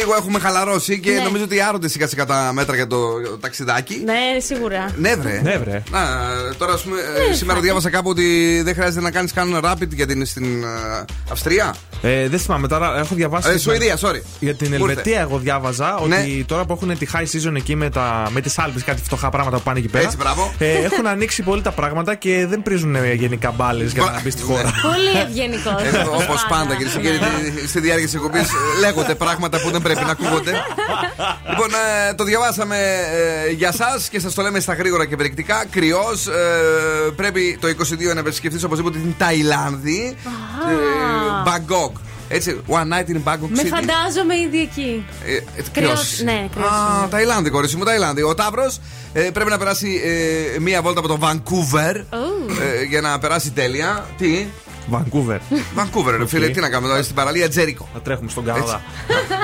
λίγο 0.00 0.14
έχουμε 0.18 0.38
χαλαρώσει 0.38 1.00
και 1.00 1.10
Ναι. 1.10 1.20
νομίζω 1.22 1.44
ότι 1.44 1.60
άρωτες 1.60 1.90
σιγά 1.92 2.06
σιγά 2.06 2.24
τα 2.26 2.50
μέτρα 2.54 2.74
για 2.74 2.86
το 2.86 2.98
ταξιδάκι. 3.40 4.02
Ναι, 4.04 4.40
σίγουρα. 4.40 4.90
Ναι, 4.96 5.14
βρε. 5.14 5.40
Ναι, 5.42 5.56
βρε. 5.58 5.82
Να, 5.90 6.00
τώρα, 6.58 6.72
ας 6.72 6.82
πούμε, 6.82 6.96
ε, 7.24 7.28
Ναι, 7.28 7.34
σήμερα 7.34 7.56
θα- 7.58 7.62
διάβασα 7.64 7.90
κάπου 7.90 8.08
ότι 8.08 8.60
δεν 8.64 8.74
χρειάζεται 8.74 9.00
να 9.00 9.10
κάνεις 9.10 9.32
καν 9.32 9.60
rapid 9.64 9.88
γιατί 9.90 10.12
είναι 10.12 10.24
στην 10.24 10.62
ε, 10.62 11.04
Αυστρία. 11.32 11.74
Ε, 12.02 12.28
δεν 12.28 12.38
θυμάμαι 12.38 12.68
τώρα, 12.68 12.98
έχω 12.98 13.14
διαβάσει. 13.14 13.50
Ε, 13.50 13.58
Σουηδία, 13.58 13.96
sorry. 14.00 14.20
Για 14.40 14.54
την 14.54 14.66
Μου 14.68 14.74
ήρθε. 14.74 14.88
Ελβετία, 14.88 15.20
εγώ 15.20 15.38
διάβαζα 15.38 16.00
Ναι. 16.06 16.16
ότι 16.16 16.44
τώρα 16.48 16.64
που 16.64 16.72
έχουν 16.72 16.98
τη 16.98 17.06
high 17.12 17.18
season 17.48 17.54
εκεί 17.56 17.76
με, 17.76 17.90
τα, 17.90 18.28
με 18.30 18.40
τις 18.40 18.58
άλπες, 18.58 18.84
κάτι 18.84 19.02
φτωχά 19.02 19.28
πράγματα 19.30 19.56
που 19.56 19.62
πάνε 19.62 19.78
εκεί 19.78 19.88
πέρα. 19.88 20.04
Έτσι, 20.04 20.16
μπράβο. 20.16 20.52
Ε, 20.58 20.70
έχουν 20.70 21.06
ανοίξει 21.06 21.42
πολύ 21.42 21.62
τα 21.62 21.70
πράγματα 21.70 22.14
και 22.14 22.46
δεν 22.48 22.62
πρίζουν 22.62 22.94
ε, 22.94 23.12
γενικά 23.12 23.50
μπάλες 23.50 23.92
για 23.92 24.02
να 24.02 24.20
μπεις 24.22 24.32
στη 24.32 24.42
χώρα. 24.42 24.72
Πολύ 24.82 25.18
ευγενικός. 25.28 25.82
Όπως 26.22 26.46
πάντα, 26.48 26.74
κυρίε 26.76 26.92
και 26.92 26.98
κύριοι, 27.00 27.18
στη 27.66 27.80
διάρκεια 27.80 28.04
της 28.06 28.14
εκπομπής 28.14 28.48
λέγονται 28.80 29.14
πράγματα 29.14 29.60
που 29.60 29.70
δεν 29.70 29.82
πρέπει 29.94 30.06
να 30.06 30.12
ακούγονται. 30.12 30.52
λοιπόν, 31.50 31.68
ε, 32.08 32.14
το 32.14 32.24
διαβάσαμε 32.24 32.76
ε, 33.46 33.50
για 33.50 33.68
εσά 33.68 34.00
και 34.10 34.20
σας 34.20 34.34
το 34.34 34.42
λέμε 34.42 34.60
στα 34.60 34.74
γρήγορα 34.74 35.06
και 35.06 35.16
περιεκτικά. 35.16 35.64
Κρυός, 35.70 36.28
πρέπει 37.16 37.58
το 37.60 37.68
22 37.68 38.14
να 38.14 38.20
επισκεφτεί 38.20 38.64
οπωσδήποτε 38.64 38.98
την 38.98 39.14
Ταϊλάνδη. 39.18 40.16
Ε, 40.70 41.42
Μπαγκόκ. 41.44 41.96
Έτσι, 42.32 42.60
one 42.68 42.74
night 42.92 43.08
in 43.10 43.32
Bangkok 43.32 43.48
Με 43.48 43.62
City. 43.62 43.66
φαντάζομαι 43.68 44.38
ήδη 44.38 44.60
εκεί. 44.60 45.04
Ε, 45.24 45.34
ε, 45.34 45.40
Κριός, 45.72 45.72
κριός. 45.72 46.20
ναι, 46.24 46.48
κρυός 46.54 46.68
Α, 46.70 46.98
είναι. 47.00 47.08
Ταϊλάνδη, 47.10 47.50
κορίτσι 47.50 47.76
μου, 47.76 47.84
Ταϊλάνδη. 47.84 48.22
Ο 48.22 48.34
Ταύρος 48.34 48.80
πρέπει 49.32 49.50
να 49.50 49.58
περάσει 49.58 50.00
ε, 50.04 50.58
μία 50.58 50.82
βόλτα 50.82 50.98
από 51.00 51.08
το 51.08 51.18
Vancouver 51.22 51.94
ε, 52.78 52.82
για 52.88 53.00
να 53.00 53.18
περάσει 53.18 53.50
τέλεια. 53.50 54.06
Τι; 54.18 54.46
Vancouver. 54.92 55.38
Vancouver, 55.78 56.14
ρε 56.18 56.26
φίλε, 56.26 56.46
Οκ. 56.46 56.52
τι 56.52 56.60
να 56.60 56.68
κάνουμε 56.68 56.92
εδώ 56.92 57.02
στην 57.02 57.14
παραλία 57.14 57.48
Jericho. 57.48 57.88
Να 57.94 58.00
τρέχουμε 58.00 58.30
στον 58.30 58.44
Καναδά. 58.44 58.82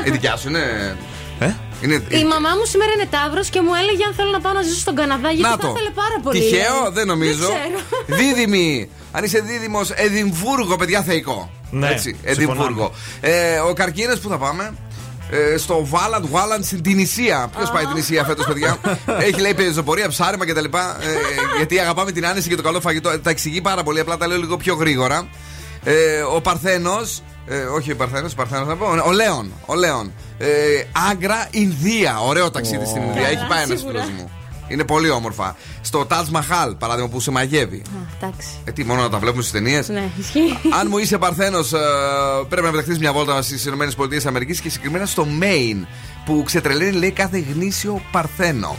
Η 0.04 0.10
δικιά 0.10 0.36
σου 0.36 0.48
είναι. 0.48 0.96
Ε; 1.38 1.52
είναι 1.82 1.94
Η 2.08 2.24
μαμά 2.24 2.48
μου 2.58 2.64
σήμερα 2.64 2.92
είναι 2.92 3.06
Ταύρος 3.10 3.48
και 3.48 3.60
μου 3.60 3.70
έλεγε 3.74 4.04
αν 4.04 4.14
θέλω 4.14 4.30
να 4.30 4.40
πάω 4.40 4.52
να 4.52 4.62
ζήσω 4.62 4.78
στον 4.80 4.94
Καναδά 4.94 5.28
γιατί 5.30 5.42
Να 5.42 5.48
θα 5.50 5.56
το. 5.58 5.68
ήθελε 5.76 5.90
πάρα 5.90 6.16
πολύ. 6.22 6.40
Τυχαίο, 6.40 6.80
λέει. 6.82 6.90
δεν 6.92 7.06
νομίζω. 7.06 7.46
ξέρω. 7.48 7.80
Δίδυμη. 8.18 8.88
Αν 9.12 9.24
είσαι 9.24 9.38
δίδυμος, 9.40 9.90
Εδιμβούργο, 9.90 10.76
παιδιά, 10.76 11.02
θεϊκό. 11.02 11.50
Ναι, 11.70 11.88
Έτσι, 11.88 12.02
συμφωνάμε. 12.24 12.30
Εδιμβούργο. 12.30 12.92
Ε, 13.20 13.58
ο 13.58 13.72
Καρκίνο 13.72 14.14
που 14.22 14.28
θα 14.28 14.38
πάμε; 14.38 14.74
Ε, 15.30 15.56
στο 15.56 15.86
Βάλαντ, 15.86 16.24
Βάλαντ 16.30 16.64
στην 16.64 16.82
Τινησία. 16.82 17.50
Ποιος 17.56 17.70
πάει 17.70 17.84
την 17.84 17.96
Ισία 17.96 18.24
φέτος, 18.24 18.46
παιδιά; 18.46 18.76
Έχει 19.20 19.40
λέει 19.40 19.54
πεζοπορία, 19.54 20.08
ψάρεμα 20.08 20.46
κτλ. 20.46 20.64
Ε, 20.64 20.68
γιατί 21.56 21.78
αγαπάμε 21.78 22.12
την 22.12 22.26
άνεση 22.26 22.48
και 22.48 22.56
το 22.56 22.62
καλό 22.62 22.80
φαγητό. 22.80 23.10
Ε, 23.10 23.18
Τα 23.18 23.30
εξηγεί 23.30 23.60
πάρα 23.60 23.82
πολύ, 23.82 24.00
απλά 24.00 24.16
τα 24.16 24.26
λέω 24.26 24.38
λίγο 24.38 24.56
πιο 24.56 24.74
γρήγορα. 24.74 25.28
Ε, 25.84 26.20
ο 26.20 26.40
Παρθένος. 26.40 27.22
Ε, 27.46 27.56
όχι 27.56 27.92
ο 27.92 27.96
Παρθένος, 27.96 28.32
ο 28.32 28.36
Παρθένος 28.36 28.66
να 28.66 28.76
πω. 28.76 28.86
Ο 29.06 29.12
Λέων. 29.12 29.52
Ο 29.66 29.74
Λέων. 29.74 30.12
Ε, 30.38 30.46
Άγκρα, 31.10 31.48
Ινδία. 31.50 32.18
Ωραίο 32.20 32.50
ταξίδι 32.50 32.86
στην 32.86 33.02
Ινδία. 33.02 33.26
Έχει 33.28 33.46
πάει 33.48 33.62
ένας 33.62 33.78
σίγουρα. 33.78 34.02
φίλο 34.02 34.14
μου. 34.16 34.30
Είναι 34.68 34.84
πολύ 34.84 35.10
όμορφα. 35.10 35.56
Στο 35.80 36.06
Taj 36.10 36.24
Mahal, 36.32 36.74
παράδειγμα, 36.78 37.08
που 37.08 37.20
σε 37.20 37.30
μαγεύει. 37.30 37.76
Α, 37.76 38.16
Εντάξει. 38.16 38.48
Ε, 38.64 38.70
τι, 38.70 38.84
μόνο 38.84 39.02
να 39.02 39.10
τα 39.10 39.18
βλέπουμε 39.18 39.42
στις 39.42 39.54
ταινίες. 39.54 39.88
Ναι, 39.88 40.10
ισχύει. 40.18 40.58
Αν 40.80 40.86
μου 40.90 40.98
είσαι 40.98 41.18
Παρθένος, 41.18 41.72
πρέπει 42.48 42.64
να 42.66 42.70
πεταχτεί 42.70 42.98
μια 42.98 43.12
βόλτα 43.12 43.42
στις 43.42 43.64
ΗΠΑ 43.64 44.44
και 44.44 44.52
συγκεκριμένα 44.52 45.06
στο 45.06 45.26
Maine, 45.40 45.86
που 46.24 46.42
ξετρελαίνει 46.46 46.92
λέει 46.92 47.10
κάθε 47.10 47.44
γνήσιο 47.54 48.02
Παρθένο. 48.10 48.76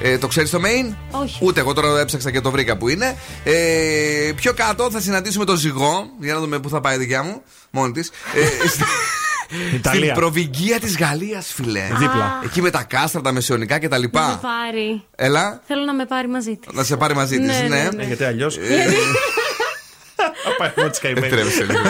Ε, 0.00 0.18
το 0.18 0.26
ξέρεις 0.26 0.50
το 0.50 0.60
Maine? 0.64 0.94
Όχι. 1.10 1.38
Ούτε 1.44 1.60
εγώ 1.60 1.72
τώρα 1.72 2.00
έψαξα 2.00 2.30
και 2.30 2.40
το 2.40 2.50
βρήκα 2.50 2.76
που 2.76 2.88
είναι. 2.88 3.16
Ε, 3.44 4.32
πιο 4.34 4.52
κάτω 4.52 4.90
θα 4.90 5.00
συναντήσουμε 5.00 5.44
το 5.44 5.56
ζυγό. 5.56 6.10
Για 6.20 6.34
να 6.34 6.40
δούμε 6.40 6.58
πού 6.58 6.68
θα 6.68 6.80
πάει 6.80 6.94
η 6.94 6.98
δικιά 6.98 7.22
μου. 7.22 7.42
Μόνη 7.70 7.92
της. 7.92 8.10
Ε, 8.34 8.40
στη- 9.48 9.56
στην 9.66 9.76
Ιταλία. 9.76 10.14
προβυγγία 10.14 10.80
της 10.80 10.96
Γαλλίας, 10.98 11.52
φιλέ. 11.54 11.88
Δίπλα. 11.98 12.40
Εκεί 12.44 12.62
με 12.62 12.70
τα 12.70 12.82
κάστρα, 12.82 13.20
τα 13.20 13.32
μεσαιωνικά 13.32 13.78
κτλ. 13.78 14.02
Να 14.10 14.20
με 14.26 14.38
πάρει. 14.42 15.02
Έλα, 15.16 15.62
Θέλω 15.66 15.84
να 15.84 15.94
με 15.94 16.06
πάρει 16.06 16.28
μαζί 16.28 16.56
της. 16.56 16.74
να 16.74 16.84
σε 16.84 16.96
πάρει 16.96 17.14
μαζί 17.14 17.36
της. 17.38 17.46
Ναι, 17.46 17.66
ναι, 17.68 17.82
ναι. 17.82 17.88
ναι. 17.96 18.02
Ε, 18.02 18.06
Γιατί; 18.06 18.24
Αλλιώ. 18.24 18.50
Πάει 20.58 20.70
μόνο 20.76 20.90
της 20.90 20.98
καημένη. 20.98 21.28
Τρέμεσε 21.28 21.64
λίγο. 21.64 21.80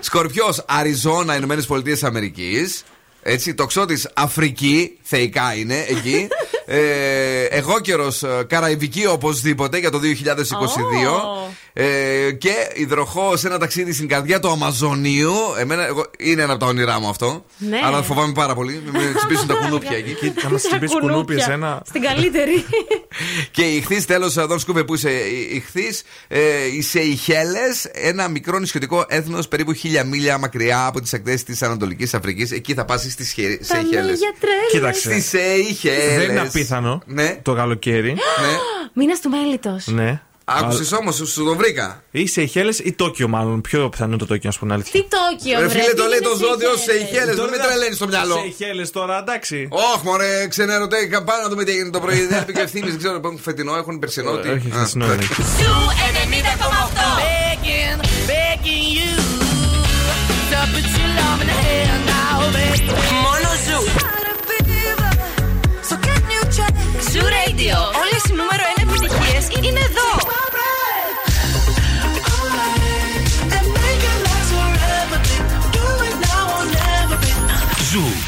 Σκορπιός, 0.00 0.64
Αριζόνα, 0.68 1.36
Ηνωμένες 1.36 1.66
Πολιτείες 1.66 2.02
Αμερικής. 2.04 2.84
Έτσι, 3.22 3.54
τοξότη 3.54 4.02
Αφρική, 4.14 4.98
θεϊκά 5.02 5.54
είναι 5.54 5.84
εκεί. 5.88 6.28
ε, 6.66 7.42
εγώ 7.44 7.80
καιρο 7.80 8.12
Καραϊβική 8.46 9.06
οπωσδήποτε 9.06 9.78
για 9.78 9.90
το 9.90 9.98
2022. 9.98 11.45
Ε, 11.78 12.32
και 12.32 12.52
υδροχό 12.74 13.36
σε 13.36 13.46
ένα 13.46 13.58
ταξίδι 13.58 13.92
στην 13.92 14.08
καρδιά 14.08 14.40
του 14.40 14.48
Αμαζονίου. 14.50 15.32
Εμένα, 15.58 15.86
εγώ, 15.86 16.04
είναι 16.18 16.42
ένα 16.42 16.52
από 16.52 16.60
τα 16.60 16.66
όνειρά 16.66 17.00
μου 17.00 17.08
αυτό. 17.08 17.44
Ναι. 17.58 17.78
Αλλά 17.84 18.02
φοβάμαι 18.02 18.32
πάρα 18.32 18.54
πολύ. 18.54 18.82
Με 18.92 18.98
τσιμπήσουν 19.16 19.46
τα 19.46 19.54
κουνούπια 19.54 19.96
εκεί. 19.96 20.32
Θα 20.36 20.50
μας 20.50 20.62
τσιμπήσει 20.62 20.92
κουνούπι 20.94 21.12
Κουνούπια. 21.12 21.36
εσένα. 21.36 21.82
Στην 21.86 22.02
καλύτερη. 22.02 22.64
Και 23.50 23.62
η 23.62 23.76
ηχθή, 23.76 24.04
τέλος, 24.04 24.36
εδώ 24.36 24.58
σκούβε 24.58 24.84
που 24.84 24.94
είσαι 24.94 25.10
ηχθή, 25.52 25.86
ε, 26.28 26.40
οι 26.76 26.82
Σεϊχέλες, 26.82 27.84
ένα 27.92 28.28
μικρό 28.28 28.58
νησιωτικό 28.58 29.04
έθνος 29.08 29.48
περίπου 29.48 29.72
χίλια 29.72 30.04
μίλια 30.04 30.38
μακριά 30.38 30.86
από 30.86 31.00
τις 31.00 31.14
ακτές 31.14 31.42
της 31.42 31.62
Ανατολικής 31.62 32.14
Αφρικής. 32.14 32.50
Εκεί 32.50 32.74
θα 32.74 32.84
πας 32.84 33.00
στις 33.00 33.28
Σεϊχέλες. 33.60 34.18
για 34.18 34.34
τρέλα. 34.40 34.66
Κοίταξε. 34.70 35.00
Στις 35.10 35.26
Σεϊχέλες. 35.28 36.16
Δεν 36.16 36.30
είναι 36.30 36.40
απίθανο 36.40 37.02
Ναι, 37.06 37.38
το 37.42 37.54
καλοκαίρι. 37.54 38.12
ναι. 38.12 38.18
Μήνα 38.98 39.14
του 39.22 39.30
μέλητος. 39.30 39.86
Ναι. 39.86 40.20
Άκουσες 40.48 40.92
όμως, 40.92 41.14
σου 41.16 41.44
το 41.44 41.54
βρήκα. 41.56 42.02
Ή 42.10 42.26
σε 42.26 42.40
Αιχέλε 42.40 42.72
ή 42.84 42.92
Τόκιο, 42.92 43.28
μάλλον. 43.28 43.60
Πιο 43.60 43.88
πιθανό 43.88 44.08
είναι 44.10 44.18
το 44.18 44.26
Τόκιο, 44.26 44.42
να 44.44 44.50
σου 44.50 44.58
πω 44.58 44.64
την 44.64 44.74
αλήθεια. 44.74 44.92
Τι 45.00 45.06
Τόκιο, 45.16 45.60
Ρε 45.60 45.66
βρε. 45.66 45.78
φίλε, 45.80 45.90
τι 45.90 45.96
το 45.96 46.06
λέει 46.10 46.18
είναι 46.18 46.28
το 46.28 46.36
ζώδιο 46.36 46.70
Σεϊχέλες. 46.76 47.08
Σεϊχέλε. 47.10 47.32
Δεν 47.34 47.48
με 47.50 47.56
τρελαίνεις 47.64 47.96
στο 47.96 48.06
μυαλό. 48.06 48.34
Σε 48.34 48.46
Αιχέλε 48.64 48.84
τώρα, 48.86 49.18
εντάξει. 49.18 49.68
Όχι, 49.70 50.00
μωρέ, 50.04 50.46
ξενέρωτε. 50.52 50.96
Πάμε 51.28 51.42
να 51.42 51.48
δούμε 51.48 51.64
τι 51.64 51.70
έγινε 51.72 51.90
το 51.90 52.00
πρωί. 52.00 52.26
Δεν 52.26 52.38
έπεικα 52.42 52.60
ευθύνη. 52.62 52.88
Δεν 52.90 52.98
ξέρω, 52.98 53.14
έχουν 53.24 53.38
φετινό, 53.42 53.76
έχουν 53.76 53.98
περσινό. 53.98 54.32
τι. 54.36 54.48
Όχι, 54.48 54.68
Α, 54.70 54.74
χθεσινό 54.74 55.04
είναι. 55.12 55.22
Σου 55.58 55.72
90,8. 56.06 57.06
Begging, 57.22 57.98
begging 58.30 58.84
you 58.98 59.12
to 60.50 60.58
put 60.72 60.86
your 60.98 61.10
love 61.20 61.38
in 61.42 61.48
the 61.52 61.58
hand 61.64 62.02
now, 62.14 62.38
baby. 62.56 62.88
Μόνο 63.24 63.48
ζου. 63.66 63.80
Ζου 67.12 67.24
Radio. 67.36 67.76
Όλες 68.02 68.22
οι 68.28 68.32
νούμερο 68.40 68.62
1 68.72 68.80
επιτυχίες 68.84 69.44
είναι 69.66 69.80
εδώ. 69.88 70.10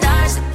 darse 0.00 0.47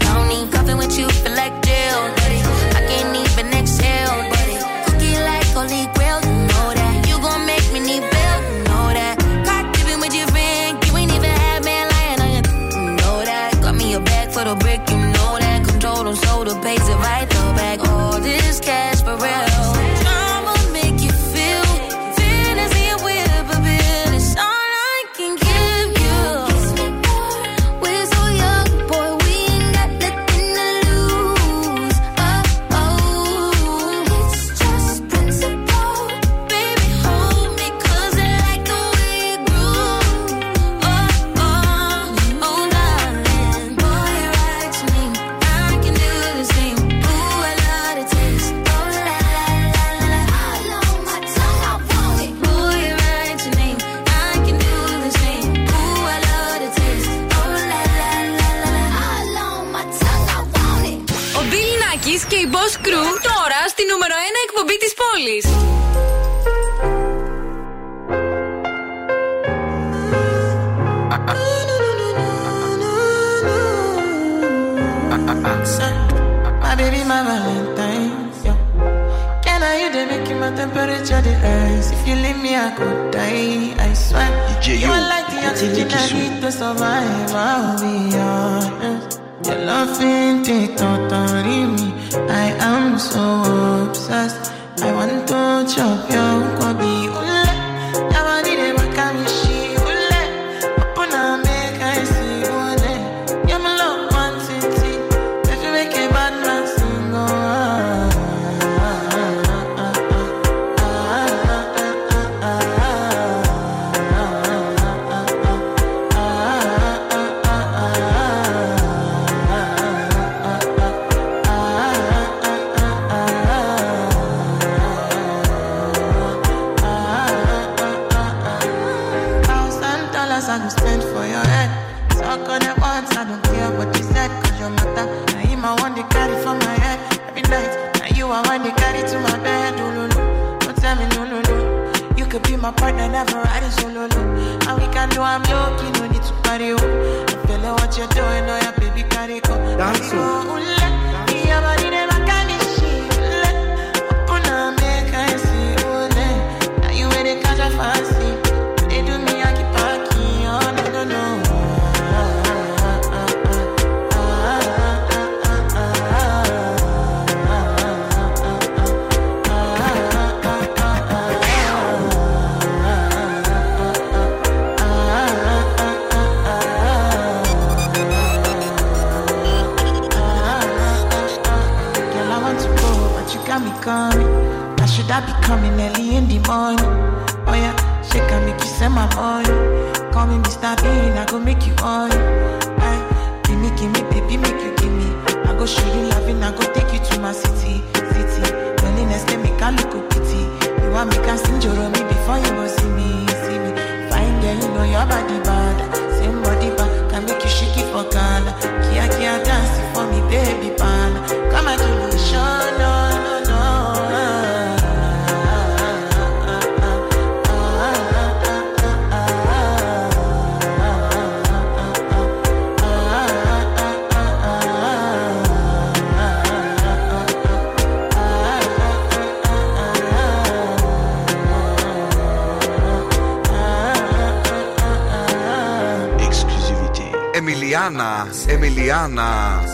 Εμιλιάνας, 237.88 238.45
Εμιλιάνας. 238.47 239.71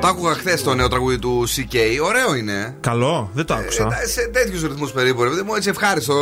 Το 0.00 0.06
άκουγα 0.06 0.34
χθες 0.34 0.62
το 0.62 0.74
νέο 0.74 0.88
τραγούδι 0.88 1.18
του 1.18 1.44
CK. 1.56 1.76
Ωραίο 2.04 2.34
είναι. 2.34 2.76
Καλό, 2.80 3.30
δεν 3.34 3.44
το 3.44 3.54
άκουσα. 3.54 3.88
Ε, 4.02 4.06
σε 4.06 4.20
τέτοιους 4.32 4.62
ρυθμούς 4.62 4.90
περίπου, 4.92 5.22
ρε 5.22 5.28
παιδί 5.28 5.42
μου, 5.42 5.54
έτσι 5.54 5.68
ευχάριστο, 5.68 6.14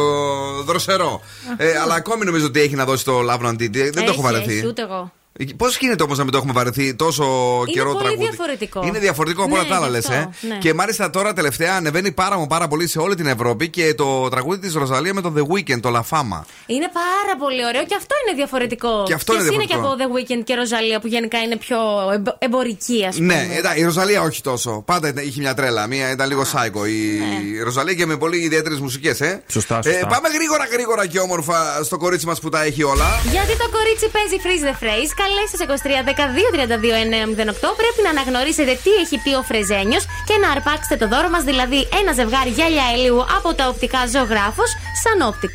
δροσερό. 0.64 1.20
ε, 1.56 1.78
αλλά 1.78 1.94
ακόμη 1.94 2.24
νομίζω 2.24 2.46
ότι 2.46 2.60
έχει 2.60 2.74
να 2.74 2.84
δώσει 2.84 3.04
το 3.04 3.20
Love 3.30 3.46
Not 3.46 3.52
Did. 3.52 3.70
Δεν 3.70 3.92
το 3.92 4.00
έχω 4.00 4.10
Έχει, 4.10 4.20
βαρεθεί. 4.20 4.56
έχει, 4.56 4.66
ούτε 4.66 4.82
εγώ. 4.82 5.12
Πώς 5.56 5.76
γίνεται 5.78 6.02
όμως 6.02 6.16
να 6.18 6.22
μην 6.24 6.32
το 6.32 6.38
έχουμε 6.38 6.52
βαρεθεί 6.52 6.94
τόσο 6.94 7.24
καιρό 7.72 7.92
πολύ 7.92 8.04
τραγούδι; 8.04 8.26
διαφορετικό. 8.28 8.82
Είναι 8.86 8.98
διαφορετικό 8.98 9.42
από 9.44 9.54
όλα 9.54 9.62
Ναι, 9.62 9.68
τα 9.68 9.76
άλλα, 9.76 9.86
γι' 9.86 9.92
λες. 9.92 10.08
αυτό, 10.08 10.14
Ε. 10.20 10.28
ναι. 10.48 10.58
Και 10.58 10.74
μάλιστα 10.74 11.10
τώρα 11.10 11.32
τελευταία 11.32 11.74
ανεβαίνει 11.76 12.12
πάρα, 12.12 12.38
μα 12.38 12.46
πάρα 12.46 12.68
πολύ 12.68 12.86
σε 12.88 12.98
όλη 12.98 13.14
την 13.14 13.26
Ευρώπη 13.26 13.68
και 13.68 13.94
το 13.94 14.28
τραγούδι 14.28 14.58
της 14.60 14.74
Ροζαλία 14.74 15.14
με 15.14 15.20
το 15.20 15.32
The 15.36 15.40
Weeknd, 15.40 15.80
το 15.80 15.88
La 15.96 16.00
Fama. 16.16 16.40
Είναι 16.66 16.88
πάρα 16.92 17.34
πολύ 17.38 17.64
ωραίο 17.66 17.84
και 17.84 17.94
αυτό 17.98 18.14
είναι 18.26 18.36
διαφορετικό. 18.36 19.02
Και 19.06 19.14
αυτό 19.14 19.32
είναι 19.32 19.42
Ποιες 19.42 19.54
είναι 19.54 19.64
και 19.64 19.74
από 19.74 19.94
διαφορετικό. 19.96 20.34
The 20.36 20.38
Weeknd 20.40 20.44
και 20.44 20.54
Ροζαλία 20.54 21.00
που 21.00 21.06
γενικά 21.06 21.38
είναι 21.38 21.56
πιο 21.56 21.78
εμπο- 22.14 22.34
εμπορική, 22.38 23.04
ας 23.08 23.16
πούμε. 23.16 23.34
Ναι, 23.34 23.54
εντάξει, 23.58 23.80
η 23.80 23.84
Ροζαλία 23.84 24.22
όχι 24.22 24.40
τόσο. 24.42 24.82
Πάντα 24.86 25.08
ήταν- 25.08 25.24
είχε 25.26 25.40
μια 25.40 25.54
τρέλα. 25.54 25.86
Μία 25.86 26.10
ήταν 26.10 26.28
λίγο 26.28 26.44
σάικο. 26.44 26.86
Η 26.86 27.22
Ναι. 27.56 27.62
Ροζαλία 27.62 27.94
και 27.94 28.06
με 28.06 28.16
πολύ 28.16 28.36
ιδιαίτερες 28.38 28.80
μουσικές, 28.80 29.20
ε. 29.20 29.42
Σωστά, 29.48 29.78
Ε, 29.84 29.90
σωστά. 29.90 30.06
πάμε 30.06 30.28
γρήγορα, 30.28 30.64
γρήγορα 30.72 31.06
και 31.06 31.18
όμορφα 31.18 31.84
στο 31.84 31.96
κορίτσι 31.96 32.26
μας 32.26 32.40
που 32.40 32.48
τα 32.48 32.62
έχει 32.62 32.82
όλα. 32.82 33.08
Γιατί 33.30 33.56
το 33.56 33.66
κορίτσι 33.76 34.08
παίζει 34.16 34.36
freeze 34.44 34.64
the 34.68 34.76
phrase, 34.82 35.10
καλέστε 35.30 35.56
σε 35.56 35.66
23 35.68 36.08
12 36.08 36.12
32 36.54 37.50
908. 37.50 37.76
Πρέπει 37.80 38.00
να 38.04 38.10
αναγνωρίσετε 38.14 38.72
τι 38.84 38.90
έχει 39.02 39.16
πει 39.24 39.32
ο 39.40 39.42
Φρεζένιο 39.42 40.00
και 40.28 40.36
να 40.42 40.48
αρπάξετε 40.50 40.96
το 40.96 41.06
δώρο 41.12 41.28
μα, 41.28 41.40
δηλαδή 41.50 41.88
ένα 42.00 42.12
ζευγάρι 42.12 42.50
γυαλιά 42.50 42.86
ηλίου 42.96 43.20
από 43.36 43.54
τα 43.54 43.68
οπτικά 43.68 44.00
ζωγράφο 44.14 44.64
σαν 45.02 45.18
Optic. 45.30 45.54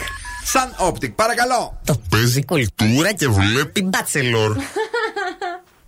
Σαν 0.53 0.67
Optic, 0.87 1.11
παρακαλώ. 1.15 1.61
Το 1.85 2.01
παίζει 2.09 2.45
κουλτούρα 2.45 3.11
και 3.13 3.27
βλέπει 3.27 3.81
μπάτσελορ. 3.83 4.51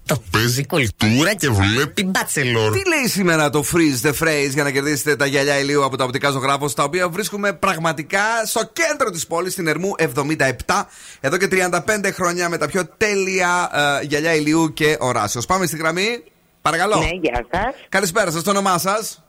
Το 0.08 0.22
παίζει 0.32 0.66
κουλτούρα 0.66 1.36
και 1.36 1.50
βλέπει 1.50 2.04
μπάτσελορ. 2.04 2.72
Τι 2.72 2.90
λέει 2.90 3.08
σήμερα 3.08 3.50
το 3.50 3.64
freeze 3.74 4.08
the 4.08 4.12
phrase 4.12 4.50
για 4.54 4.64
να 4.64 4.72
κερδίσετε 4.72 5.16
τα 5.16 5.26
γυαλιά 5.26 5.60
ηλίου 5.60 5.84
από 5.84 5.98
τα 5.98 6.04
οπτικά 6.04 6.30
ζωγράφος, 6.30 6.74
τα 6.74 6.84
οποία 6.84 7.10
βρίσκουμε 7.10 7.54
πραγματικά 7.54 8.46
στο 8.46 8.72
κέντρο 8.74 9.10
της 9.10 9.28
πόλης, 9.28 9.52
στην 9.52 9.68
Ερμού 9.68 9.92
77, 9.98 10.88
εδώ 11.20 11.38
και 11.38 11.48
35 11.52 12.12
χρόνια 12.14 12.50
με 12.50 12.58
τα 12.58 12.68
πιο 12.68 12.88
τέλεια 12.98 13.72
ε, 14.02 14.06
γυαλιά 14.06 14.36
ηλίου 14.36 14.74
και 14.74 14.98
οράσεω. 15.00 15.42
Πάμε 15.48 15.66
στη 15.66 15.78
γραμμή. 15.78 16.24
Παρακαλώ. 16.62 16.98
Ναι, 16.98 17.10
γεια 17.22 17.46
σας. 17.52 17.76
Καλησπέρα 17.90 18.32
σας, 18.32 18.44
το 18.44 18.50
όνομά 18.50 18.78
σας. 18.78 19.22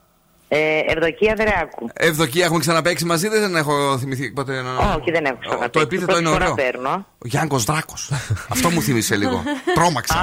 Ε, 0.50 0.58
Ευδοκία 0.86 1.34
Δράκου. 1.36 1.88
Ευδοκία, 1.94 2.44
έχουμε 2.44 2.58
ξαναπέξει 2.60 3.04
μαζί, 3.04 3.28
δεν 3.28 3.56
έχω 3.56 3.98
θυμηθεί 3.98 4.30
ποτέ. 4.30 4.62
να- 4.62 4.94
Όχι, 4.94 5.10
δεν 5.10 5.24
έχω 5.24 5.36
ξαναπέξει. 5.40 5.70
Το 5.70 5.80
επίθετο 5.80 6.06
Πρώτη 6.06 6.20
είναι 6.20 6.30
φορά 6.30 6.44
ωραίο. 6.50 6.54
παίρνω. 6.54 6.90
Ο 7.18 7.26
Γιάνκος 7.26 7.64
Δράκος. 7.64 8.10
Αυτό 8.48 8.70
μου 8.70 8.80
θύμισε 8.82 9.16
λίγο. 9.16 9.42
Τρόμαξα. 9.74 10.16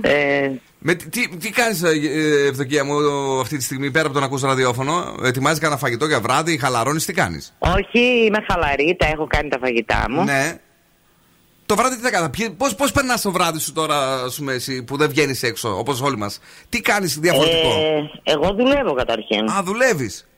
Ε, 0.00 0.50
Με, 0.78 0.94
τι 0.94 1.08
τι, 1.08 1.28
τι 1.36 1.50
κάνεις, 1.50 1.82
Ευδοκία 2.48 2.84
μου, 2.84 2.94
αυτή 3.40 3.56
τη 3.56 3.62
στιγμή 3.62 3.90
πέρα 3.90 4.04
από 4.04 4.14
το 4.14 4.20
να 4.20 4.26
ακούς 4.26 4.42
ραδιόφωνο, 4.42 5.14
ετοιμάζεις 5.24 5.58
κανένα 5.58 5.80
φαγητό 5.80 6.06
για 6.06 6.20
βράδυ, 6.20 6.58
χαλαρώνεις, 6.58 7.04
τι 7.04 7.12
κάνεις; 7.12 7.54
όχι, 7.58 8.00
είμαι 8.26 8.38
χαλαρή, 8.50 8.96
τα 8.98 9.06
έχω 9.06 9.26
κάνει 9.26 9.48
τα 9.48 9.58
φαγητά 9.60 10.06
μου. 10.10 10.24
Ναι. 10.24 10.58
Το 11.70 11.76
βράδυ 11.76 11.96
τι 11.96 12.02
θα 12.02 12.10
κάνει, 12.10 12.50
πώς 12.50 12.74
πώς 12.74 12.92
περνάς 12.92 13.20
το 13.20 13.30
βράδυ 13.30 13.58
σου 13.58 13.72
τώρα, 13.72 14.22
ας 14.22 14.36
πούμε, 14.36 14.52
εσύ, 14.52 14.82
που 14.82 14.96
δεν 14.96 15.08
βγαίνεις 15.08 15.42
έξω, 15.42 15.78
όπως 15.78 16.00
όλοι 16.00 16.16
μας; 16.16 16.40
Τι 16.68 16.80
κάνεις 16.80 17.18
διαφορετικό; 17.18 17.68
Ε, 17.68 18.32
εγώ 18.32 18.54
δουλεύω 18.54 18.92
καταρχήν. 18.92 19.50
Α, 19.50 19.62
δουλεύεις; 19.62 20.28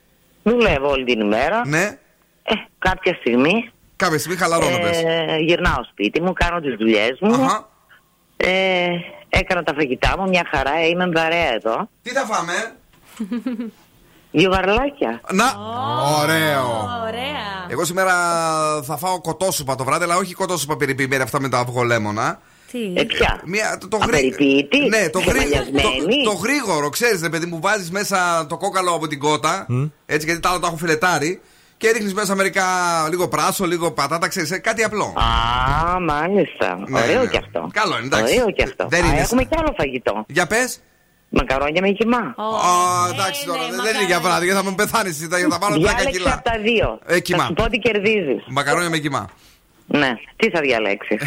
Δουλεύω 0.42 0.88
όλη 0.88 1.04
την 1.04 1.20
ημέρα. 1.20 1.62
Ναι. 1.66 1.98
Ε, 2.42 2.54
κάποια 2.78 3.14
στιγμή. 3.14 3.70
Κάποια 3.96 4.18
στιγμή 4.18 4.36
χαλαρώνω, 4.36 4.78
πες. 4.78 5.02
Ε, 5.02 5.36
γυρνάω 5.40 5.84
σπίτι 5.90 6.22
μου, 6.22 6.32
κάνω 6.32 6.60
τις 6.60 6.74
δουλειές 6.74 7.18
μου. 7.20 7.34
Αχα. 7.34 7.68
Ε, 8.36 8.88
έκανα 9.28 9.62
τα 9.62 9.74
φαγητά 9.74 10.14
μου, 10.18 10.28
μια 10.28 10.48
χαρά, 10.50 10.78
ε, 10.78 10.86
είμαι 10.86 11.08
βαρέα 11.14 11.54
εδώ. 11.54 11.88
Τι 12.02 12.10
θα 12.10 12.24
φάμε, 12.24 12.76
Δύο 14.32 14.50
βαρλάκια. 14.50 15.20
Να! 15.32 15.44
Ωραίο! 16.22 16.88
Ωραία. 17.06 17.66
Εγώ 17.68 17.84
σήμερα 17.84 18.12
θα 18.82 18.96
φάω 18.96 19.20
κοτόσουπα 19.20 19.74
το 19.74 19.84
βράδυ, 19.84 20.04
αλλά 20.04 20.16
όχι 20.16 20.34
κοτόσουπα 20.34 20.76
περιποιημένη 20.76 21.22
αυτά 21.22 21.40
με 21.40 21.48
τα 21.48 21.58
αυγολέμονα. 21.58 22.40
Τι; 22.72 22.92
Ε, 22.96 23.02
ποια; 23.04 23.40
Μία, 23.44 23.78
το, 23.80 23.88
το, 23.88 23.96
γρή... 23.96 24.08
Απεριποίητη, 24.08 24.78
ναι, 24.88 25.08
το, 25.10 25.18
γρή... 25.18 25.28
το, 25.28 25.30
ξεμαλιασμένη. 25.30 26.24
το 26.24 26.30
γρήγορο, 26.32 26.88
ξέρεις, 26.88 27.22
ρε 27.22 27.28
παιδί 27.28 27.46
μου, 27.46 27.58
βάζεις 27.60 27.90
μέσα 27.90 28.46
το 28.48 28.56
κόκαλο 28.56 28.94
από 28.94 29.06
την 29.06 29.18
κότα. 29.18 29.66
Έτσι, 30.06 30.26
γιατί 30.26 30.40
τα 30.40 30.48
άλλα 30.48 30.58
τα 30.58 30.66
έχω 30.66 30.76
φιλετάρει. 30.76 31.40
Και 31.76 31.90
ρίχνεις 31.90 32.14
μέσα 32.14 32.34
μερικά 32.34 32.64
λίγο 33.10 33.28
πράσο, 33.28 33.64
λίγο 33.64 33.90
πατάτα, 33.92 34.28
ξέρεις, 34.28 34.60
κάτι 34.60 34.82
απλό. 34.84 35.04
Α, 35.16 36.00
μάλιστα. 36.00 36.78
Ναι, 36.88 37.00
Ωραίο 37.00 37.22
ναι. 37.22 37.28
κι 37.28 37.36
αυτό. 37.36 37.68
Καλό 37.72 37.96
είναι, 37.96 38.06
εντάξει. 38.06 38.34
Ωραίο 38.34 38.50
κι 38.50 38.62
αυτό. 38.62 38.86
Δεν 38.88 39.04
Α, 39.04 39.06
είναι 39.06 39.20
έχουμε 39.20 39.40
σαν- 39.40 39.48
κι 39.50 39.56
άλλο 39.58 39.74
φαγητό. 39.76 40.24
Για 40.28 40.46
πες. 40.46 40.80
Μακαρόνια 41.34 41.80
με 41.80 41.88
κιμά. 41.90 42.16
Α, 42.16 43.08
εντάξει 43.12 43.46
τώρα, 43.46 43.62
δεν- 43.70 43.82
δεν 43.82 43.94
είναι 43.94 44.04
για 44.04 44.20
βράδυ, 44.20 44.44
γιατί 44.44 44.60
θα 44.62 44.70
με 44.70 44.74
πεθάνεις, 44.76 45.18
θα, 45.30 45.38
θα 45.50 45.58
πάρω 45.58 45.74
10 45.74 45.78
Διάλεξε 45.78 46.10
κιλά. 46.10 46.32
από 46.32 46.42
τα 46.50 46.58
δύο. 46.62 46.98
Ε, 47.06 47.20
κοιμά. 47.20 47.38
Θα 47.42 47.46
σου 47.46 47.52
πω 47.54 47.68
τι 47.68 47.78
κερδίζεις. 47.78 48.42
Μακαρόνια 48.48 48.90
με 48.90 48.98
κοιμά. 48.98 49.28
Ναι, 49.86 50.12
τι 50.36 50.50
θα 50.50 50.60
διαλέξεις; 50.60 51.20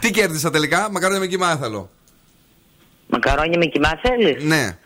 Τι 0.00 0.10
κέρδισα 0.10 0.50
τελικά, 0.50 0.88
μακαρόνια 0.90 1.20
με 1.20 1.26
κοιμά 1.26 1.56
θέλω. 1.56 1.90
Μακαρόνια 3.06 3.58
με 3.58 3.64
κιμά 3.64 3.98
θέλεις; 4.02 4.44
Ναι. 4.44 4.76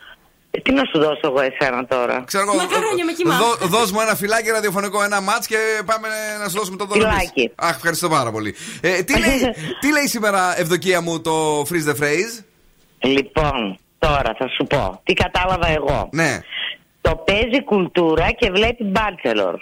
Ε, 0.51 0.59
τι 0.59 0.71
να 0.71 0.83
σου 0.85 0.99
δώσω 0.99 1.19
εγώ 1.23 1.41
εσένα 1.41 1.85
τώρα; 1.85 2.23
Ξέρω 2.27 2.43
εγώ. 2.47 2.55
Μακαρόνια 2.55 3.05
με 3.05 3.11
κοιμά. 3.11 3.37
Δώ, 3.37 3.67
δώσ' 3.67 3.91
μου 3.91 4.01
ένα 4.01 4.15
φυλάκι 4.15 4.49
ραδιοφωνικό, 4.49 5.03
ένα 5.03 5.21
μάτς 5.21 5.47
και 5.47 5.57
πάμε 5.85 6.07
να 6.43 6.49
σου 6.49 6.57
δώσουμε 6.57 6.77
το 6.77 6.85
δώρο. 6.85 7.01
εμείς. 7.01 7.15
Φυλάκι. 7.17 7.51
Αχ, 7.55 7.75
ευχαριστώ 7.75 8.09
πάρα 8.09 8.31
πολύ. 8.31 8.55
Ε, 8.81 9.03
τι, 9.03 9.19
λέει, 9.19 9.39
τι 9.81 9.91
λέει 9.91 10.07
σήμερα, 10.07 10.59
Ευδοκία 10.59 11.01
μου, 11.01 11.21
το 11.21 11.61
freeze 11.61 11.89
the 11.89 11.95
phrase; 12.03 12.43
Λοιπόν, 13.03 13.77
τώρα 13.99 14.35
θα 14.37 14.47
σου 14.57 14.63
πω. 14.65 15.01
Τι 15.03 15.13
κατάλαβα 15.13 15.67
εγώ. 15.67 16.09
Ναι. 16.11 16.39
Το 17.01 17.15
παίζει 17.15 17.63
κουλτούρα 17.63 18.31
και 18.31 18.51
βλέπει 18.51 18.83
μπάτσελορ. 18.83 19.55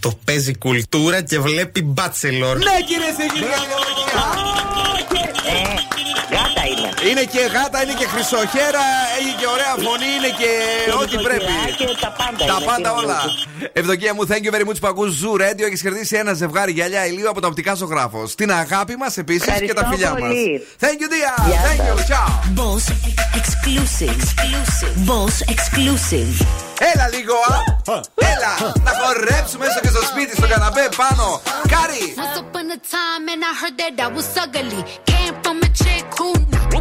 Το 0.00 0.12
παίζει 0.24 0.58
κουλτούρα 0.58 1.22
και 1.22 1.38
βλέπει 1.38 1.82
μπάτσελορ. 1.82 2.56
Ναι, 2.56 2.80
κύριε 2.86 3.12
Θηγή, 3.16 3.44
Ε, 3.44 3.46
γάτα 3.46 5.19
είναι. 7.02 7.10
Είναι 7.10 7.24
και 7.34 7.40
γάτα, 7.54 7.82
είναι 7.82 7.92
και 8.00 8.06
χρυσοχέρα, 8.06 8.84
έχει 9.18 9.32
και 9.40 9.46
ωραία 9.54 9.74
φωνή, 9.86 10.08
είναι 10.18 10.32
και 10.40 10.50
ό,τι 11.02 11.16
πρέπει. 11.26 11.52
Και 11.76 11.84
τα 12.00 12.10
πάντα 12.18 12.44
Τα 12.50 12.56
είναι, 12.56 12.64
πάντα 12.64 12.76
τι 12.76 12.82
να 12.82 12.90
όλα. 12.92 13.20
δώσεις. 13.24 13.46
Ευδοκία 13.72 14.14
μου, 14.14 14.22
thank 14.30 14.42
you 14.46 14.52
very 14.56 14.66
much 14.68 14.78
που 14.80 14.86
ακούς 14.86 15.10
Zoo 15.22 15.34
Radio. 15.40 15.64
Έχεις 15.68 15.82
κερδίσει 15.82 16.16
ένα 16.16 16.32
ζευγάρι 16.34 16.72
γυαλιά 16.72 17.06
ηλίου 17.06 17.28
από 17.28 17.40
το 17.40 17.46
οπτικά 17.46 17.74
ζωγράφος. 17.74 18.34
Την 18.34 18.52
αγάπη 18.52 18.96
μας 18.96 19.16
επίσης 19.16 19.44
και 19.44 19.50
τα 19.50 19.80
Ευχαριστώ 19.80 19.90
φιλιά 19.90 20.10
μας. 20.10 20.20
πολύ. 20.20 20.66
Thank 20.80 20.98
you, 21.02 21.08
dear. 21.14 21.48
Γεια 21.48 21.60
Thank 21.68 21.80
you. 21.88 21.98
σας. 21.98 22.06
Ciao. 22.10 22.28
Boss 22.58 22.84
exclusive. 23.40 24.20
Boss 25.08 25.36
exclusive. 25.54 26.69
Έλα 26.79 27.07
λίγο, 27.15 27.33
α! 27.33 27.57
Έλα! 28.31 28.53
Να 28.85 28.91
χορέψουμε 28.99 29.65
έστω 29.65 29.79
και 29.79 29.87
στο 29.95 30.03
σπίτι, 30.09 30.35
στο 30.35 30.47
καναπέ 30.47 30.89
πάνω. 30.97 31.41
Κάρι! 31.73 32.03
Once 32.23 32.37
upon 32.43 32.67
a 32.75 32.79
time, 32.95 33.25
and 33.33 33.43
I 33.49 33.51
heard 33.61 33.75
that 33.81 33.95
I 34.05 34.07
was 34.15 34.29
ugly. 34.43 34.81
Came 35.11 35.35
from 35.43 35.57
a 35.67 35.69
chick 35.81 36.05
who 36.17 36.29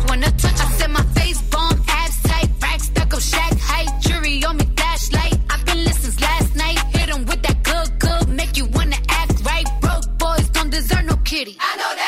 wanna 0.09 0.31
touch. 0.43 0.61
I 0.65 0.67
said 0.79 0.91
my 0.99 1.05
face 1.17 1.41
bomb, 1.53 1.79
abs 2.01 2.17
tight, 2.29 2.51
rack 2.65 2.81
stuck 2.89 3.11
up, 3.17 3.23
shack 3.33 3.55
height, 3.71 3.91
jury 4.05 4.35
on 4.49 4.55
me, 4.61 4.67
flashlight. 4.79 5.37
I've 5.53 5.65
been 5.69 5.81
listening 5.89 6.15
since 6.15 6.19
last 6.29 6.51
night. 6.65 6.79
Hit 6.97 7.09
'em 7.15 7.23
with 7.31 7.41
that 7.47 7.59
good, 7.71 7.89
good, 8.07 8.25
make 8.41 8.53
you 8.61 8.67
wanna 8.77 9.01
act 9.21 9.37
right. 9.51 9.69
Broke 9.83 10.09
boys 10.23 10.47
don't 10.57 10.73
deserve 10.79 11.05
no 11.13 11.17
kitty. 11.31 11.55
I 11.69 11.73
know 11.81 11.93
that's 12.03 12.08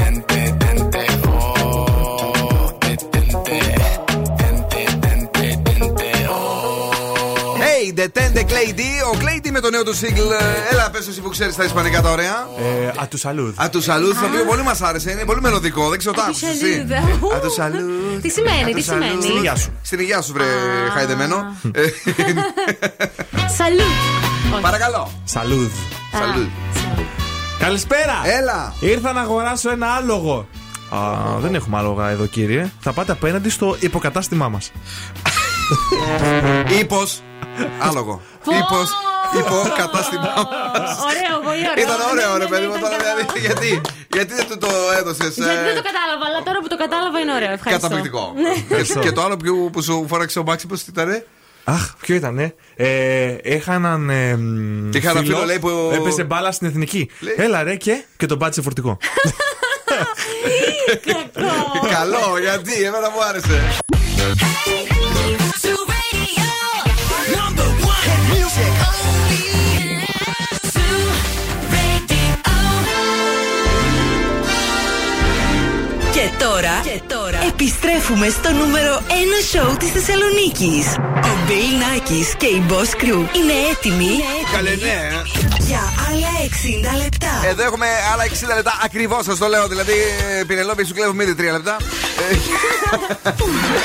Τέντε, 7.93 8.07
τέντε, 8.07 8.45
Clay 8.47 8.69
D. 8.77 8.79
Ο 9.13 9.17
Clay 9.21 9.45
D 9.47 9.49
με 9.51 9.59
το 9.59 9.69
νέο 9.69 9.83
του 9.83 9.95
single. 9.95 10.31
ε, 10.41 10.73
Έλα, 10.73 10.89
πες 10.89 11.07
εσύ 11.07 11.21
που 11.21 11.29
ξέρεις 11.29 11.55
τα 11.55 11.63
ισπανικά 11.63 12.01
τα 12.01 12.09
ωραία. 12.11 12.47
Ε, 12.59 13.01
Α 13.01 13.07
τους 13.07 13.19
σαλούδ. 13.19 13.59
Α, 13.61 13.69
τους 13.69 13.83
σαλούδ, 13.83 14.19
το 14.19 14.25
οποίο 14.25 14.45
πολύ 14.45 14.63
μας 14.63 14.81
άρεσε. 14.81 15.11
Είναι 15.11 15.23
πολύ 15.25 15.41
μελωδικό. 15.41 15.89
Δεν 15.89 15.97
ξέρω, 15.97 16.13
το 16.15 16.21
άκουσες 16.21 16.49
εσύ; 16.49 16.73
σαλούδ. 16.89 17.33
Α, 17.35 17.39
τους 17.39 17.53
σαλούδ. 17.53 18.21
Τι 18.21 18.29
σημαίνει, 18.29 18.73
τι 18.73 18.81
Στην 18.81 18.93
σημαίνει; 18.93 19.25
υγεία 19.37 19.55
σου. 19.55 19.71
Στην 19.81 19.99
υγεία 19.99 20.21
σου, 20.21 20.33
βρε 20.33 20.43
χαϊδεμένο. 20.93 21.55
Ε, 21.73 21.81
Σαλού. 23.57 23.81
Παρακαλώ. 24.61 25.11
Σαλούδ. 25.23 25.71
Σαλούδ. 26.19 26.47
Καλησπέρα! 27.59 28.21
Έλα! 28.39 28.73
Ήρθα 28.79 29.11
να 29.11 29.21
αγοράσω 29.21 29.69
ένα 29.71 29.87
άλογο. 29.87 30.47
Α, 30.89 30.97
δεν 31.39 31.55
έχουμε 31.55 31.77
άλογα 31.77 32.09
εδώ, 32.09 32.25
κύριε. 32.25 32.71
Θα 32.79 32.93
πάτε 32.93 33.11
απέναντι 33.11 33.49
στο 33.49 33.75
υποκατάστημά 33.79 34.49
μας. 34.49 34.71
Ύπο. 36.81 37.03
Άλογο. 37.87 38.21
Ύπο. 38.59 38.79
Υπό 39.39 39.57
κατάστημά 39.81 40.33
μα. 40.35 40.43
Ωραίο, 41.09 41.35
πολύ 41.47 41.63
ωραίο. 41.71 41.83
Ήταν 41.85 41.99
ωραίο, 42.11 42.31
ρε 42.37 42.43
Ναι, 42.43 42.49
παιδί 42.49 42.61
ναι, 42.61 42.67
μου. 42.67 42.75
ήταν 42.77 42.81
τώρα, 42.89 42.97
κατάλαβα. 42.97 43.33
δηλαδή, 43.33 43.39
Γιατί, 43.47 43.69
γιατί 44.15 44.33
δεν 44.33 44.47
του 44.49 44.57
το 44.57 44.69
έδωσε. 44.99 45.23
Γιατί 45.23 45.61
δεν 45.69 45.75
το 45.79 45.83
κατάλαβα, 45.89 46.23
αλλά 46.29 46.39
τώρα 46.47 46.59
που 46.61 46.67
το 46.73 46.77
κατάλαβα 46.83 47.17
είναι 47.19 47.33
ωραίο. 47.39 47.51
Ευχαριστώ. 47.51 47.81
Καταπληκτικό. 47.87 48.23
Ναι. 48.43 48.53
Και- 48.83 48.99
Και 49.05 49.11
το 49.11 49.21
άλλο 49.23 49.35
που, 49.37 49.69
που 49.73 49.81
σου 49.81 50.05
φόραξε 50.09 50.39
ο 50.39 50.43
Μάξι, 50.43 50.67
πώ 50.67 50.75
ήταν. 50.89 51.23
Αχ, 51.63 51.83
ποιο 52.01 52.15
ήταν, 52.15 52.39
ε? 52.39 52.53
ε 52.75 53.37
είχα 53.43 53.73
έναν. 53.73 54.09
Ε, 54.09 54.35
μ, 54.35 54.89
Είχα 54.93 55.09
ένα 55.09 55.19
φίλο, 55.19 55.45
λέει, 55.45 55.59
που- 55.59 55.91
Έπαιζε 55.93 56.23
μπάλα 56.23 56.51
στην 56.51 56.67
εθνική. 56.67 57.09
Έλα, 57.37 57.63
ρε, 57.63 57.75
και, 57.75 58.03
και 58.17 58.25
τον 58.25 58.37
πάτησε 58.37 58.61
φορτικό. 58.61 58.97
Καλό, 61.91 62.37
γιατί, 62.41 62.73
εμένα 62.83 63.09
μου 63.09 63.23
άρεσε. 63.29 63.77
Και 68.03 69.60
τώρα, 76.47 76.75
και 76.83 77.01
τώρα 77.07 77.39
επιστρέφουμε 77.51 78.27
στο 78.29 78.51
νούμερο 78.51 78.93
1 79.07 79.11
σοου 79.51 79.75
της 79.79 79.89
Θεσσαλονίκης. 79.95 80.85
Ο 81.31 81.33
Bill 81.47 81.71
Nackis 81.83 82.27
και 82.37 82.45
η 82.45 82.63
Boss 82.69 82.91
Crew 83.01 83.21
είναι 83.37 83.55
έτοιμοι 83.71 84.11
Καλέ, 84.53 84.69
ναι. 84.69 84.99
για 85.59 85.81
άλλα 86.07 86.31
60 86.97 87.03
λεπτά. 87.03 87.33
Εδώ 87.49 87.63
έχουμε 87.63 87.87
άλλα 88.13 88.23
60 88.51 88.55
λεπτά 88.55 88.79
ακριβώ, 88.83 89.23
σα 89.23 89.37
το 89.37 89.47
λέω. 89.47 89.67
Δηλαδή, 89.67 89.93
ε, 90.39 90.43
Πινελόπη, 90.43 90.85
σου 90.85 90.93
κλέβουμε 90.93 91.23
ήδη 91.23 91.35
3 91.39 91.51
λεπτά. 91.51 91.77
Ε, 92.31 92.35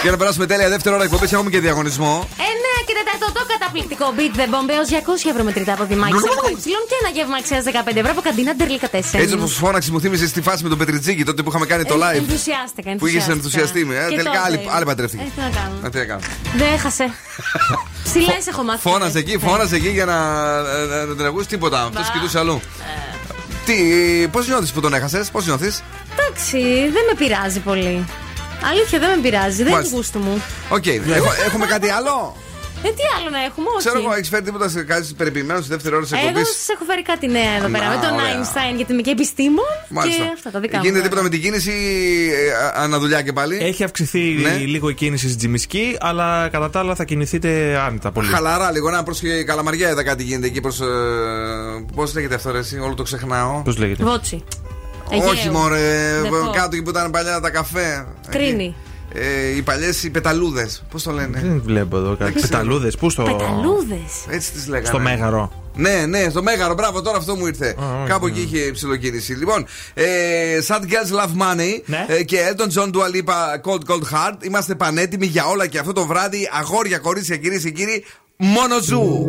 Για 0.02 0.10
να 0.10 0.16
περάσουμε 0.16 0.46
τέλεια 0.46 0.68
δεύτερη 0.68 0.94
ώρα 0.94 1.04
εκπομπή, 1.04 1.26
έχουμε 1.32 1.50
και 1.50 1.60
διαγωνισμό. 1.60 2.28
Ε, 2.46 2.50
ναι, 2.64 2.74
και 2.86 2.94
τέταρτο 2.98 3.26
το 3.38 3.42
καταπληκτικό 3.52 4.06
beat 4.16 4.34
the 4.40 4.46
bomb 4.52 4.68
έω 4.76 4.84
200 5.26 5.30
ευρώ 5.32 5.42
μετρητά 5.48 5.72
από 5.72 5.84
Δημάκη 5.84 6.18
Σαλκοϊψιλών 6.26 6.82
και 6.90 6.96
ένα 7.02 7.10
γεύμα 7.16 7.36
αξία 7.42 7.60
15 7.92 7.96
ευρώ 8.02 8.10
από 8.16 8.22
καντίνα 8.28 8.52
Ντερλίκα 8.54 8.88
4. 8.92 8.98
Έτσι 9.24 9.34
όπω 9.38 9.46
φώναξε, 9.46 9.90
μου 9.92 10.00
θύμισε 10.00 10.26
στη 10.26 10.40
φάση 10.46 10.62
με 10.62 10.68
τον 10.68 10.78
Πετριτζίκη 10.78 11.24
τότε 11.24 11.42
που 11.42 11.48
είχαμε 11.50 11.66
κάνει 11.72 11.84
το 11.84 11.96
live. 12.04 12.22
Ενθουσιάστηκα, 12.50 12.96
Που 12.96 13.06
είχες 13.06 13.28
ενθουσιάστηκα. 13.28 13.32
ενθουσιαστεί. 13.32 13.84
με, 13.84 13.94
ε, 13.94 14.08
Και 14.08 14.16
Τελικά 14.16 14.30
τότε. 14.30 14.38
άλλη, 14.46 14.60
άλλη 14.76 14.84
παντρεύτηκε. 14.84 15.22
Ε, 15.22 15.30
τι 15.34 15.40
να 15.40 15.50
κάνω. 15.60 15.74
Ε, 15.84 15.88
Τι 15.90 15.98
να 15.98 16.04
κάνω. 16.04 16.20
Δεν 16.56 16.72
έχασε. 16.72 17.04
Ψηλέ 18.06 18.36
έχω 18.48 18.62
μάθει. 18.62 18.80
Φώναζε 18.80 19.18
εκεί, 19.18 19.38
φώναζε 19.38 19.76
εκεί 19.76 19.88
για 19.88 20.04
να, 20.04 20.16
ε, 21.00 21.04
να 21.08 21.14
την 21.16 21.26
ακούσει 21.26 21.48
τίποτα. 21.48 21.82
Αυτός 21.82 22.10
κοιτούσε 22.10 22.38
αλλού. 22.38 22.60
Τι, 23.66 23.74
πώς 24.30 24.46
νιώθεις 24.46 24.72
που 24.72 24.80
τον 24.80 24.94
έχασες, 24.94 25.30
πώς 25.30 25.44
νιώθεις; 25.46 25.82
Εντάξει, 26.18 26.58
δεν 26.92 27.02
με 27.08 27.14
πειράζει 27.18 27.60
πολύ. 27.60 28.06
Αλήθεια, 28.70 28.98
δεν 28.98 29.08
με 29.10 29.16
πειράζει. 29.22 29.56
Δεν 29.56 29.66
είναι 29.66 29.74
Μάλιστα. 29.74 29.96
γούστο 29.96 30.18
μου. 30.18 30.42
Οκ, 30.68 30.86
έχω- 30.86 31.32
έχουμε 31.46 31.66
κάτι 31.66 31.88
άλλο; 31.88 32.36
Ε, 32.82 32.88
τι 32.88 33.02
άλλο 33.16 33.28
να 33.30 33.40
έχουμε, 33.48 33.66
όχι. 33.76 33.78
Ξέρω 33.86 33.98
εγώ, 33.98 34.12
έχεις 34.12 34.28
φέρει 34.28 34.42
τίποτα 34.42 34.68
σε 34.68 34.82
κάτι 34.82 35.14
περιποιημένος 35.16 35.64
στη 35.64 35.72
δεύτερη 35.72 35.94
ώρα 35.94 36.04
της 36.04 36.12
Εγώ 36.12 36.26
εκπομπής; 36.26 36.48
σας 36.48 36.68
έχω 36.68 36.84
φέρει 36.84 37.02
κάτι 37.02 37.26
νέα 37.28 37.52
εδώ 37.58 37.68
πέρα 37.68 37.84
Να, 37.88 37.90
με 37.94 38.06
τον 38.06 38.12
ωραία. 38.14 38.26
Einstein 38.34 38.74
γιατί 38.76 38.92
είμαι 38.92 39.02
και 39.02 39.10
επιστήμων. 39.10 39.64
Μάλιστα. 39.88 40.22
Και 40.24 40.30
αυτά 40.34 40.50
τα 40.50 40.60
δικά 40.60 40.76
μου. 40.78 40.84
Γίνεται 40.84 41.02
τίποτα 41.02 41.22
με 41.22 41.28
την 41.28 41.40
κίνηση, 41.42 41.72
ε, 42.74 42.80
αναδουλειά 42.82 43.22
και 43.22 43.32
πάλι; 43.32 43.56
Έχει 43.60 43.84
αυξηθεί 43.84 44.18
Ναι. 44.18 44.56
λίγο 44.56 44.88
η 44.88 44.94
κίνηση 44.94 45.26
στην 45.26 45.38
Τσιμισκή, 45.38 45.96
αλλά 46.00 46.48
κατά 46.48 46.70
τα 46.70 46.78
άλλα 46.78 46.94
θα 46.94 47.04
κινηθείτε 47.04 47.80
άνετα 47.86 48.10
πολύ. 48.12 48.28
Χαλαρά 48.28 48.70
λίγο, 48.70 48.90
να 48.90 49.02
προς 49.02 49.20
Καλαμαριά 49.46 49.90
είδα 49.90 50.02
κάτι 50.04 50.22
γίνεται 50.22 50.46
εκεί 50.46 50.60
προς. 50.60 50.80
Πώς 51.94 52.14
λέγεται 52.14 52.34
αυτό, 52.34 52.50
ρε, 52.50 52.58
εσύ, 52.58 52.78
όλο 52.78 52.94
το 52.94 53.02
ξεχνάω. 53.02 53.62
Πώς 53.62 53.76
λέγεται; 53.78 54.04
Βότσι. 54.04 54.44
Όχι, 55.10 55.38
Αιγαίο. 55.38 55.52
μωρέ, 55.52 56.20
Δεπό. 56.22 56.50
κάτω 56.52 56.68
εκεί 56.72 56.82
που 56.82 56.90
ήταν 56.90 57.10
παλιά 57.10 57.40
τα 57.40 57.50
καφέ. 57.50 58.06
Κρίνη. 58.30 58.74
Ε, 59.18 59.56
οι 59.56 59.62
παλιές 59.62 60.02
οι 60.02 60.10
πεταλούδες. 60.10 60.82
Πώς 60.90 61.02
το 61.02 61.10
λένε; 61.12 61.40
Δεν 61.42 61.62
βλέπω 61.64 61.96
εδώ 61.96 62.16
κάτι. 62.16 62.32
ξέρω. 62.32 62.48
Πεταλούδες, 62.48 62.96
πού 62.96 63.10
στο. 63.10 63.22
Πεταλούδες. 63.22 64.12
Έτσι 64.30 64.52
τις 64.52 64.66
λέγανε. 64.66 64.86
Στο 64.86 64.98
Μέγαρο. 64.98 65.52
Ναι, 65.78 66.04
ναι, 66.08 66.26
στο 66.30 66.42
Μέγαρο, 66.42 66.74
μπράβο, 66.74 67.02
τώρα 67.02 67.16
αυτό 67.16 67.34
μου 67.36 67.46
ήρθε. 67.46 67.74
Κάπου 68.06 68.26
εκεί 68.26 68.40
είχε 68.40 68.70
ψηλοκίνηση. 68.72 69.32
Λοιπόν, 69.32 69.66
ε, 69.94 70.04
Sad 70.66 70.80
Girls 70.80 71.20
Love 71.20 71.42
Money 71.42 71.80
Ναι. 71.86 72.04
ε, 72.08 72.22
και 72.22 72.38
Elton 72.50 72.78
John 72.80 72.86
Dua 72.90 73.14
Lipa 73.14 73.70
Cold 73.70 73.80
Cold 73.90 74.02
Heart. 74.14 74.44
Είμαστε 74.44 74.74
πανέτοιμοι 74.74 75.26
για 75.26 75.46
όλα 75.46 75.66
και 75.66 75.78
αυτό 75.78 75.92
το 75.92 76.06
βράδυ. 76.06 76.48
Αγόρια, 76.60 76.98
κορίτσια, 76.98 77.36
κυρίες 77.36 77.62
και 77.62 77.70
κύριοι, 77.70 78.04
μόνο 78.36 78.80
ζου. 78.82 79.26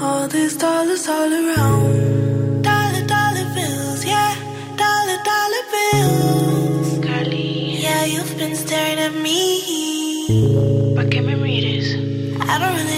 All 0.00 0.28
these 0.34 0.56
dollars 0.64 1.04
all 1.16 1.32
around. 1.40 2.07
You've 8.08 8.36
been 8.38 8.56
staring 8.56 8.98
at 8.98 9.14
me. 9.14 10.94
¿Pa 10.96 11.04
qué 11.04 11.20
me 11.22 11.36
mires? 11.36 11.94
I 12.40 12.58
don't 12.58 12.74
really 12.76 12.97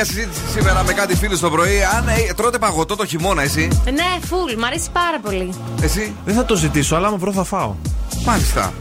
μια 0.00 0.06
συζήτηση 0.06 0.40
σήμερα 0.52 0.82
με 0.84 0.92
κάτι 0.92 1.16
φίλους 1.16 1.40
το 1.40 1.50
πρωί. 1.50 1.82
Αν 1.96 2.08
ε, 2.08 2.32
τρώτε 2.36 2.58
παγωτό 2.58 2.96
το 2.96 3.06
χειμώνα, 3.06 3.42
εσύ. 3.42 3.68
Ναι, 3.84 4.26
φουλ, 4.26 4.52
μ' 4.58 4.64
αρέσει 4.64 4.90
πάρα 4.92 5.20
πολύ. 5.20 5.54
Εσύ. 5.82 6.14
Δεν 6.24 6.34
θα 6.34 6.44
το 6.44 6.56
ζητήσω, 6.56 6.96
αλλά 6.96 7.06
άμα 7.06 7.16
βρω 7.16 7.32
θα 7.32 7.44
φάω. 7.44 7.74
Μάλιστα. 8.24 8.72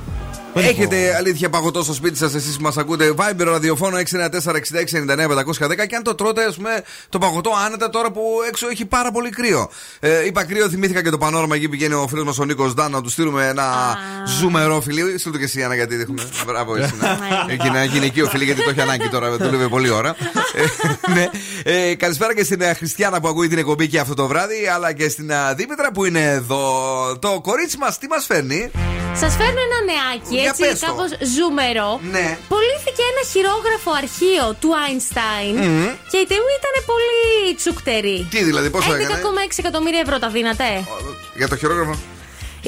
Έχετε 0.53 1.15
αλήθεια 1.15 1.49
παγωτό 1.49 1.83
στο 1.83 1.93
σπίτι 1.93 2.17
σας, 2.17 2.33
εσείς 2.33 2.57
που 2.57 2.63
μας 2.63 2.77
ακούτε; 2.77 3.13
Viber 3.17 3.43
ραδιοφώνο 3.43 3.97
694-6699-510. 3.97 5.87
Και 5.87 5.95
αν 5.95 6.03
το 6.03 6.15
τρώτε, 6.15 6.45
ας 6.45 6.55
πούμε, 6.55 6.83
το 7.09 7.17
παγωτό 7.17 7.51
άνετα 7.65 7.89
τώρα 7.89 8.11
που 8.11 8.21
έξω 8.47 8.67
έχει 8.69 8.85
πάρα 8.85 9.11
πολύ 9.11 9.29
κρύο. 9.29 9.69
Ε, 9.99 10.25
είπα 10.25 10.43
κρύο, 10.43 10.69
θυμήθηκα 10.69 11.03
και 11.03 11.09
το 11.09 11.17
πανόραμα 11.17 11.55
εκεί 11.55 11.69
πηγαίνει 11.69 11.93
ο 11.93 12.07
φίλος 12.07 12.25
μας 12.25 12.39
ο 12.39 12.45
Νίκος 12.45 12.73
Ντάν 12.73 12.91
να 12.91 13.01
του 13.01 13.09
στείλουμε 13.09 13.47
ένα 13.47 13.97
Ζουμερόφιλοι, 14.27 15.17
στείλ 15.17 15.31
το 15.31 15.37
και 15.37 15.47
Σιάννα 15.47 15.75
γιατί 15.75 15.95
έχουμε. 15.95 16.23
Μπράβο, 16.45 16.75
εσύ. 16.75 16.93
Και 17.47 17.67
ένα 17.67 17.83
γυναικείο 17.83 18.27
φίλη 18.27 18.43
γιατί 18.43 18.63
το 18.63 18.69
έχει 18.69 18.81
ανάγκη 18.81 19.09
τώρα, 19.09 19.37
το 19.37 19.51
λέμε 19.51 19.67
πολλή 19.67 19.89
ώρα. 19.89 20.15
Ε, 20.53 21.11
ναι. 21.13 21.29
ε, 21.63 21.95
καλησπέρα 21.95 22.35
και 22.35 22.43
στην 22.43 22.61
ε, 22.61 22.73
Χριστιανά 22.73 23.19
που 23.21 23.27
ακούει 23.27 23.47
την 23.47 23.57
εκπομπή 23.57 23.87
και 23.87 23.99
αυτό 23.99 24.13
το 24.13 24.27
βράδυ, 24.27 24.67
αλλά 24.75 24.93
και 24.93 25.09
στην 25.09 25.31
Δήμητρα 25.55 25.91
που 25.91 26.05
είναι 26.05 26.23
εδώ. 26.23 26.63
Το 27.19 27.39
κορίτσι 27.41 27.77
μας 27.77 27.97
τι 27.97 28.07
μας 28.07 28.25
φέρνει; 28.25 28.71
Σας 29.13 29.35
φέρνω 29.35 29.61
ένα 29.67 29.79
νεάκι, 29.89 30.37
έτσι 30.49 30.85
κάπως 30.85 31.09
ζουμερό. 31.35 31.99
Ναι. 32.11 32.37
Πολύθηκε 32.53 33.03
ένα 33.11 33.23
χειρόγραφο 33.31 33.91
αρχείο 34.03 34.45
του 34.61 34.69
Einstein 34.83 35.55
mm-hmm. 35.63 35.89
και 36.11 36.17
η 36.23 36.25
τιμή 36.31 36.53
ήταν 36.61 36.75
πολύ 36.91 37.55
τσουκτερή. 37.55 38.27
Τι 38.29 38.43
δηλαδή, 38.43 38.69
πόσο 38.69 38.93
έκανε; 38.93 39.21
11,6 39.49 39.55
εκατομμύρια 39.57 39.99
ευρώ 39.99 40.19
τα 40.19 40.29
δίνατε. 40.29 40.65
Για 41.35 41.47
το 41.47 41.55
χειρόγραφο. 41.55 42.16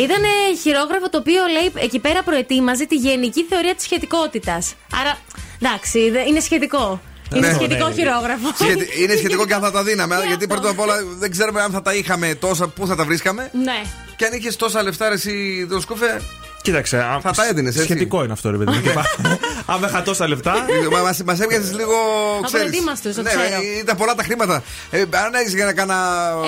Ήταν 0.06 0.22
χειρόγραφο 0.62 1.10
το 1.10 1.18
οποίο 1.18 1.42
λέει 1.52 1.72
εκεί 1.84 2.00
πέρα 2.00 2.24
προετοίμαζε 2.24 2.86
τη 2.86 2.96
γενική 2.96 3.44
θεωρία 3.44 3.76
της 3.76 3.84
σχετικότητας. 3.84 4.74
Άρα, 5.02 5.18
εντάξει, 5.62 6.10
δε- 6.10 6.22
είναι 6.28 6.40
σχετικό. 6.40 7.02
Είναι 7.36 7.48
Ναι. 7.48 7.54
σχετικό 7.54 7.88
Ναι. 7.88 7.94
χειρόγραφο. 7.94 8.48
Σχετι- 8.62 9.00
Είναι 9.00 9.16
σχετικό 9.16 9.46
και 9.46 9.54
αν 9.54 9.62
θα 9.62 9.72
τα 9.72 9.84
δίναμε. 9.84 10.24
γιατί 10.28 10.48
πρώτα 10.48 10.70
απ' 10.70 10.80
όλα 10.80 10.96
δεν 11.20 11.32
ξέρουμε 11.32 11.62
αν 11.62 11.72
θα 11.72 11.82
τα 11.82 11.94
είχαμε 11.94 12.36
τόσα, 12.36 12.68
πού 12.68 12.88
θα 12.88 12.96
τα 12.96 13.04
βρίσκαμε. 13.06 13.50
Ναι. 13.64 13.82
Και 14.16 14.26
αν 14.26 14.34
είχες 14.34 14.56
τόσα 14.56 14.84
λεφτά, 14.84 15.08
ρε, 15.08 15.14
εσύ, 15.14 15.68
το 15.70 15.80
σκούφε. 15.80 16.22
Κοίταξε. 16.62 16.98
α, 16.98 17.20
Θα 17.22 17.32
τα 17.32 17.48
έδινες, 17.48 17.74
έτσι. 17.76 17.86
Σχετικό 17.88 18.24
είναι 18.24 18.34
αυτό, 18.34 18.52
ρε 18.52 18.58
παιδί 18.58 18.72
μου. 18.72 18.82
Και 18.82 18.90
πά- 18.98 19.16
Αν 19.72 19.80
δεν 19.80 19.90
είχα 19.90 20.02
τόσα 20.02 20.28
λεφτά. 20.28 20.52
Μα 21.26 21.34
έβγαζες 21.42 21.74
λίγο. 21.76 21.96
ξέρεις. 22.44 22.66
Απροετοίμαστος, 22.68 23.16
το 23.16 23.22
Ναι, 23.22 23.30
ξέρω. 23.30 23.62
ήταν 23.80 23.98
πολλά 23.98 24.16
τα 24.16 24.24
χρήματα. 24.24 24.64
Ε, 24.92 25.00
αν 25.02 25.34
έχεις 25.34 25.54
για 25.54 25.66
να 25.66 25.74
κάνα. 25.74 25.96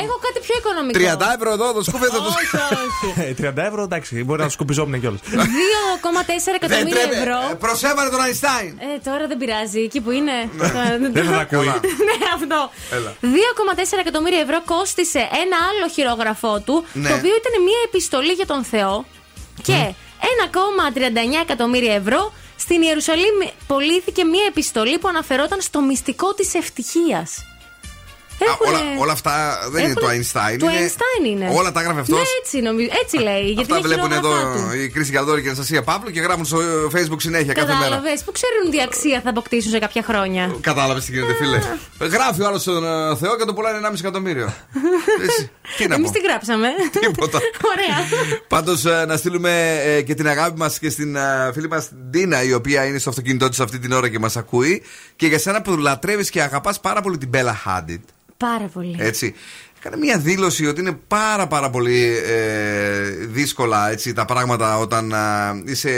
Έχω 0.03 0.17
κάτι 0.25 0.39
πιο 0.45 0.55
οικονομικό. 0.59 0.99
30 0.99 1.33
ευρώ 1.37 1.51
εδώ, 1.51 1.73
το 1.73 1.83
σκούφε 1.83 2.05
θα 2.05 2.15
το 2.17 2.23
Όχι, 2.23 2.55
όχι. 2.85 3.29
Ε, 3.43 3.49
30 3.49 3.57
ευρώ, 3.69 3.81
εντάξει, 3.83 4.23
μπορεί 4.23 4.41
να 4.41 4.49
σκουπιζόμουν 4.49 4.99
κιόλας. 4.99 5.19
2,4 5.31 5.39
εκατομμύρια 6.61 7.01
ευρώ. 7.19 7.57
Προσέβαλε 7.59 8.09
τον 8.09 8.21
Αϊνστάιν. 8.21 8.73
Ε, 8.79 8.99
τώρα 9.09 9.27
δεν 9.27 9.37
πειράζει, 9.37 9.79
εκεί 9.79 9.99
που 10.01 10.11
είναι. 10.11 10.31
Δεν 11.13 11.25
θα 11.25 11.31
τα 11.31 11.37
ακούει. 11.47 11.65
ναι, 12.07 12.17
αυτό. 12.37 12.59
Έλα. 12.97 13.11
2,4 13.21 13.99
εκατομμύρια 13.99 14.39
ευρώ 14.39 14.61
κόστησε 14.65 15.19
ένα 15.43 15.57
άλλο 15.69 15.85
χειρόγραφό 15.95 16.59
του, 16.65 16.75
Ναι. 16.93 17.09
το 17.09 17.15
οποίο 17.15 17.33
ήταν 17.41 17.53
μια 17.67 17.79
επιστολή 17.89 18.31
για 18.31 18.45
τον 18.45 18.63
Θεό. 18.63 19.05
Και 19.61 19.93
1,39 20.21 21.41
εκατομμύρια 21.41 21.93
ευρώ 21.93 22.33
στην 22.55 22.81
Ιερουσαλήμ 22.81 23.37
πωλήθηκε 23.67 24.23
μια 24.23 24.43
επιστολή 24.47 24.97
που 24.99 25.07
αναφερόταν 25.07 25.61
στο 25.61 25.81
μυστικό 25.81 26.33
της 26.33 26.53
ευτυχίας. 26.53 27.50
Α, 28.45 28.51
Έχουνε- 28.51 28.73
όλα, 28.73 29.01
όλα 29.03 29.11
αυτά 29.11 29.33
δεν 29.61 29.69
είναι 29.71 29.79
έχουνε- 29.81 29.99
του 29.99 30.07
Αϊνστάιν. 30.07 30.57
Του 30.59 30.65
είναι- 30.65 30.79
Einstein 30.87 31.25
είναι. 31.31 31.47
Όλα 31.59 31.71
τα 31.71 31.79
έγραφε 31.81 31.99
αυτός. 31.99 32.17
Ναι, 32.17 32.23
έτσι, 32.41 32.57
νομίζω, 32.67 32.89
έτσι 33.03 33.17
λέει. 33.17 33.45
Γιατί 33.57 33.61
Αυτά 33.61 33.77
είναι 33.77 33.87
βλέπουν 33.87 34.11
εδώ 34.11 34.29
χειρόγραφά 34.35 34.69
του. 34.71 34.77
η 34.81 34.89
Κρίση 34.89 35.11
Καλδόρη 35.11 35.39
και 35.41 35.47
η 35.47 35.49
Αναστασία 35.51 35.81
Παύλου 35.89 36.11
και 36.11 36.19
γράφουν 36.25 36.45
στο 36.45 36.57
Facebook 36.95 37.21
συνέχεια 37.27 37.53
κάθε 37.53 37.67
μέρα. 37.67 37.79
Κατάλαβε. 37.79 38.11
Πού 38.25 38.31
ξέρουν 38.37 38.63
τι 38.71 38.79
αξία 38.87 39.21
θα 39.23 39.29
αποκτήσουν 39.29 39.71
σε 39.71 39.79
κάποια 39.79 40.03
χρόνια. 40.09 40.43
Κατάλαβες 40.61 41.05
τι 41.05 41.11
γίνεται, 41.11 41.33
φίλε. 41.33 41.59
Γράφει 42.15 42.41
ο 42.41 42.47
άλλος 42.47 42.61
στον 42.61 42.83
ε, 42.85 43.15
Θεό 43.21 43.33
και 43.37 43.45
το 43.45 43.53
πουλάνε 43.53 43.77
1,5 43.77 43.99
εκατομμύριο. 43.99 44.53
Έτσι, 45.25 45.51
Τι 45.77 45.87
να 45.87 45.95
Εμείς 45.95 46.07
πω. 46.11 46.13
τι 46.17 46.19
γράψαμε; 46.27 46.67
Τίποτα. 46.99 47.39
Ωραία. 47.73 47.97
Πάντως 48.47 48.83
να 49.07 49.17
στείλουμε 49.17 49.81
ε, 49.85 50.01
και 50.01 50.13
την 50.15 50.27
αγάπη 50.27 50.57
μας 50.59 50.79
και 50.79 50.89
στην 50.89 51.15
ε, 51.15 51.51
φίλη 51.53 51.67
μας 51.67 51.89
Ντίνα, 52.09 52.43
η 52.43 52.53
οποία 52.53 52.85
είναι 52.85 52.97
στο 52.99 53.09
αυτοκίνητό 53.09 53.49
της 53.49 53.59
αυτή 53.59 53.79
την 53.79 53.91
ώρα 53.91 54.09
και 54.09 54.19
μας 54.19 54.37
ακούει. 54.37 54.83
Και 55.15 55.27
για 55.27 55.39
σένα 55.39 55.61
που 55.61 55.77
λατρεύεις 55.77 56.29
και 56.29 56.41
αγαπάς 56.41 56.79
πάρα 56.79 57.01
πολύ 57.01 57.17
την 57.17 57.27
Μπέλα 57.29 57.53
Χάντιτ. 57.55 58.01
Πάρα 58.41 58.65
πολύ. 58.73 58.95
Έτσι. 58.99 59.33
Έκανε 59.83 59.97
μια 59.97 60.17
δήλωση 60.17 60.65
ότι 60.67 60.79
είναι 60.81 60.97
πάρα 61.07 61.47
πάρα 61.47 61.69
πολύ 61.69 62.17
ε, 62.25 63.01
δύσκολα 63.09 63.91
έτσι, 63.91 64.13
τα 64.13 64.25
πράγματα 64.25 64.77
όταν 64.77 65.13
α, 65.13 65.55
είσαι 65.65 65.91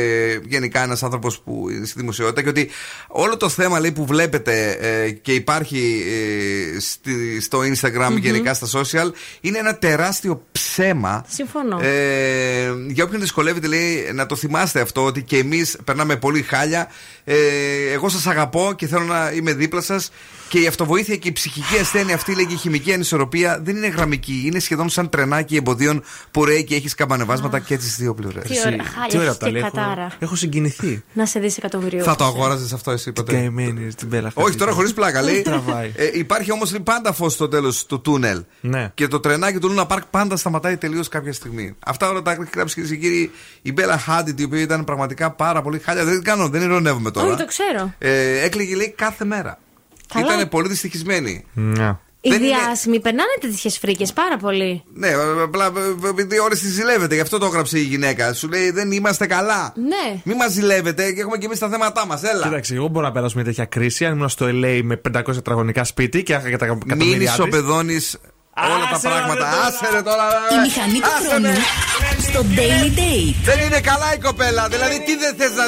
γενικά 0.46 0.84
ένας 0.84 1.04
άνθρωπος 1.04 1.40
που 1.40 1.70
είναι 1.70 1.86
στη 1.86 2.00
δημοσιότητα 2.00 2.42
και 2.42 2.50
ότι 2.50 2.70
όλο 3.08 3.38
το 3.38 3.50
θέμα 3.50 3.80
λέει, 3.80 3.92
που 3.92 4.06
βλέπετε 4.06 4.78
ε, 4.82 5.10
και 5.12 5.34
υπάρχει 5.34 6.04
ε, 6.76 6.80
στη- 6.80 7.42
στο 7.42 7.60
Instagram 7.60 8.08
Μμμ. 8.10 8.18
γενικά 8.18 8.54
στα 8.54 8.68
social 8.80 9.12
είναι 9.42 9.58
ένα 9.58 9.76
τεράστιο 9.76 10.46
ψέμα 10.52 11.26
Συμφωνώ. 11.30 11.80
ε, 11.82 12.72
για 12.88 13.04
όποιον 13.04 13.22
δυσκολεύεται, 13.22 13.68
λέει 13.68 14.10
να 14.14 14.26
το 14.26 14.36
θυμάστε 14.36 14.82
αυτό 14.82 15.04
ότι 15.06 15.22
και 15.24 15.38
εμείς 15.38 15.78
περνάμε 15.84 16.16
πολύ 16.16 16.42
χάλια. 16.42 16.88
Ε, 17.24 17.36
εγώ 17.94 18.10
σας 18.10 18.28
αγαπώ 18.28 18.74
και 18.76 18.88
θέλω 18.88 19.04
να 19.04 19.32
είμαι 19.32 19.54
δίπλα 19.54 19.82
σας. 19.82 20.12
Και 20.50 20.60
η 20.60 20.68
αυτοβοήθεια 20.68 21.16
και 21.16 21.28
η 21.28 21.32
ψυχική 21.32 21.78
ασθένεια 21.78 22.16
αυτή, 22.16 22.36
λέγει 22.36 22.54
η 22.54 22.58
χημική 22.58 22.94
ανισορροπία, 22.94 23.60
δεν 23.64 23.76
είναι 23.76 23.88
γραμμική. 23.88 24.44
Είναι 24.46 24.60
σχεδόν 24.60 24.90
σαν 24.90 25.10
τρενάκι 25.10 25.56
εμποδίων 25.56 26.04
που 26.32 26.46
ρέει 26.46 26.64
και 26.64 26.76
έχεις 26.76 26.96
καμπανεβάσματα 26.96 27.60
και 27.60 27.78
τις 27.78 27.92
στι 27.92 28.02
δύο 28.02 28.14
πλευρές. 28.14 28.44
Τι 28.44 28.58
ωραία, 28.66 28.84
χάλια 28.84 29.22
έχεις 29.28 29.38
τα 29.38 29.46
και 29.46 29.52
λέει, 29.52 29.62
έχω- 29.62 29.72
κατάρα. 29.72 30.12
Έχω 30.20 30.36
συγκινηθεί. 30.36 31.04
Να 31.14 31.26
σε 31.26 31.40
δισεκατομμυριό. 31.40 32.04
Θα 32.04 32.16
το 32.16 32.24
αγόραζες 32.24 32.74
αυτό 32.74 32.92
εσύ 32.92 33.12
ποτέ; 33.12 33.32
Καημένη 33.34 33.92
στην 33.92 34.08
Μπέλα. 34.08 34.32
Όχι, 34.34 34.56
τώρα 34.58 34.72
χωρίς 34.72 34.94
πλάκα. 34.94 35.22
Λέει, 35.22 35.42
Τραβάει. 35.52 35.92
ε, 35.96 36.10
υπάρχει 36.14 36.52
όμως 36.52 36.74
πάντα 36.84 37.14
φως 37.14 37.34
στο 37.34 37.48
τέλος 37.48 37.86
του 37.86 38.02
τούνελ. 38.02 38.44
Ναι. 38.62 38.92
Και 38.94 39.08
το 39.08 39.20
τρενάκι 39.20 39.58
του 39.60 39.68
Λούνα 39.68 39.86
Πάρκ 39.86 40.04
πάντα 40.06 40.38
σταματάει 40.38 40.78
τελείως 40.78 41.08
κάποια 41.08 41.34
στιγμή. 41.34 41.76
Αυτά 41.86 42.10
όλα 42.10 42.22
τα 42.22 42.32
έχει 42.32 42.42
γράψει 42.56 42.74
κυρίες 42.74 42.92
και 42.92 42.98
κύριοι 42.98 43.32
η 43.62 43.72
Μπέλα 43.72 43.98
Χάντιτ, 43.98 44.40
η 44.40 44.44
οποία 44.44 44.60
ήταν 44.62 44.84
πραγματικά 44.84 45.32
πάρα 45.32 45.62
πολύ 45.62 45.80
χάλια. 45.80 46.04
Δεν 46.06 46.14
την 46.14 46.24
κάνω, 46.24 46.48
δεν 46.50 46.62
ηρωνεύομαι 46.62 47.12
τώρα. 47.12 47.28
Όχι, 47.28 47.38
το 47.38 47.46
ξέρω. 47.46 47.94
Ε, 47.98 48.40
έκλαιγε 48.44 48.76
λέει 48.76 48.94
κάθε 48.98 49.26
μέρα. 49.26 49.58
Καλά. 50.14 50.34
Ήταν 50.36 50.50
πολύ 50.50 50.68
δυστυχισμένη. 50.68 51.46
Ναι. 51.54 51.98
Οι 52.26 52.30
δεν 52.30 52.44
είναι- 52.44 52.56
διάσημοι 52.56 53.00
περνάνε 53.00 53.30
τέτοιες 53.40 53.78
φρίκες 53.78 54.14
πάρα 54.14 54.38
πολύ. 54.38 54.84
Ναι, 54.94 55.10
απλά 55.44 55.66
ε, 55.66 56.08
επειδή 56.10 56.40
όλε 56.40 56.56
τις 56.56 56.72
ζηλεύετε, 56.74 57.16
γι' 57.16 57.22
αυτό 57.22 57.38
το 57.38 57.46
έγραψε 57.46 57.80
η 57.80 57.82
γυναίκα. 57.82 58.34
Σου 58.34 58.48
λέει 58.50 58.72
δεν 58.72 58.92
είμαστε 58.92 59.28
καλά. 59.28 59.74
Ναι. 59.76 60.22
Μην 60.24 60.36
μας 60.36 60.52
ζηλεύετε 60.52 61.12
και 61.12 61.20
έχουμε 61.22 61.38
και 61.38 61.46
εμεί 61.46 61.58
τα 61.58 61.70
θέματά 61.70 62.06
μας. 62.06 62.24
Έλα. 62.24 62.44
Κοίταξε, 62.48 62.76
εγώ 62.76 62.88
μπορώ 62.88 63.06
να 63.06 63.12
περάσω 63.12 63.34
μια 63.36 63.46
τέτοια 63.46 63.66
κρίση 63.66 64.06
αν 64.06 64.14
ήμουν 64.16 64.30
στο 64.30 64.46
LA 64.50 64.82
με 64.84 65.02
500 65.12 65.24
τετραγωνικά 65.34 65.84
σπίτι 65.84 66.24
και 66.24 66.40
για 66.48 66.58
τα 66.58 66.66
Μην 66.66 66.78
εκατομμύρια 66.86 67.14
άντρες. 67.16 67.30
ισοπεδώνει 67.32 68.00
όλα 68.74 68.86
τα 68.92 68.96
Άσε, 68.96 69.08
ρε, 69.08 69.14
πράγματα. 69.14 69.46
τώρα. 69.52 69.66
Άσε 69.68 69.88
ρε 69.96 70.02
τώρα. 70.10 70.26
Η 70.56 70.58
μηχανή 70.66 71.00
του 71.04 71.12
Άσε 71.16 71.28
χρόνου 71.28 71.48
με. 71.48 72.22
στο 72.30 72.42
Daily 72.58 72.90
Date. 73.00 73.36
Δεν 73.50 73.58
είναι 73.66 73.80
καλά 73.90 74.10
η 74.18 74.20
κοπέλα. 74.28 74.64
Δηλαδή, 74.74 74.96
τι 75.06 75.14
δεν 75.24 75.34
θες 75.40 75.54
να. 75.60 75.66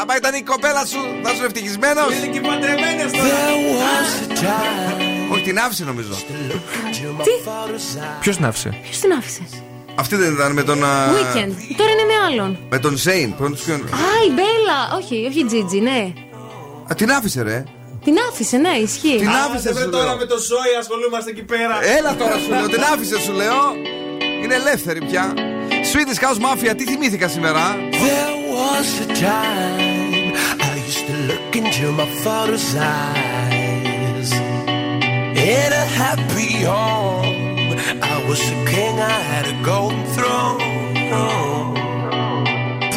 Άμα 0.00 0.12
ήταν 0.20 0.32
η 0.42 0.44
κοπέλα 0.52 0.82
σου, 0.92 1.00
θα 1.22 1.28
ήσουν 1.32 1.44
ευτυχισμένος; 1.50 2.08
Είναι 2.16 2.26
και 2.34 2.40
παντρεμένες 2.48 3.10
Όχι, 5.32 5.42
την 5.48 5.58
άφησε 5.64 5.84
νομίζω. 5.90 6.12
Τι, 7.26 7.30
Ποιος 8.20 8.36
την 8.36 8.44
άφησε; 8.46 8.68
ποιος 8.82 8.98
την 9.02 9.12
άφησε; 9.18 9.42
Αυτή 9.94 10.16
δεν 10.16 10.32
ήταν 10.32 10.52
με 10.52 10.62
τον. 10.62 10.84
α, 10.84 10.88
Weekend. 11.16 11.52
Τώρα 11.80 11.90
είναι 11.94 12.06
με 12.12 12.16
άλλον. 12.28 12.58
Με 12.70 12.78
τον 12.78 12.98
Σέιν. 12.98 13.36
Ποιον 13.36 13.50
τους 13.54 13.62
ποιον- 13.64 13.80
Α, 13.80 14.08
η 14.28 14.30
Μπέλα. 14.36 14.78
Όχι, 14.98 15.26
όχι 15.28 15.40
η 15.40 15.44
Τζίτζι, 15.44 15.78
ναι. 15.80 16.12
Α, 16.90 16.94
την 16.94 17.10
άφησε, 17.12 17.42
ρε. 17.42 17.64
Την 18.08 18.16
άφησε, 18.30 18.56
ναι, 18.56 18.68
ισχύει. 18.68 19.16
Την 19.16 19.28
άφησε, 19.28 19.68
σου 19.68 19.90
τώρα 19.90 20.04
λέω. 20.04 20.16
με 20.16 20.24
το 20.24 20.38
ζώη 20.38 20.74
ασχολούμαστε 20.78 21.30
εκεί 21.30 21.42
πέρα. 21.42 21.76
Έλα 21.98 22.16
τώρα 22.16 22.36
σου 22.38 22.48
λέω, 22.48 22.68
την 22.68 22.82
άφησε 22.92 23.20
σου 23.20 23.32
λέω. 23.32 23.60
Είναι 24.42 24.54
ελεύθερη 24.54 25.00
πια. 25.04 25.34
Swedish 25.90 26.20
House 26.24 26.40
Mafia, 26.46 26.74
τι 26.76 26.84
θυμήθηκα 26.84 27.28
σήμερα; 27.28 27.76
There 28.06 28.36
was 28.56 28.88
a 29.06 29.08
time 29.26 30.26
I 30.68 30.72
used 30.88 31.04
to 31.10 31.16
look 31.30 31.50
into 31.60 31.86
my 32.00 32.08
father's 32.24 32.68
eyes. 32.96 34.30
In 35.56 35.70
a 35.82 35.86
happy 36.02 36.52
home, 36.72 37.70
I 38.14 38.16
was 38.28 38.40
a 38.56 38.58
king, 38.72 38.96
I 39.16 39.18
had 39.32 39.44
a 39.54 39.56
golden 39.70 40.04
throne. 40.16 40.62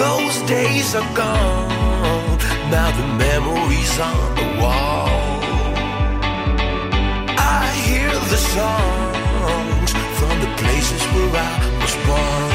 Those 0.04 0.36
days 0.56 0.90
are 1.00 1.10
gone, 1.22 1.81
now 2.72 2.90
the 2.92 3.08
memories 3.26 4.00
on 4.00 4.36
the 4.36 4.48
wall. 4.62 5.42
I 7.38 7.66
hear 7.86 8.12
the 8.34 8.42
songs 8.56 9.92
from 10.18 10.36
the 10.40 10.52
places 10.62 11.02
where 11.14 11.32
I 11.36 11.54
was 11.82 11.96
born. 12.08 12.52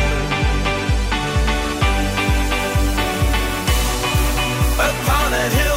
Upon 4.88 5.26
that 5.32 5.52
hill 5.52 5.76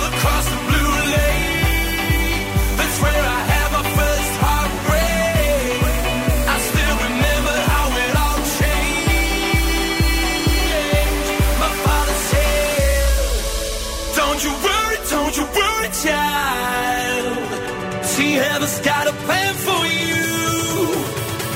Heaven's 18.70 18.86
got 18.86 19.08
a 19.08 19.14
plan 19.26 19.56
for 19.56 19.84
you. 19.88 20.94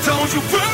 Don't 0.04 0.34
you 0.34 0.40
worry, 0.52 0.73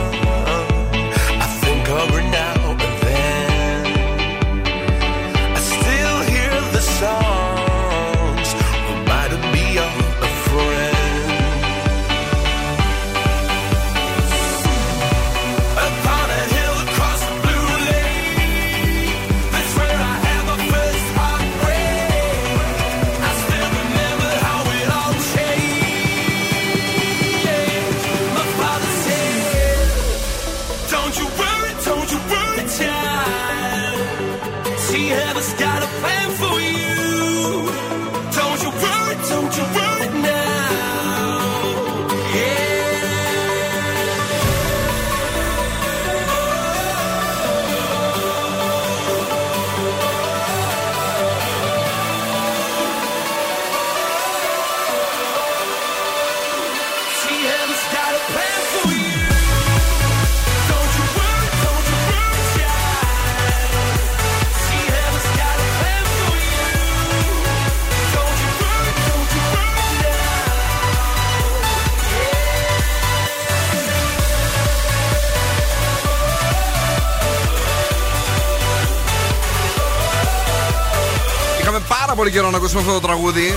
Πολύ 82.21 82.33
καιρό 82.33 82.49
να 82.49 82.57
ακούσουμε 82.57 82.79
αυτό 82.79 82.93
το 82.93 82.99
τραγούδι. 82.99 83.47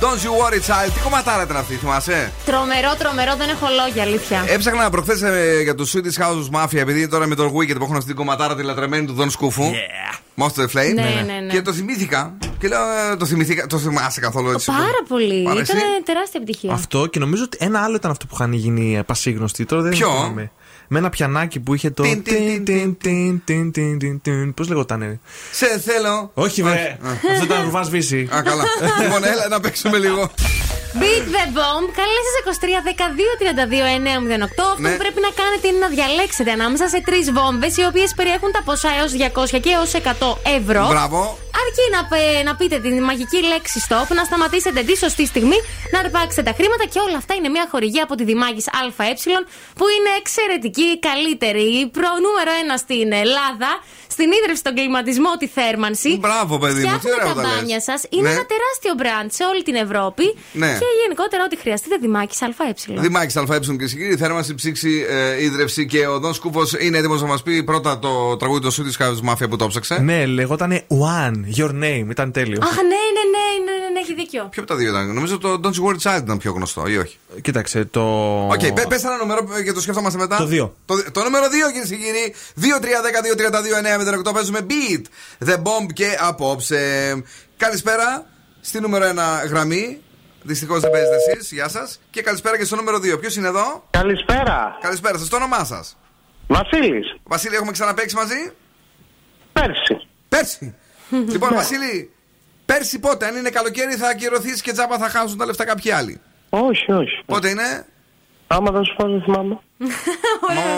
Don't 0.00 0.20
you 0.24 0.32
worry, 0.40 0.60
child. 0.68 0.90
Τι 0.94 1.00
κομματάρα 1.00 1.42
ήταν 1.42 1.56
αυτή, 1.56 1.74
θυμάσαι; 1.74 2.32
Τρομερό, 2.44 2.94
τρομερό, 2.98 3.34
δεν 3.36 3.48
έχω 3.48 3.66
λόγια, 3.84 4.02
αλήθεια. 4.02 4.44
Έψαχνα 4.46 4.90
προχθές 4.90 5.22
ε, 5.22 5.60
για 5.62 5.74
το 5.74 5.84
Swedish 5.92 6.22
House 6.22 6.56
Mafia, 6.56 6.76
επειδή 6.76 7.08
τώρα 7.08 7.26
με 7.26 7.34
τον 7.34 7.46
Wicked 7.48 7.76
που 7.78 7.84
έχουν 7.84 7.96
αυτή 7.96 8.06
την 8.06 8.16
κομματάρα 8.16 8.54
τη 8.54 8.62
λατρεμένη 8.62 9.06
του 9.06 9.16
Don 9.20 9.26
Σκούφου. 9.30 9.62
Yeah. 9.62 10.42
Most 10.42 10.46
of 10.46 10.64
the 10.64 10.78
Flame. 10.78 10.94
Ναι, 10.94 11.22
ναι, 11.26 11.40
ναι. 11.40 11.52
Και 11.52 11.62
το 11.62 11.72
θυμήθηκα. 11.72 12.34
Και 12.58 12.68
λέω, 12.68 12.80
ε, 13.12 13.16
το 13.16 13.26
θυμηθήκα. 13.26 13.66
Το 13.66 13.78
θυμάσαι 13.78 14.20
καθόλου 14.20 14.50
έτσι. 14.50 14.70
Πάρα 14.70 15.02
πολύ. 15.08 15.42
Πάρα 15.42 15.60
Ήταν 15.60 15.76
εσύ; 15.76 15.86
τεράστια 16.04 16.40
επιτυχία. 16.42 16.72
Αυτό 16.72 17.06
και 17.06 17.18
νομίζω 17.18 17.44
ότι 17.44 17.56
ένα 17.60 17.82
άλλο 17.82 17.96
ήταν 17.96 18.10
αυτό 18.10 18.26
που 18.26 18.34
είχαν 18.34 18.52
γίνει 18.52 18.96
ε, 18.96 19.02
πασίγνωστοι. 19.02 19.64
Τώρα 19.64 19.82
δεν 19.82 19.90
Ποιο; 19.90 20.10
θυμάμαι. 20.10 20.50
Με 20.88 20.98
ένα 20.98 21.10
πιανάκι 21.10 21.60
που 21.60 21.74
είχε 21.74 21.90
το. 21.90 22.02
Τιν, 22.02 22.22
τιν, 23.44 24.20
τιν, 24.22 24.54
Πώς 24.54 24.68
λεγότανε; 24.68 25.20
Σε 25.52 25.66
θέλω. 25.78 26.30
Όχι, 26.34 26.62
βρε. 26.62 26.98
Αυτό 27.02 27.44
ήταν 27.44 27.64
ρουβάς 27.64 27.90
βύση. 27.90 28.28
Α, 28.34 28.42
καλά. 28.42 28.64
λοιπόν, 29.02 29.24
έλα 29.24 29.48
να 29.48 29.60
παίξουμε 29.60 29.98
λίγο. 29.98 30.30
Beat 31.00 31.24
the 31.36 31.44
Bomb. 31.58 31.84
Καλέστε 32.00 32.38
23 32.44 32.80
12 32.86 33.40
32 33.40 33.86
908. 33.98 34.42
Αυτό 34.42 34.74
Ναι. 34.78 34.90
που 34.90 34.96
πρέπει 35.02 35.20
να 35.26 35.30
κάνετε 35.40 35.64
είναι 35.68 35.78
να 35.86 35.88
διαλέξετε 35.96 36.50
ανάμεσα 36.50 36.88
σε 36.88 37.00
τρεις 37.08 37.32
βόμβες 37.32 37.76
οι 37.76 37.84
οποίες 37.90 38.10
περιέχουν 38.18 38.50
τα 38.52 38.62
ποσά 38.68 38.90
έως 39.00 39.12
200 39.12 39.58
και 39.64 39.70
έως 39.76 39.90
100 39.94 40.38
ευρώ. 40.58 40.84
Μπράβο. 40.94 41.20
Αρκεί 41.62 41.84
να, 41.96 42.00
πε- 42.10 42.44
να 42.48 42.52
πείτε 42.58 42.76
την 42.86 43.02
μαγική 43.08 43.40
λέξη 43.52 43.78
stop, 43.88 44.08
να 44.18 44.24
σταματήσετε 44.24 44.80
τη 44.88 44.94
σωστή 44.96 45.24
στιγμή, 45.32 45.58
να 45.92 45.98
αρπάξετε 46.04 46.42
τα 46.48 46.52
χρήματα 46.58 46.84
και 46.92 46.98
όλα 47.06 47.16
αυτά 47.22 47.32
είναι 47.34 47.48
μια 47.56 47.66
χορηγία 47.70 48.02
από 48.06 48.14
τη 48.18 48.24
Δημάκη 48.30 48.62
ΑΕ 48.78 49.10
που 49.78 49.84
είναι 49.96 50.10
εξαιρετική, 50.20 50.88
καλύτερη, 51.08 51.64
η 51.80 51.82
προ 51.96 52.10
νούμερο 52.24 52.50
ένα 52.62 52.74
στην 52.84 53.08
Ελλάδα, 53.24 53.70
στην 54.14 54.28
ίδρυυση, 54.38 54.62
τον 54.68 54.74
κλιματισμό, 54.78 55.32
τη 55.42 55.46
θέρμανση. 55.56 56.10
Μπράβο, 56.24 56.52
παιδί 56.62 56.74
μου, 56.74 56.80
τι 56.80 56.86
Φτιάχνουν 56.86 57.12
ωραία 57.20 57.34
τα 57.34 57.34
τα 57.34 57.42
μπάνια 57.48 57.78
λες. 57.78 57.84
σας. 57.90 58.00
Είναι 58.16 58.28
Ναι. 58.28 58.34
ένα 58.36 58.44
τεράστιο 58.52 58.92
μπραντ 58.98 59.28
σε 59.38 59.42
όλη 59.50 59.62
την 59.68 59.76
Ευρώπη. 59.84 60.26
Ναι. 60.62 60.70
Και 60.80 60.83
γενικότερα 61.02 61.44
ό,τι 61.44 61.58
χρειαστείτε, 61.58 61.96
Δημάκη 62.00 62.36
ΑΕ. 62.40 62.74
Δημάκη 63.00 63.38
ΑΕ 63.38 63.58
και 63.58 63.86
κύριοι, 63.86 64.16
θέρμανση, 64.16 64.54
ψήξη, 64.54 65.06
ε, 65.08 65.42
ίδρυυση 65.44 65.86
και 65.86 66.06
ο 66.06 66.18
Δον 66.18 66.34
Σκούφο 66.34 66.62
είναι 66.80 66.98
έτοιμος 66.98 67.20
να 67.20 67.26
μας 67.26 67.42
πει 67.42 67.62
πρώτα 67.62 67.98
το 67.98 68.36
τραγούδι 68.36 68.60
του 68.60 68.72
Swedish 68.72 69.02
House 69.02 69.30
Mafia 69.30 69.48
που 69.50 69.56
το 69.56 69.66
ψάξε. 69.66 69.98
Ναι, 69.98 70.26
λεγότανε 70.26 70.86
One, 70.88 71.58
Your 71.58 71.70
Name. 71.70 72.06
Ήταν 72.10 72.32
τέλειος. 72.32 72.64
Αχ, 72.64 72.76
ναι, 72.76 72.82
ναι, 72.82 73.22
ναι, 73.34 73.72
ναι, 73.72 73.78
ναι, 73.82 73.88
ναι, 73.92 74.00
έχει 74.00 74.14
δίκιο. 74.14 74.48
Ποιο 74.50 74.62
από 74.62 74.72
τα 74.72 74.76
δύο 74.76 74.88
ήταν. 74.88 75.14
Νομίζω 75.14 75.38
το 75.38 75.60
Don't 75.62 75.66
You 75.66 75.84
Worry 75.86 76.00
Child 76.02 76.22
ήταν 76.22 76.38
πιο 76.38 76.52
γνωστό 76.52 76.86
ή 76.86 76.96
όχι; 76.96 77.18
Κοίταξε, 77.42 77.84
το. 77.84 78.02
Οκ, 78.46 78.72
πε 78.74 78.84
πες 78.88 79.04
ένα 79.04 79.16
νούμερο 79.16 79.48
ε, 79.58 79.62
και 79.62 79.72
το 79.72 79.80
σκεφτόμαστε 79.80 80.18
μετά. 80.18 80.36
Το 80.36 80.46
δύο. 80.46 80.74
Το, 80.84 80.94
το 81.12 81.22
νούμερο 81.22 81.44
2, 81.46 81.48
κυρίες 81.72 81.88
και 81.88 81.96
κύριοι. 81.96 82.34
2-3-10-2-32-9-08. 84.28 84.34
Παίζουμε 84.34 84.60
Beat 84.68 85.02
The 85.48 85.54
Bomb 85.54 85.92
και 85.92 86.16
απόψε. 86.20 87.22
Καλησπέρα 87.56 88.26
στη 88.60 88.80
νούμερο 88.80 89.04
1 89.44 89.48
γραμμή. 89.48 89.98
Δυστυχώς 90.46 90.80
δεν 90.80 90.90
παίζετε 90.90 91.16
εσείς. 91.16 91.52
Γεια 91.52 91.68
σας. 91.68 92.00
Και 92.10 92.22
καλησπέρα 92.22 92.58
και 92.58 92.64
στο 92.64 92.76
νούμερο 92.76 92.98
2. 92.98 93.18
Ποιος 93.20 93.36
είναι 93.36 93.48
εδώ; 93.48 93.84
Καλησπέρα. 93.90 94.78
Καλησπέρα 94.80 95.18
σας. 95.18 95.28
Το 95.28 95.36
όνομά 95.36 95.64
σας. 95.64 95.96
Βασίλης. 96.46 97.14
Βασίλη, 97.24 97.54
έχουμε 97.54 97.72
ξαναπαίξει 97.72 98.14
μαζί; 98.16 98.52
Πέρσι. 99.52 100.06
Πέρσι. 100.28 100.74
λοιπόν, 101.32 101.54
Βασίλη, 101.54 102.10
πέρσι 102.64 102.98
πότε, 102.98 103.26
αν 103.26 103.36
είναι 103.36 103.50
καλοκαίρι, 103.50 103.94
θα 103.94 104.08
ακυρωθείς 104.08 104.60
και 104.62 104.72
τζάμπα 104.72 104.98
θα 104.98 105.08
χάσουν 105.08 105.38
τα 105.38 105.46
λεφτά 105.46 105.64
κάποιοι 105.64 105.90
άλλοι. 105.90 106.20
Όχι, 106.50 106.92
όχι. 106.92 107.22
Πότε 107.26 107.48
είναι; 107.48 107.86
Άμα 108.46 108.70
δεν 108.70 108.84
σου 108.84 108.94
πω, 108.96 109.08
δεν 109.08 109.22
θυμάμαι. 109.22 109.58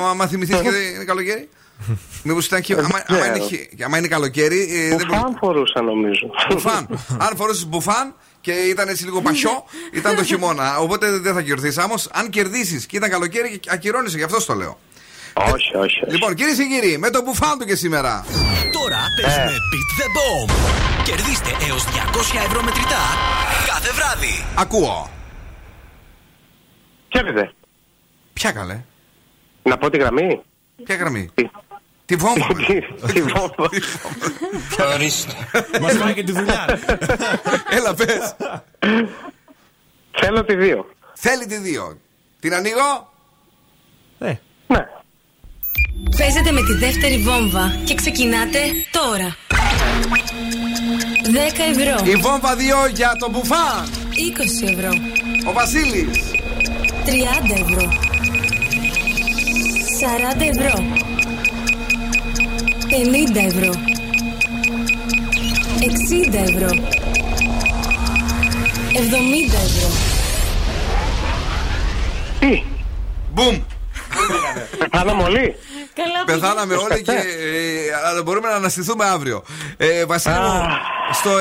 Μα, 0.00 0.06
μα, 0.06 0.14
μα 0.14 0.26
θυμηθείς 0.26 0.60
και 0.60 0.68
είναι 0.94 1.04
καλοκαίρι; 1.04 1.48
Μήπως 2.24 2.46
ήταν 2.46 2.60
και. 2.60 2.72
Άμα, 2.72 2.88
δεν 3.06 3.16
άμα, 3.16 3.26
είναι, 3.26 3.38
ξέρω. 3.38 3.48
χι- 3.48 3.82
άμα 3.84 3.98
είναι 3.98 4.08
καλοκαίρι. 4.08 4.60
ε, 4.60 4.88
δεν 4.88 4.96
μπορεί- 4.96 5.08
Μπουφάν 5.08 5.36
φορούσα 5.40 5.82
νομίζω. 5.82 6.30
Μπουφάν. 6.52 6.86
Αν 7.18 7.36
φορούσες 7.36 7.66
μπουφάν 7.66 8.14
και 8.46 8.52
ήταν 8.52 8.88
έτσι 8.88 9.04
λίγο 9.04 9.20
πασιό, 9.20 9.64
ήταν 9.98 10.16
το 10.16 10.24
χειμώνα. 10.24 10.78
Οπότε 10.78 11.18
δεν 11.18 11.34
θα 11.34 11.42
κερδίσει. 11.42 11.80
Όμω, 11.80 11.94
αν 12.12 12.30
κερδίσεις 12.30 12.86
και 12.86 12.96
ήταν 12.96 13.10
καλοκαίρι, 13.10 13.60
ακυρώνεσαι, 13.68 14.16
γι' 14.16 14.22
αυτό 14.22 14.40
στο 14.40 14.54
λέω. 14.54 14.78
όχι, 15.52 15.76
όχι. 15.76 15.98
Λοιπόν, 16.08 16.34
κυρίε 16.34 16.54
και 16.54 16.64
κύριοι, 16.64 16.98
με 16.98 17.10
το 17.10 17.22
μπουφάν 17.22 17.58
του 17.58 17.64
και 17.64 17.74
σήμερα. 17.76 18.24
Τώρα 18.72 19.00
παίζουμε 19.20 19.54
Beat 19.70 19.90
the 19.98 20.08
Bomb. 20.16 20.50
Κερδίστε 21.04 21.50
έως 21.68 21.84
200 21.84 21.88
ευρώ 22.46 22.62
μετρητά 22.62 23.02
κάθε 23.66 23.92
βράδυ. 23.92 24.44
Ακούω. 24.54 25.10
Χαίρετε. 27.08 27.52
Ποια 28.32 28.52
καλέ; 28.52 28.80
Να 29.62 29.78
πω 29.78 29.90
τη 29.90 29.98
γραμμή. 29.98 30.40
Ποια 30.84 30.96
γραμμή; 30.96 31.30
Τη 32.06 32.16
βόμβα. 32.16 32.46
Τη 33.12 33.20
βόμβα. 33.20 33.68
Μας 35.80 35.96
πάει 35.96 36.14
και 36.14 36.22
τη 36.22 36.32
δουλειά. 36.32 36.78
Έλα, 37.70 37.94
πες. 37.94 38.36
Θέλω 40.20 40.44
τη 40.44 40.54
δύο. 40.54 40.86
Θέλει 41.14 41.46
τη 41.46 41.56
δύο. 41.56 41.98
Την 42.40 42.54
ανοίγω. 42.54 43.12
Ναι. 44.18 44.40
Ναι. 44.66 44.86
Παίζετε 46.18 46.52
με 46.52 46.62
τη 46.62 46.72
δεύτερη 46.72 47.18
βόμβα 47.18 47.78
και 47.84 47.94
ξεκινάτε 47.94 48.58
τώρα. 48.90 49.36
10 51.26 51.60
ευρώ. 51.70 52.10
Η 52.12 52.14
βόμβα 52.16 52.54
2 52.54 52.90
για 52.94 53.16
το 53.18 53.30
μπουφάν. 53.30 53.88
20 54.64 54.68
ευρώ. 54.72 54.90
Ο 55.48 55.52
Βασίλης. 55.52 56.18
30 57.04 57.54
ευρώ. 57.54 57.88
40 60.00 60.40
ευρώ. 60.40 60.84
50 62.90 63.46
ευρώ. 63.46 63.70
60 63.70 63.74
ευρώ. 66.34 66.68
70 66.68 66.72
ευρώ. 69.64 69.88
Τι; 72.40 72.62
Μπούμ. 73.32 73.60
Πεθάναμε 74.78 75.22
όλοι; 75.22 75.54
Καλά, 75.94 76.24
Πεθάναμε 76.26 76.74
όλοι 76.74 77.02
και 77.02 77.12
ε, 77.12 77.16
αλλά 78.06 78.22
μπορούμε 78.22 78.48
να 78.48 78.54
αναστηθούμε 78.54 79.04
αύριο. 79.04 79.42
Ε, 79.76 80.04
Βασίλη 80.04 80.34
μου, 80.34 80.62
στο 81.12 81.30
60 81.30 81.36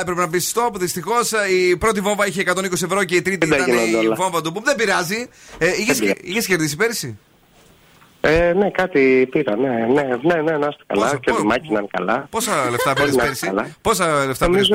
έπρεπε 0.00 0.20
να 0.20 0.28
πεις 0.28 0.52
stop. 0.54 0.70
Δυστυχώς 0.74 1.30
η 1.50 1.76
πρώτη 1.76 2.00
βόμβα 2.00 2.26
είχε 2.26 2.42
120 2.46 2.72
ευρώ 2.72 3.04
και 3.04 3.14
η 3.14 3.22
τρίτη 3.22 3.46
Δεν 3.46 3.58
τα 3.58 3.64
ήταν 3.64 3.84
γίνονται 3.84 4.02
η 4.02 4.06
όλα. 4.06 4.14
βόμβα 4.14 4.40
του 4.40 4.50
Μπουμ. 4.50 4.62
Δεν 4.64 4.76
πειράζει. 4.76 5.28
Ε, 5.58 5.70
είχες, 6.26 6.46
κερδίσει 6.46 6.76
πέρυσι; 6.76 7.18
Ε, 8.20 8.52
ναι, 8.52 8.70
κάτι 8.70 9.28
πήρα. 9.30 9.56
Ναι, 9.56 9.68
ναι, 9.68 10.02
ναι, 10.22 10.42
ναι 10.42 10.56
να 10.56 10.66
είστε 10.66 10.82
καλά. 10.86 11.04
Πόσα, 11.04 11.16
και 11.16 11.30
ο 11.30 11.36
Δημάκης 11.36 11.70
να 11.70 11.78
είναι 11.78 11.88
καλά. 11.90 12.26
Πόσα 12.30 12.70
λεφτά 12.70 12.92
πήρε 12.92 13.10
πέρσι; 13.12 13.52
Πόσα 13.80 14.26
λεφτά 14.26 14.46
πήρε. 14.46 14.60
Νομίζω 14.60 14.74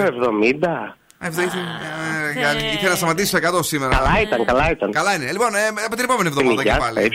70. 0.61 0.95
Ε, 1.19 1.27
ε, 1.27 1.31
ε, 1.31 2.73
ήθελα 2.73 2.89
να 2.89 2.95
σταματήσεις 2.95 3.31
το 3.31 3.57
100 3.57 3.59
σήμερα. 3.63 3.95
Καλά 3.95 4.21
ήταν, 4.21 4.45
καλά 4.45 4.71
ήταν. 4.71 4.91
Καλά 4.91 5.15
είναι. 5.15 5.31
Λοιπόν, 5.31 5.47
από 5.85 5.95
την 5.95 6.03
επόμενη 6.03 6.27
εβδομάδα 6.27 6.63
και 6.63 6.75
πάλι. 6.79 7.11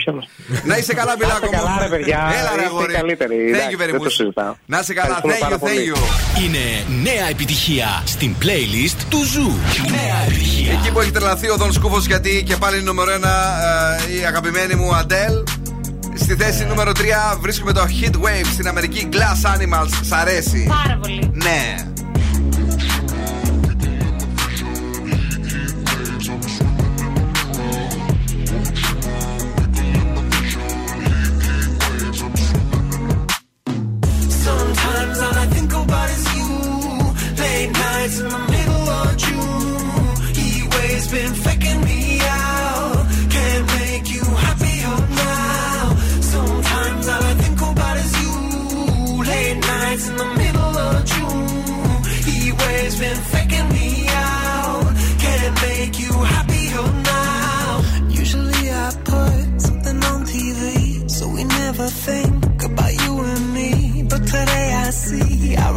Να 0.63 0.77
είσαι 0.77 0.93
καλά, 0.93 1.15
Μπιλάκο. 1.17 1.49
Καλά, 1.49 1.77
ρε 1.81 1.87
παιδιά. 1.87 2.19
Έλα, 2.39 2.61
ρε 2.61 2.67
αγόρι. 2.67 2.93
Thank 2.97 3.71
you 3.73 3.81
very 3.83 3.93
much. 3.93 4.53
Να 4.65 4.79
είσαι 4.79 4.93
καλά. 4.93 5.21
Thank 5.23 5.51
you, 5.51 5.57
thank 5.67 5.87
you. 5.89 5.97
Είναι 6.43 6.85
νέα 7.03 7.29
επιτυχία 7.29 8.03
στην 8.05 8.35
playlist 8.41 9.05
του 9.09 9.23
Zoo. 9.23 9.51
Νέα 9.89 10.17
επιτυχία. 10.25 10.71
Εκεί 10.71 10.91
που 10.91 10.99
έχει 10.99 11.11
τρελαθεί 11.11 11.49
ο 11.49 11.55
Δον 11.55 11.73
Σκούφος 11.73 12.05
γιατί 12.05 12.43
και 12.43 12.55
πάλι 12.55 12.81
νούμερο 12.81 13.11
1 13.13 14.21
η 14.21 14.25
αγαπημένη 14.25 14.75
μου 14.75 14.95
Αντέλ. 14.95 15.43
Στη 16.15 16.35
θέση 16.35 16.65
νούμερο 16.65 16.91
3 16.91 17.01
βρίσκουμε 17.39 17.71
το 17.73 17.81
Heat 17.81 18.15
Waves 18.15 18.47
στην 18.53 18.67
Αμερική 18.67 19.09
Glass 19.11 19.55
Animals. 19.55 19.89
Σας 20.01 20.17
αρέσει 20.17 20.67
πάρα 20.69 20.97
πολύ. 21.01 21.31
Ναι. 21.33 21.75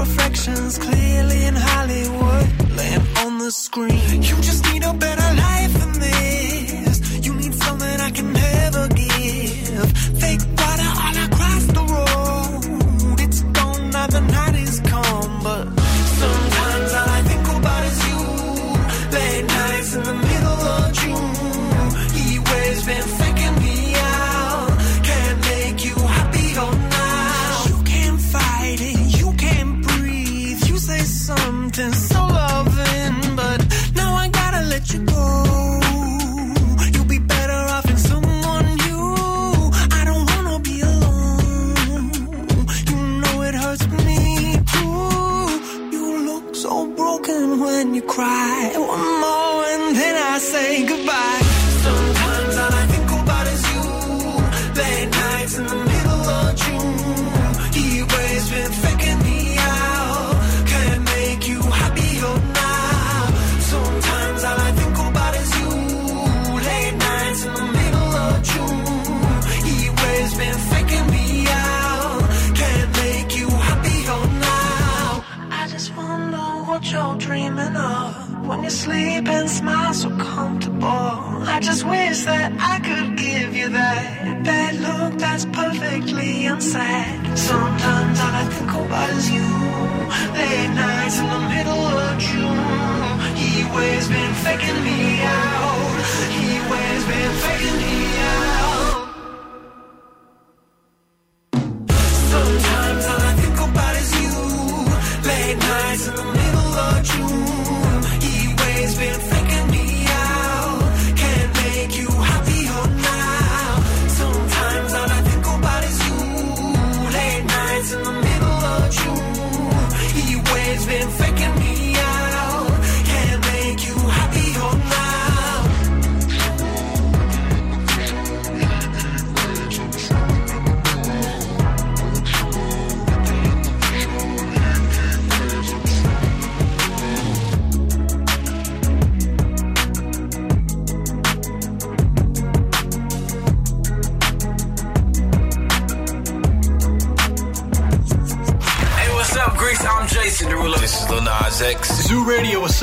reflections 0.05 0.76
clearly 0.76 1.44
in 1.47 1.55
Hollywood, 1.56 2.47
laying 2.76 3.06
on 3.24 3.39
the 3.39 3.51
screen. 3.51 4.22
You 4.28 4.36
just 4.48 4.62
need 4.70 4.82
a 4.85 4.93
better 4.93 5.31
life. 5.36 5.63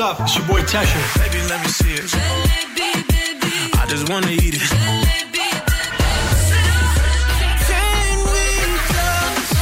up? 0.02 0.20
It's 0.22 0.36
your 0.38 0.46
boy 0.48 0.62
Tesha. 0.62 1.00
Baby, 1.22 1.40
let 1.52 1.60
me 1.64 1.70
see 1.80 1.94
it. 1.94 2.06
Jalebi, 2.14 2.90
baby. 3.12 3.54
I 3.82 3.86
just 3.88 4.06
wanna 4.10 4.32
eat 4.32 4.56
it. 4.60 4.62
Jalebi, 4.72 5.48
Can 7.70 8.14
we 8.34 8.48
just 8.96 9.54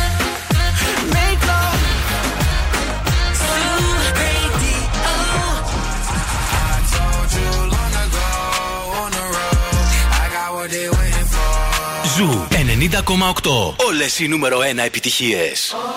make 1.16 1.42
love 1.52 1.82
radio? 4.22 4.78
I 6.62 6.78
told 6.96 7.30
you 7.38 7.52
long 7.76 7.94
ago 8.06 8.30
on 9.02 9.10
the 9.18 9.26
road, 9.36 9.88
I 10.22 10.26
got 10.36 10.50
what 10.56 10.68
they 10.76 10.88
waiting 10.98 11.30
for. 11.34 11.54
Ζου 12.16 12.30
90,8. 12.50 13.76
Όλες 13.88 14.20
οι 14.20 14.28
νούμερο 14.28 14.60
1 14.60 14.78
επιτυχίες. 14.86 15.74
Oh. 15.76 15.89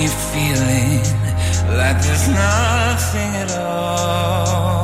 you're 0.00 0.10
feeling 0.10 1.00
like 1.76 1.98
there's 2.02 2.28
nothing 2.28 3.30
at 3.34 3.50
all. 3.58 4.75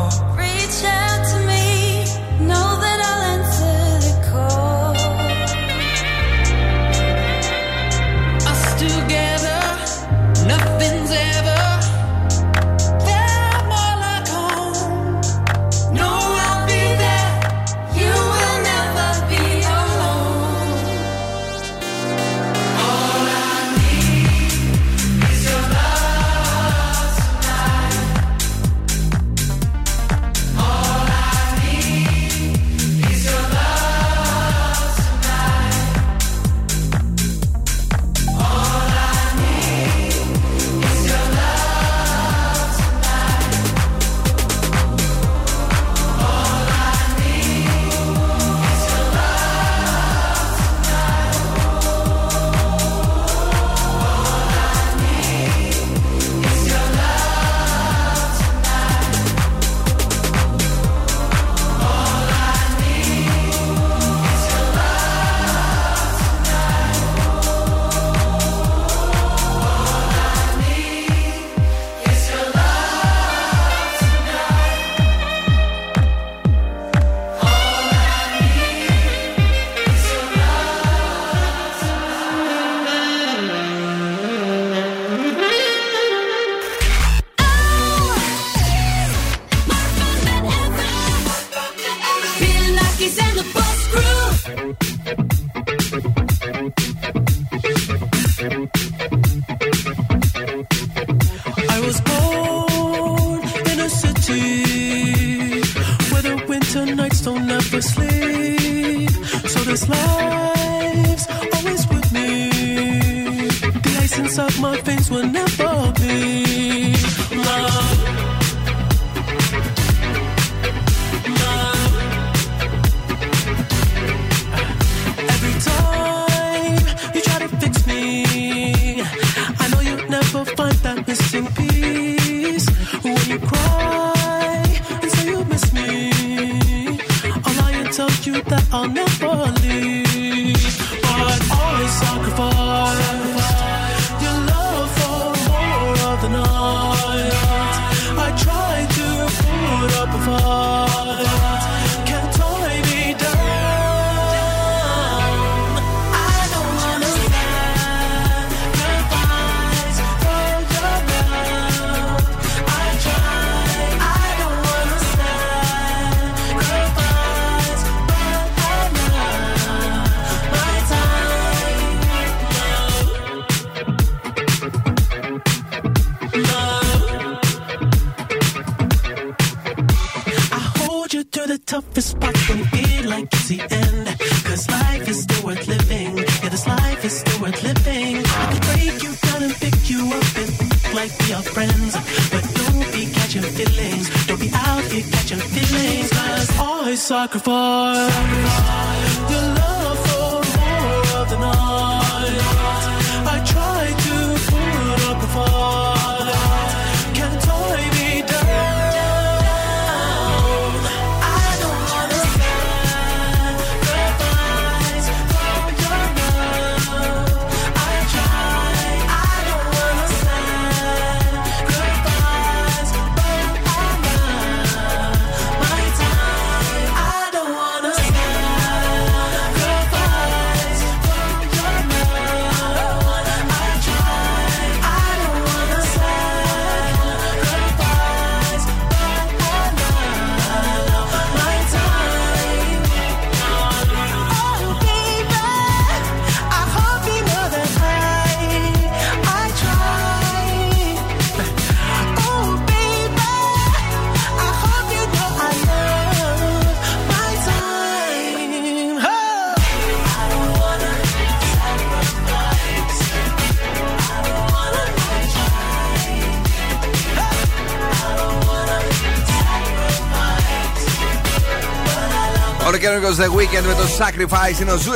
The 273.16 273.24
Weeknd 273.24 273.66
με 273.66 273.74
το 273.74 273.86
Sacrifice 273.98 274.60
είναι 274.60 274.72
ο 274.72 274.76
Zoo 274.76 274.92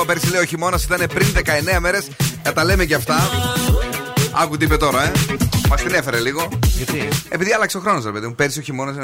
90,8. 0.00 0.06
Πέρσι 0.06 0.30
λέει 0.30 0.40
ο 0.40 0.44
χειμώνας 0.44 0.84
ήταν 0.84 1.06
πριν 1.14 1.26
19 1.74 1.78
μέρες. 1.80 2.08
Θα 2.42 2.52
τα 2.52 2.64
λέμε 2.64 2.84
και 2.84 2.94
αυτά. 2.94 3.30
Άκου 4.42 4.56
τι 4.56 4.64
είπε 4.64 4.76
τώρα, 4.76 5.02
ε. 5.02 5.12
Μας 5.68 5.82
την 5.82 5.94
έφερε 5.94 6.20
λίγο. 6.20 6.48
Γιατί; 6.62 7.08
Επειδή 7.28 7.52
άλλαξε 7.52 7.76
ο 7.76 7.80
χρόνος, 7.80 8.04
ρε 8.04 8.10
παιδί 8.10 8.26
μου. 8.26 8.34
Πέρσι 8.34 8.58
ο 8.58 8.62
χειμώνας 8.62 8.94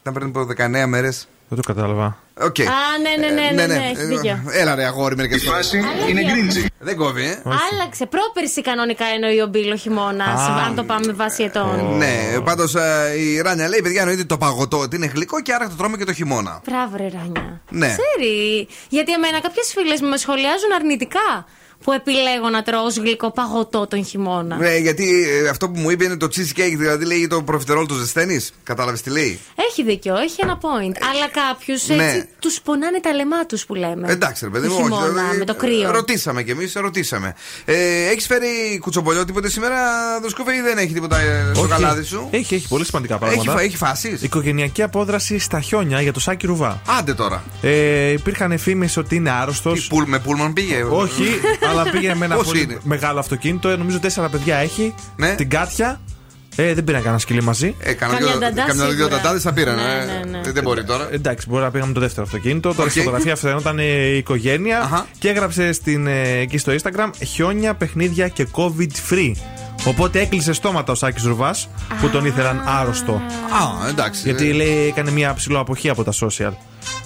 ήταν 0.00 0.12
πριν 0.12 0.28
από 0.28 0.46
19 0.58 0.86
μέρες. 0.86 1.28
Δεν 1.54 1.62
το 1.62 1.72
κατάλαβα. 1.72 2.16
Οκ. 2.40 2.60
Α, 2.60 2.64
ναι, 3.02 3.26
ναι, 3.26 3.40
ναι, 3.40 3.50
ναι, 3.54 3.66
ναι, 3.66 3.88
έχεις 3.90 4.06
δίκιο. 4.06 4.42
Έλα 4.50 4.74
ρε 4.74 4.84
αγόρι 4.84 5.16
μερικές 5.16 5.42
φορές. 5.42 5.72
είναι 6.08 6.22
cringy. 6.24 6.70
Δεν 6.78 6.96
κόβει, 6.96 7.24
ε. 7.24 7.42
Άλλαξε. 7.44 8.06
Πρόπερσι 8.06 8.60
κανονικά 8.62 9.04
εννοεί 9.04 9.40
ο 9.40 9.46
Μπίλο 9.46 9.76
χειμώνας. 9.76 10.40
Α. 10.40 10.64
Αν 10.66 10.74
το 10.74 10.84
πάμε 10.84 11.12
βάσει 11.12 11.42
ετών. 11.42 11.96
Ναι, 11.96 12.40
πάντως 12.44 12.74
η 13.18 13.40
Ράνια 13.40 13.68
λέει: 13.68 13.80
Παιδιά, 13.82 14.00
εννοείται 14.00 14.24
το 14.24 14.38
παγωτό 14.38 14.78
ότι 14.78 14.96
είναι 14.96 15.06
γλυκό 15.06 15.40
και 15.42 15.52
άρα 15.52 15.68
το 15.68 15.74
τρώμε 15.74 15.96
και 15.96 16.04
το 16.04 16.12
χειμώνα. 16.12 16.60
Μπράβο, 16.68 16.96
ρε 16.96 17.08
Ράνια. 17.08 17.60
Ναι. 17.70 17.86
Ξέρει. 17.86 18.68
Γιατί 18.88 19.12
εμένα 19.12 19.40
κάποιες 19.40 19.72
φίλες 19.74 20.00
μου 20.00 20.08
με 20.08 20.16
σχολιάζουν 20.16 20.72
αρνητικά 20.74 21.46
που 21.84 21.92
επιλέγω 21.92 22.48
να 22.50 22.62
τρώω 22.62 22.84
ως 22.84 22.96
γλυκό 22.96 23.30
παγωτό 23.30 23.86
τον 23.86 24.04
χειμώνα. 24.04 24.56
Ναι, 24.56 24.76
γιατί 24.76 25.26
ε, 25.44 25.48
αυτό 25.48 25.68
που 25.70 25.78
μου 25.80 25.90
είπε 25.90 26.04
είναι 26.04 26.16
το 26.16 26.26
cheesecake, 26.26 26.74
δηλαδή 26.76 27.04
λέει 27.04 27.26
το 27.26 27.42
προφιτερόλ 27.42 27.86
το 27.86 27.94
ζεσταίνεις. 27.94 28.52
Κατάλαβες 28.62 29.00
τι 29.02 29.10
λέει; 29.10 29.40
Έχει 29.70 29.82
δίκιο, 29.84 30.16
έχει 30.16 30.36
ένα 30.42 30.58
point. 30.60 30.94
Αλλά 31.12 31.28
κάποιους 31.46 31.88
ναι. 31.88 32.04
έτσι 32.04 32.28
τους 32.38 32.60
πονάνε 32.60 33.00
τα 33.00 33.12
λεμά 33.12 33.46
τους 33.46 33.66
που 33.66 33.74
λέμε. 33.74 34.10
Εντάξει, 34.10 34.44
ρε 34.44 34.50
παιδί 34.50 34.66
Το 34.66 34.72
μου, 34.72 34.78
όχι, 34.80 34.88
χειμώνα, 34.92 35.08
δηλαδή, 35.08 35.38
με 35.38 35.44
το 35.44 35.54
κρύο. 35.54 35.90
Ρωτήσαμε 35.90 36.42
κι 36.42 36.50
εμείς, 36.50 36.72
ρωτήσαμε. 36.74 37.34
Ε, 37.64 37.74
έχεις 38.10 38.26
φέρει 38.26 38.78
κουτσομπολιό 38.80 39.24
τίποτε 39.24 39.48
σήμερα, 39.50 39.76
Δον 40.22 40.31
Σκούφε, 40.31 40.54
ή 40.54 40.60
δεν 40.60 40.78
έχει 40.78 40.92
τίποτα 40.92 41.18
ε, 41.20 41.50
στο 41.52 41.62
Όχι. 41.62 41.70
καλάθι 41.70 42.02
σου; 42.04 42.28
Έχει, 42.30 42.54
έχει 42.54 42.68
πολύ 42.68 42.84
σημαντικά 42.84 43.18
πράγματα. 43.18 43.52
φα- 43.52 43.60
έχει 43.60 43.76
φάσεις; 43.76 44.22
Οικογενειακή 44.22 44.82
απόδραση 44.82 45.38
στα 45.38 45.60
χιόνια 45.60 46.00
για 46.00 46.12
το 46.12 46.20
Σάκη 46.20 46.46
Ρουβά. 46.46 46.80
Άντε 46.98 47.14
τώρα. 47.14 47.44
Ε, 47.62 48.10
υπήρχαν 48.10 48.58
φήμες 48.58 48.96
ότι 48.96 49.14
είναι 49.14 49.30
άρρωστος. 49.30 49.86
Πουλ, 49.86 50.04
με 50.06 50.18
πούλμαν 50.18 50.52
πήγε; 50.52 50.82
Όχι, 50.82 51.40
αλλά 51.80 51.90
πήγε 51.90 52.14
με 52.14 52.24
ένα 52.24 52.34
Πώς 52.36 52.46
πολύ 52.46 52.62
είναι; 52.62 52.78
μεγάλο 52.82 53.18
αυτοκίνητο. 53.18 53.68
Ε, 53.68 53.76
Νομίζω 53.76 53.98
τέσσερα 54.00 54.28
παιδιά 54.28 54.56
έχει. 54.56 54.94
Ναι. 55.16 55.34
Την 55.34 55.48
Κάτια. 55.50 56.00
Ε, 56.56 56.74
δεν 56.74 56.84
πήραν 56.84 57.00
κανένα 57.00 57.18
σκυλί 57.18 57.42
μαζί. 57.42 57.74
Ε, 57.80 57.92
κανένα 57.92 58.18
Καμιά 58.18 58.32
δύο- 58.36 58.40
νταντά 58.48 58.64
καμιά 58.66 58.84
δύο 58.84 58.92
σίγουρα. 58.94 59.16
νταντάδες 59.16 59.42
θα 59.42 59.52
πήραν, 59.52 59.74
Ναι, 59.74 60.38
ε. 60.48 60.52
Δεν 60.52 60.62
μπορεί 60.62 60.84
τώρα. 60.84 61.08
Εντάξει, 61.12 61.46
μπορεί 61.48 61.62
να 61.62 61.70
πήγαμε 61.70 61.92
το 61.92 62.00
δεύτερο 62.00 62.26
αυτοκίνητο. 62.26 62.68
Τώρα 62.68 62.82
Οκ. 62.82 62.90
στη 62.90 62.98
φωτογραφία 62.98 63.36
φαινόταν 63.36 63.78
ε, 63.78 63.82
η 63.84 64.16
οικογένεια 64.16 65.06
και 65.18 65.28
έγραψε 65.28 65.72
στην, 65.72 66.06
ε, 66.06 66.38
εκεί 66.38 66.58
στο 66.58 66.72
Instagram 66.72 67.10
χιόνια, 67.26 67.74
παιχνίδια 67.74 68.28
και 68.28 68.46
COVID 68.52 68.90
free. 69.12 69.32
Οπότε 69.86 70.20
έκλεισε 70.20 70.52
στόματα 70.52 70.92
ο 70.92 70.94
Σάκης 70.94 71.24
Ρουβάς 71.24 71.68
που 72.00 72.08
τον 72.08 72.24
ήθελαν 72.24 72.62
άρρωστο. 72.66 73.12
Α, 73.12 73.88
εντάξει. 73.88 74.22
Γιατί 74.24 74.52
λέει 74.52 74.86
έκανε 74.86 75.10
μια 75.10 75.34
ψηλό 75.34 75.58
αποχή 75.58 75.88
από 75.88 76.04
τα 76.04 76.12
social. 76.12 76.52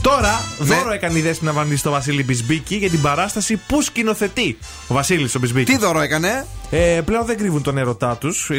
Τώρα, 0.00 0.40
δώρο 0.58 0.92
έκανε 0.92 1.18
η 1.18 1.22
Δέσποινα 1.22 1.52
Βανδύ 1.52 1.76
στο 1.76 1.90
Βασίλη 1.90 2.24
Μπισμπίκη 2.24 2.74
για 2.76 2.90
την 2.90 3.00
παράσταση 3.00 3.60
που 3.66 3.82
σκηνοθετεί 3.82 4.58
ο 4.86 4.94
Βασίλης 4.94 5.34
ο 5.34 5.38
Μπισμπίκη. 5.38 5.72
Τι 5.72 5.78
δώρο 5.78 6.00
έκανε; 6.00 6.46
Ε, 6.70 7.00
πλέον 7.04 7.24
δεν 7.26 7.36
κρύβουν 7.36 7.62
τον 7.62 7.78
έρωτά 7.78 8.16
τους. 8.16 8.50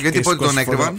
Γιατί 0.00 0.20
πότε 0.20 0.44
τον 0.44 0.58
έκρυβαν; 0.58 0.96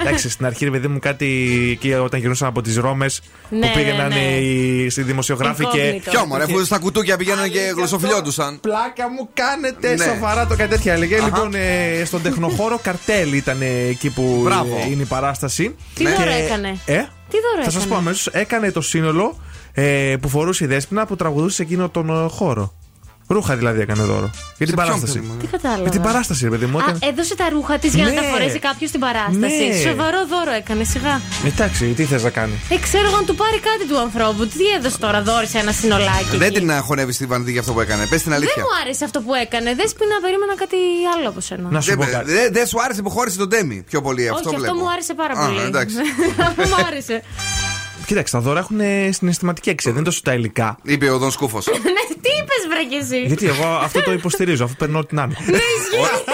Εντάξει, 0.00 0.30
στην 0.30 0.46
αρχή, 0.46 0.64
ρε 0.64 0.70
παιδί 0.70 0.88
μου, 0.88 0.98
κάτι 0.98 1.58
εκεί 1.72 1.92
όταν 1.92 2.20
γυρνούσαν 2.20 2.48
από 2.48 2.62
τις 2.62 2.76
Ρώμες 2.76 3.20
Ναι, 3.50 3.58
που 3.66 3.72
πήγαιναν 3.74 4.08
ναι. 4.08 4.18
οι 4.18 4.90
στη 4.90 5.02
δημοσιογράφοι 5.02 5.64
και. 5.66 5.94
Incognito. 5.94 6.10
Ποιο 6.10 6.26
μωρέ, 6.26 6.42
αφού 6.42 6.64
στα 6.64 6.78
κουτούκια 6.78 7.16
πηγαίνανε 7.16 7.48
και 7.48 7.72
γλωσσοφιλιόντουσαν. 7.76 8.60
Πλάκα 8.60 9.10
μου 9.10 9.28
κάνετε 9.34 9.94
Ναι. 9.94 10.04
σοβαρά 10.04 10.46
το 10.46 10.56
κάτι 10.56 10.70
τέτοια 10.70 10.92
έλεγε. 10.92 11.16
Αχα. 11.16 11.24
Λοιπόν, 11.24 11.54
ε, 11.54 12.04
στον 12.08 12.22
τεχνοχώρο 12.22 12.78
καρτέλ 12.82 13.32
ήταν 13.32 13.62
ε, 13.62 13.66
εκεί 13.66 14.10
που 14.10 14.40
Μπράβο. 14.44 14.76
ε, 14.76 14.90
είναι 14.90 15.02
η 15.02 15.06
παράσταση. 15.06 15.74
Τι 15.94 16.04
δώρο 16.04 16.30
έκανε; 16.30 16.68
Ε, 16.84 16.94
Τι 17.28 17.36
δώρο 17.40 17.62
θα 17.64 17.70
σας 17.70 17.74
έκανε; 17.74 17.88
πω 17.88 17.96
αμέσως. 17.96 18.26
Έκανε 18.26 18.72
το 18.72 18.80
σύνολο 18.80 19.36
ε, 19.72 20.14
που 20.20 20.28
φορούσε 20.28 20.64
η 20.64 20.66
Δέσποινα 20.66 21.06
που 21.06 21.16
τραγουδούσε 21.16 21.54
σε 21.54 21.62
εκείνο 21.62 21.88
τον 21.88 22.10
ε, 22.24 22.28
χώρο. 22.28 22.72
Ρούχα 23.30 23.56
δηλαδή 23.56 23.80
έκανε 23.80 24.02
δώρο. 24.02 24.30
Για 24.58 24.66
την 24.66 24.74
ποιον, 24.74 24.86
παράσταση. 24.86 25.12
παιδί 25.18 25.26
μου; 25.26 25.36
Τι 25.40 25.46
κατάλαβα. 25.46 25.82
Για 25.82 25.90
την 25.90 26.02
παράσταση, 26.02 26.44
ρε 26.44 26.50
παιδί 26.50 26.66
μου. 26.66 26.78
Α, 26.78 26.82
Όταν... 26.84 26.98
έδωσε 27.10 27.34
τα 27.36 27.48
ρούχα 27.48 27.78
της 27.78 27.94
για 27.94 28.04
να 28.04 28.10
Ναι. 28.10 28.16
τα 28.16 28.22
φορέσει 28.22 28.58
κάποιος 28.58 28.88
στην 28.88 29.00
παράσταση. 29.00 29.64
Ναι. 29.68 29.76
Σοβαρό 29.88 30.20
δώρο 30.32 30.52
έκανε, 30.60 30.84
σιγά. 30.84 31.20
Εντάξει, 31.50 31.84
τι 31.96 32.04
θες 32.04 32.22
να 32.22 32.30
κάνει; 32.30 32.52
Ε, 32.68 32.76
ξέρω 32.86 33.06
εγώ 33.08 33.16
αν 33.16 33.24
του 33.26 33.34
πάρει 33.34 33.58
κάτι 33.68 33.84
του 33.90 33.98
ανθρώπου. 34.06 34.46
Τι 34.46 34.64
έδωσε 34.76 34.98
τώρα, 34.98 35.22
δώρισε 35.22 35.58
ένα 35.58 35.72
συνολάκι. 35.72 36.36
Δεν 36.36 36.42
εκεί; 36.50 36.58
την 36.58 36.70
χωνεύει 36.88 37.12
στη 37.12 37.24
Βανδί 37.26 37.50
για 37.50 37.60
αυτό 37.60 37.72
που 37.72 37.80
έκανε. 37.80 38.02
Πες 38.06 38.22
την 38.22 38.30
Δεν 38.30 38.40
αλήθεια. 38.40 38.62
μου 38.62 38.72
άρεσε 38.82 39.04
αυτό 39.04 39.18
που 39.20 39.34
έκανε. 39.44 39.68
Δεν 39.80 39.88
σπίνα, 39.88 40.14
περίμενα 40.24 40.54
κάτι 40.62 40.76
άλλο 41.14 41.28
από 41.28 41.40
σένα. 41.40 41.66
Να 41.70 41.80
σου 41.80 41.88
Δεν 41.90 41.98
πω 41.98 42.04
κάτι. 42.16 42.32
δεν- 42.32 42.52
δεν 42.52 42.66
σου 42.66 42.78
άρεσε 42.84 43.02
που 43.02 43.10
χώρισε 43.10 43.38
τον 43.38 43.48
Τέμι 43.48 43.76
πιο 43.90 44.00
πολύ. 44.06 44.20
Όχι, 44.22 44.30
Αυτό 44.30 44.48
αυτό 44.48 44.60
βλέπω. 44.60 44.74
μου 44.80 44.90
άρεσε 44.94 45.14
πάρα 45.14 45.34
Α, 45.40 45.46
πολύ. 45.46 45.60
εντάξει. 45.70 45.96
Αυτό 46.48 46.62
μου 46.70 46.76
άρεσε. 46.88 47.16
Κοίταξε, 48.08 48.32
τα 48.34 48.40
δώρα 48.40 48.58
έχουν 48.58 48.80
ε, 48.80 49.10
συναισθηματική 49.12 49.70
αξία, 49.70 49.90
δεν 49.92 50.00
είναι 50.00 50.10
τόσο 50.10 50.22
τα 50.24 50.32
υλικά. 50.34 50.78
Είπε 50.82 51.10
ο 51.10 51.18
Δον 51.18 51.30
Σκούφος. 51.30 51.66
ναι, 51.72 51.72
τι 52.22 52.30
είπες, 52.40 52.66
βρε 52.70 52.84
κι 52.84 52.94
εσύ. 52.94 53.20
Γιατί 53.26 53.46
εγώ 53.46 53.64
αυτό 53.66 54.02
το 54.02 54.12
υποστηρίζω, 54.12 54.64
αφού 54.64 54.74
περνώ 54.74 54.98
ό,τι 54.98 55.14
να 55.14 55.22
είναι. 55.22 55.36
Ναι, 55.46 55.56
ισχύει. 55.56 56.24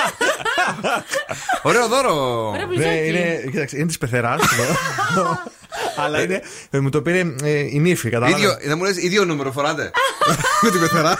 Ωραίο 1.62 1.88
δώρο. 1.88 2.48
Ωραίο 2.48 2.60
Ναι, 2.60 2.66
μπλουζάκι. 2.66 3.08
είναι, 3.08 3.44
κοίταξε, 3.50 3.76
είναι 3.76 3.86
της 3.86 3.98
πεθεράς. 3.98 4.40
Αλλά 6.04 6.22
είναι. 6.22 6.42
ε, 6.70 6.78
Μου 6.78 6.88
το 6.90 7.02
πήρε 7.02 7.18
ε, 7.42 7.50
η 7.58 7.78
νύφη, 7.80 8.10
κατάλαβες. 8.10 8.36
Ίδιο, 8.44 8.56
δεν 8.66 8.76
μου 8.78 8.84
λες, 8.84 8.96
ίδιο 8.96 9.24
νούμερο 9.24 9.52
φοράτε. 9.52 9.90
Με 10.62 10.70
την 10.70 10.80
πεθερά. 10.80 11.16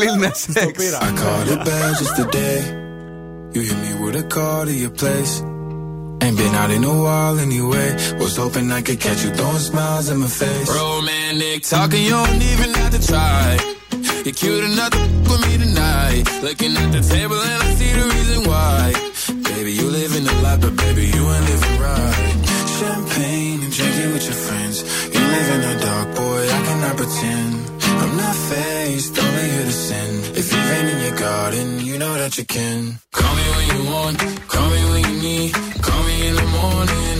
Lil 0.00 0.14
Nas 0.22 0.40
X. 0.74 0.76
I 1.06 1.10
called 1.20 1.48
it 1.54 1.60
bad 1.68 1.92
just 2.00 2.14
today. 2.22 2.58
You 3.54 3.60
hit 3.68 3.78
me 3.84 3.90
with 4.02 4.16
a 4.22 4.24
call 4.34 4.64
to 4.66 4.72
your 4.82 4.94
place. 5.02 5.32
Ain't 6.22 6.36
been 6.36 6.54
out 6.54 6.70
in 6.70 6.84
a 6.84 6.94
while 7.02 7.38
anyway. 7.38 7.92
Was 8.18 8.36
hoping 8.36 8.70
I 8.70 8.82
could 8.82 9.00
catch 9.00 9.24
you 9.24 9.30
throwing 9.30 9.58
smiles 9.58 10.10
in 10.10 10.18
my 10.18 10.26
face. 10.26 10.68
Romantic 10.68 11.62
talking, 11.62 12.02
you 12.04 12.10
don't 12.10 12.42
even 12.52 12.74
have 12.74 12.92
to 12.96 13.06
try. 13.06 13.58
You're 14.24 14.34
cute 14.34 14.64
enough 14.64 14.90
to 14.90 15.00
with 15.30 15.42
me 15.46 15.56
tonight. 15.64 16.24
Looking 16.42 16.76
at 16.76 16.92
the 16.92 17.00
table 17.00 17.40
and 17.40 17.62
I 17.62 17.68
see 17.78 17.92
the 17.92 18.04
reason 18.14 18.38
why. 18.50 18.92
Baby, 19.50 19.72
you 19.72 19.86
living 19.88 20.26
a 20.26 20.36
lot, 20.42 20.60
but 20.60 20.76
baby, 20.76 21.06
you 21.06 21.22
ain't 21.34 21.46
living 21.52 21.76
right. 21.80 22.16
Champagne 22.78 23.62
and 23.64 23.72
drinking 23.72 24.12
with 24.12 24.24
your 24.24 24.40
friends. 24.46 24.76
You 25.14 25.20
live 25.20 25.48
in 25.54 25.60
the 25.68 25.76
dark, 25.86 26.08
boy, 26.16 26.42
I 26.56 26.60
cannot 26.66 26.96
pretend. 26.96 27.54
I'm 28.02 28.16
not 28.16 28.36
faced, 28.50 29.18
only 29.18 29.46
here 29.54 29.64
to 29.64 29.72
sin. 29.72 30.10
If 30.40 30.52
you 30.52 30.58
rain 30.70 30.86
in 30.94 31.00
your 31.06 31.16
garden, 31.18 31.80
you 31.80 31.98
know 31.98 32.14
that 32.14 32.36
you 32.38 32.44
can. 32.44 32.98
Call 33.12 33.34
me 33.36 33.46
when 33.56 33.66
you 33.72 33.90
want, 33.90 34.18
call 34.48 34.68
me 34.70 34.80
when 34.90 35.02
you 35.10 35.22
need. 35.22 35.69
Call 35.82 36.02
me 36.04 36.28
in 36.28 36.34
the 36.34 36.46
morning, 36.46 37.19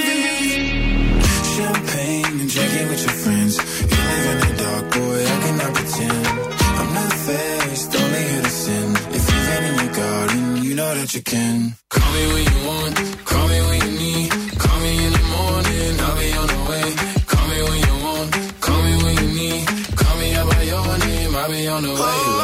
You 11.13 11.17
you 11.17 11.23
can. 11.23 11.75
Call 11.89 12.13
me 12.13 12.33
when 12.33 12.43
you 12.45 12.67
want, 12.67 12.95
call 13.25 13.47
me 13.47 13.59
when 13.67 13.81
you 13.81 13.99
need. 13.99 14.31
Call 14.59 14.79
me 14.79 15.05
in 15.05 15.13
the 15.13 15.23
morning, 15.35 15.99
I'll 15.99 16.17
be 16.17 16.31
on 16.33 16.47
the 16.47 16.59
way. 16.69 16.87
Call 17.27 17.47
me 17.47 17.63
when 17.63 17.79
you 17.87 18.05
want, 18.05 18.61
call 18.61 18.81
me 18.83 19.03
when 19.03 19.15
you 19.17 19.27
need. 19.39 19.67
Call 19.97 20.17
me 20.17 20.33
by 20.35 20.63
your 20.63 20.97
name, 20.99 21.35
I'll 21.35 21.49
be 21.49 21.67
on 21.67 21.83
the 21.83 21.93
way. 21.93 22.40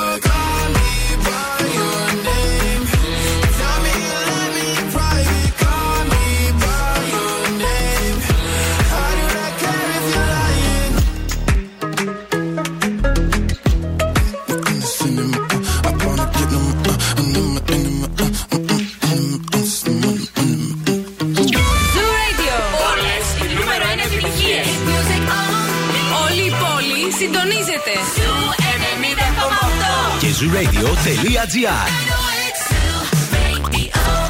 Βίλοι 30.40 30.68
του 30.68 30.98
ΡΑΙΔΙΟ. 31.04 31.70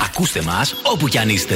Ακούστε 0.05 0.41
μας 0.41 0.75
όπου 0.83 1.07
κι 1.07 1.17
αν 1.17 1.29
είστε, 1.29 1.55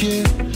κοιτάξτε. 0.00 0.51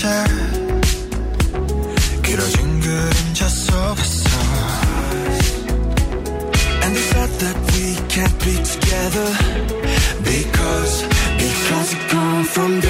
편했었지 0.00 0.06
길어진 2.22 2.80
그림자 2.80 3.48
속에서 3.48 4.30
And 6.82 6.94
the 6.94 7.02
thought 7.10 7.32
that 7.40 7.56
we 7.72 7.96
can't 8.08 8.38
be 8.44 8.54
together 8.62 9.28
Because, 10.22 11.04
because 11.38 11.94
we 11.94 12.00
come 12.08 12.44
from 12.44 12.80
different 12.80 12.89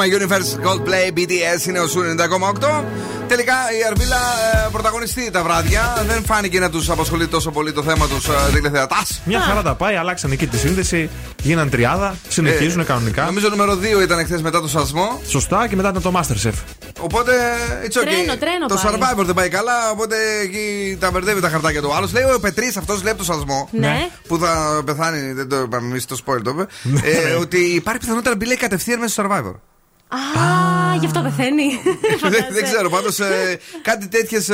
My 0.00 0.08
Universe 0.18 0.66
Coldplay 0.66 1.18
BTS 1.18 1.66
είναι 1.68 1.78
ο 1.78 1.86
Σου 1.86 2.00
90,8. 2.18 2.84
Τελικά 3.28 3.54
η 3.80 3.84
Αρβίλα 3.90 4.16
ε, 4.16 4.68
πρωταγωνιστεί 4.72 5.30
τα 5.30 5.42
βράδια. 5.42 6.04
Δεν 6.06 6.24
φάνηκε 6.24 6.58
να 6.60 6.70
τους 6.70 6.90
απασχολεί 6.90 7.26
τόσο 7.26 7.50
πολύ 7.50 7.72
το 7.72 7.82
θέμα 7.82 8.06
τους 8.08 8.28
ε, 8.28 8.32
τηλεθεατά. 8.54 8.96
Μια 9.24 9.40
χαρά 9.40 9.62
τα 9.62 9.74
πάει, 9.74 9.94
αλλάξαν 9.96 10.32
εκεί 10.32 10.46
τη 10.46 10.56
σύνδεση, 10.58 11.10
γίναν 11.42 11.70
τριάδα, 11.70 12.16
συνεχίζουν 12.28 12.84
κανονικά. 12.86 13.22
Ε, 13.22 13.24
Νομίζω 13.24 13.48
νούμερο 13.48 13.78
2 13.98 14.02
ήταν 14.02 14.24
χθες 14.24 14.42
μετά 14.42 14.60
το 14.60 14.68
σασμό. 14.68 15.20
Σωστά 15.26 15.66
και 15.68 15.76
μετά 15.76 15.88
ήταν 15.88 16.02
το 16.02 16.12
Masterchef. 16.16 16.52
Οπότε 17.00 17.32
it's 17.84 17.98
okay. 17.98 18.04
Τρένο, 18.04 18.36
τρένο 18.36 18.66
το 18.68 18.74
πάει. 18.74 18.92
survivor 18.94 19.24
δεν 19.24 19.34
πάει 19.34 19.48
καλά, 19.48 19.90
οπότε 19.92 20.16
εκεί 20.42 20.96
τα 21.00 21.10
μπερδεύει 21.10 21.40
τα 21.40 21.48
χαρτάκια 21.48 21.82
του. 21.82 21.94
Άλλος 21.94 22.12
λέει 22.12 22.22
ο 22.34 22.40
Πετρή, 22.40 22.72
αυτός 22.78 23.02
λέει 23.02 23.12
από 23.12 23.24
το 23.24 23.32
σασμό. 23.32 23.68
Ναι. 23.72 24.08
Που 24.28 24.38
θα 24.38 24.82
πεθάνει, 24.84 25.32
δεν 25.32 25.48
το 25.48 25.56
είπαμε 25.56 25.86
εμείς, 25.88 26.04
το 26.04 26.16
spoil 26.26 26.40
το 26.44 26.50
είπε. 26.50 26.66
ε, 27.08 27.34
ότι 27.34 27.58
υπάρχει 27.58 28.00
πιθανότητα 28.00 28.30
να 28.30 28.36
μπει 28.36 28.46
λέει 28.46 28.56
κατευθείαν 28.56 28.98
μέσα 28.98 29.12
στο 29.12 29.22
survivor. 29.28 29.54
Α, 30.10 30.87
γι' 30.98 31.06
αυτό 31.06 31.20
πεθαίνει. 31.20 31.80
δεν, 32.34 32.44
δεν 32.50 32.62
ξέρω, 32.64 32.90
πάντως 32.90 33.18
κάτι 33.82 34.08
τέτοιες 34.08 34.50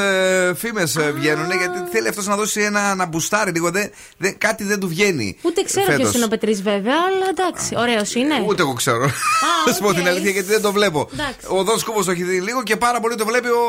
φήμες 0.57 0.97
βγαίνουν 1.15 1.47
γιατί 1.51 1.79
θέλει 1.93 2.09
αυτός 2.09 2.27
να 2.27 2.37
δώσει 2.37 2.61
ένα 2.61 2.95
να 2.95 3.07
μπουστάρει 3.07 3.51
λίγο. 3.51 3.71
Δεν, 3.71 3.91
δεν, 4.17 4.39
κάτι 4.39 4.65
δεν 4.65 4.81
του 4.81 4.89
βγαίνει. 4.89 5.37
Ούτε 5.43 5.63
ξέρω 5.63 5.87
φέτος. 5.87 6.03
ποιο 6.03 6.11
είναι 6.17 6.25
ο 6.25 6.29
Πετρής 6.29 6.63
βέβαια, 6.63 6.95
αλλά 7.09 7.27
εντάξει, 7.31 7.75
ωραίος 7.79 8.15
είναι. 8.15 8.35
Ούτε 8.47 8.63
εγώ 8.63 8.73
ξέρω. 8.73 9.11
Να 9.67 9.73
σου 9.73 9.83
πω 9.83 9.95
την 9.95 10.07
αλήθεια 10.09 10.31
γιατί 10.31 10.49
δεν 10.49 10.63
το 10.63 10.73
βλέπω. 10.73 11.09
Εντάξει. 11.13 11.47
Ο 11.49 11.63
Δόν 11.63 11.77
Κούμπο 11.85 12.05
το 12.05 12.11
έχει 12.11 12.23
δει 12.23 12.41
λίγο 12.41 12.63
και 12.63 12.77
πάρα 12.77 13.01
πολύ 13.01 13.15
το 13.15 13.27
βλέπει 13.27 13.49
ο, 13.49 13.63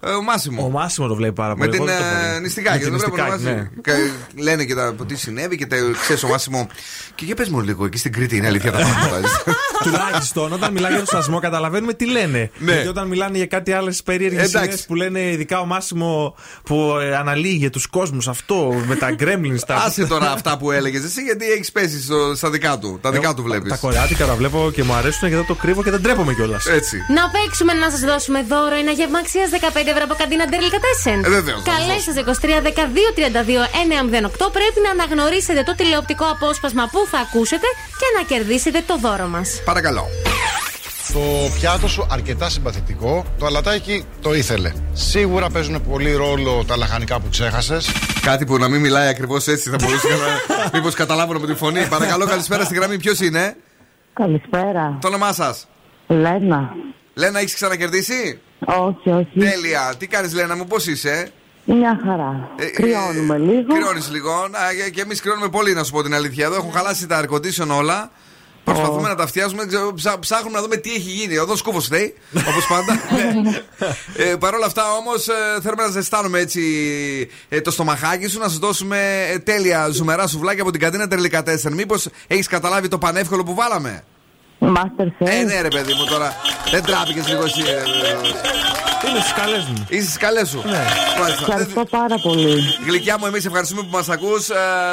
ε, 0.00 0.10
ο 0.10 0.22
Μάσιμο. 0.22 0.64
Ο 0.64 0.68
Μάσιμο 0.70 1.06
το 1.08 1.14
βλέπει 1.14 1.32
πάρα 1.34 1.56
Με 1.56 1.66
πολύ. 1.66 1.78
την 1.78 1.88
εγώ 1.88 1.98
δεν 1.98 2.08
το 2.10 2.16
ε, 2.16 2.22
βλέπω. 2.24 2.40
νηστικάκη. 2.40 2.84
Με 2.84 2.90
Δεν 2.90 2.98
την 2.98 3.08
το 3.08 3.14
βλέπω 3.14 3.32
νηστικάκη, 3.32 3.56
μαζί. 3.56 3.70
ναι. 3.74 4.02
Και 4.34 4.42
Λένε 4.42 4.64
και 4.64 4.74
τα, 4.74 4.94
τι 5.06 5.14
συνέβη 5.16 5.56
και 5.56 5.66
ξέρεις 6.00 6.22
ο 6.22 6.28
Μάσιμο. 6.28 6.68
Και 7.14 7.24
για 7.24 7.34
πες 7.34 7.48
μου 7.48 7.60
λίγο, 7.60 7.84
εκεί 7.84 7.98
στην 7.98 8.12
Κρήτη 8.12 8.36
είναι 8.36 8.46
αλήθεια 8.46 8.72
τα 8.72 8.78
πράγματα. 8.78 9.20
Τουλάχιστον 9.84 10.52
όταν 10.52 10.72
μιλάει 10.72 10.90
για 10.92 11.00
το 11.00 11.06
σασμό, 11.06 11.40
καταλαβαίνουμε 11.40 11.89
τι 11.94 12.06
λένε. 12.10 12.50
Ναι. 12.58 12.72
Γιατί 12.72 12.88
όταν 12.88 13.06
μιλάνε 13.08 13.36
για 13.36 13.46
κάτι 13.46 13.72
άλλες 13.72 14.02
περίεργες 14.02 14.48
Εντάξει. 14.48 14.66
ιδέες 14.68 14.84
που 14.86 14.94
λένε 14.94 15.20
ειδικά 15.20 15.60
ο 15.60 15.64
Μάσιμο 15.64 16.34
που 16.64 16.96
ε, 17.00 17.16
αναλύει 17.16 17.56
για 17.58 17.70
τους 17.70 17.86
κόσμους 17.86 18.28
αυτό 18.28 18.82
με 18.86 18.96
τα 18.96 19.10
γκρέμλιν. 19.10 19.60
Τα... 19.66 19.74
Άσε 19.74 20.06
τώρα 20.06 20.30
αυτά 20.30 20.58
που 20.58 20.70
έλεγες 20.70 21.04
εσύ 21.04 21.22
γιατί 21.22 21.50
έχεις 21.50 21.72
πέσει 21.72 22.02
στο- 22.02 22.34
στα 22.36 22.50
δικά 22.50 22.78
του. 22.78 22.98
Τα 23.02 23.10
δικά 23.10 23.34
του 23.34 23.42
βλέπεις. 23.42 23.70
Τα 23.70 23.76
κορεάτικα 23.76 24.26
τα 24.26 24.34
βλέπω 24.34 24.70
και 24.74 24.82
μου 24.82 24.92
αρέσουν 24.92 25.28
γιατί 25.28 25.46
το 25.46 25.54
κρύβω 25.54 25.82
και 25.82 25.90
δεν 25.90 26.02
τρέπομαι 26.02 26.34
κιόλας. 26.34 26.66
Έτσι. 26.66 26.96
Να 27.08 27.30
παίξουμε 27.30 27.72
να 27.72 27.90
σας 27.90 28.00
δώσουμε 28.00 28.42
δώρο 28.42 28.74
ένα 28.76 28.90
γεύμα 28.92 29.18
αξίας 29.18 29.48
15 29.52 29.56
ευρώ 29.74 30.02
από 30.04 30.14
καντίνα 30.18 30.44
Ντέρλικα 30.46 30.76
Ε, 31.04 31.28
βεβαίως, 31.28 31.62
να 31.64 31.72
Καλέ 31.72 31.98
σας 32.00 32.14
σα 32.14 32.20
23 32.20 32.62
12 32.62 32.86
32 33.16 33.64
908. 33.72 34.52
Πρέπει 34.56 34.78
να 34.84 34.90
αναγνωρίσετε 34.90 35.62
το 35.62 35.74
τηλεοπτικό 35.74 36.24
απόσπασμα 36.24 36.88
που 36.92 37.06
θα 37.10 37.18
ακούσετε 37.18 37.66
και 38.00 38.06
να 38.16 38.22
κερδίσετε 38.36 38.82
το 38.86 38.98
δώρο 38.98 39.26
μας. 39.26 39.48
Παρακαλώ. 39.64 40.04
Το 41.12 41.20
πιάτο 41.58 41.88
σου 41.88 42.06
αρκετά 42.10 42.50
συμπαθητικό. 42.50 43.24
Το 43.38 43.46
αλατάκι 43.46 44.04
το 44.20 44.34
ήθελε. 44.34 44.72
Σίγουρα 44.92 45.50
παίζουν 45.50 45.82
πολύ 45.88 46.12
ρόλο 46.14 46.64
τα 46.66 46.76
λαχανικά 46.76 47.20
που 47.20 47.26
ξέχασες. 47.30 47.90
Κάτι 48.22 48.44
που 48.44 48.58
να 48.58 48.68
μην 48.68 48.80
μιλάει 48.80 49.08
ακριβώς 49.08 49.46
έτσι 49.46 49.70
θα 49.70 49.76
μπορούσε 49.82 50.06
να. 50.08 50.50
Μήπως 50.78 50.94
καταλάβουν 50.94 51.36
από 51.36 51.46
τη 51.46 51.54
φωνή. 51.54 51.86
Παρακαλώ, 51.88 52.26
καλησπέρα 52.26 52.64
στη 52.64 52.74
γραμμή. 52.74 52.96
Ποιος 52.98 53.20
είναι, 53.20 53.56
Καλησπέρα. 54.12 54.98
το 55.00 55.08
όνομά 55.08 55.32
σας; 55.32 55.66
Λένα. 56.06 56.70
Λένα, 57.14 57.38
έχεις 57.38 57.54
ξανακερδίσει; 57.54 58.40
Όχι, 58.66 59.10
όχι. 59.10 59.38
Τέλεια. 59.38 59.94
Τι 59.98 60.06
κάνεις, 60.06 60.34
Λένα 60.34 60.56
μου, 60.56 60.64
πώς 60.66 60.86
είσαι; 60.86 61.32
Μια 61.64 62.00
χαρά. 62.06 62.48
Κρυώνουμε 62.74 63.38
λίγο. 63.38 63.74
Κρυώνεις 63.74 64.10
λίγο. 64.10 64.30
Α, 64.32 64.48
και- 64.84 64.90
Και 64.90 65.00
εμείς 65.00 65.20
κρυώνουμε 65.20 65.48
πολύ, 65.48 65.74
να 65.74 65.84
σου 65.84 65.92
πω 65.92 66.02
την 66.02 66.14
αλήθεια. 66.14 66.44
Εδώ 66.46 66.54
έχουν 66.54 66.72
χαλάσει 66.72 67.06
τα 67.06 67.20
air 67.24 67.34
condition 67.34 67.76
όλα. 67.78 68.10
Προσπαθούμε 68.74 69.08
να 69.08 69.14
τα 69.14 69.26
φτιάσουμε. 69.26 69.58
δεν 69.60 69.68
ξέρω, 69.68 69.94
ψά- 69.94 70.18
Ψάχνουμε 70.18 70.56
να 70.56 70.62
δούμε 70.62 70.76
τι 70.76 70.90
έχει 70.90 71.10
γίνει. 71.10 71.34
Εδώ 71.34 71.56
σκούφο 71.56 71.80
λέει, 71.90 72.14
όπως 72.48 72.66
πάντα. 72.68 72.92
Ναι. 73.42 73.62
ε, 74.24 74.36
Παρ' 74.36 74.54
όλα 74.54 74.66
αυτά 74.66 74.82
όμως 74.92 75.26
θέλουμε 75.62 75.82
να 75.82 75.88
ζεστάνουμε 75.90 76.38
έτσι 76.38 76.60
ε, 77.48 77.60
το 77.60 77.70
στομαχάκι 77.70 78.26
σου, 78.26 78.38
να 78.38 78.48
σου 78.48 78.58
δώσουμε 78.58 79.26
ε, 79.32 79.38
τέλεια 79.38 79.88
ζουμερά 79.88 80.26
σουβλάκια 80.26 80.62
από 80.62 80.70
την 80.70 80.80
καντίνα 80.80 81.08
Τερλικά 81.08 81.42
4. 81.46 81.70
Μήπως 81.72 82.08
έχεις 82.26 82.46
καταλάβει 82.46 82.88
το 82.88 82.98
πανεύκολο 82.98 83.42
που 83.44 83.54
βάλαμε; 83.54 84.04
Masterchef. 84.60 85.26
Ε, 85.26 85.42
ναι, 85.42 85.60
ρε 85.60 85.68
παιδί 85.68 85.92
μου 85.92 86.04
τώρα. 86.04 86.34
Δεν 86.70 86.82
τράπηκε 86.84 87.22
λίγο 87.28 87.44
εσύ. 87.44 87.60
ε, 87.66 87.72
ε, 87.72 89.08
Είναι 89.10 89.20
στις 89.20 89.32
καλές 89.32 89.64
μου. 89.64 89.86
Είσαι 89.88 90.02
στις 90.04 90.16
καλές 90.16 90.48
σου. 90.48 90.62
Ναι. 90.66 90.84
Μάλιστα. 91.20 91.42
Ευχαριστώ 91.48 91.84
πάρα 91.84 92.18
πολύ. 92.22 92.62
Γλυκιά 92.86 93.18
μου, 93.18 93.26
εμείς 93.26 93.44
ευχαριστούμε 93.46 93.82
που 93.82 93.88
μας 93.90 94.08
ακούς. 94.08 94.44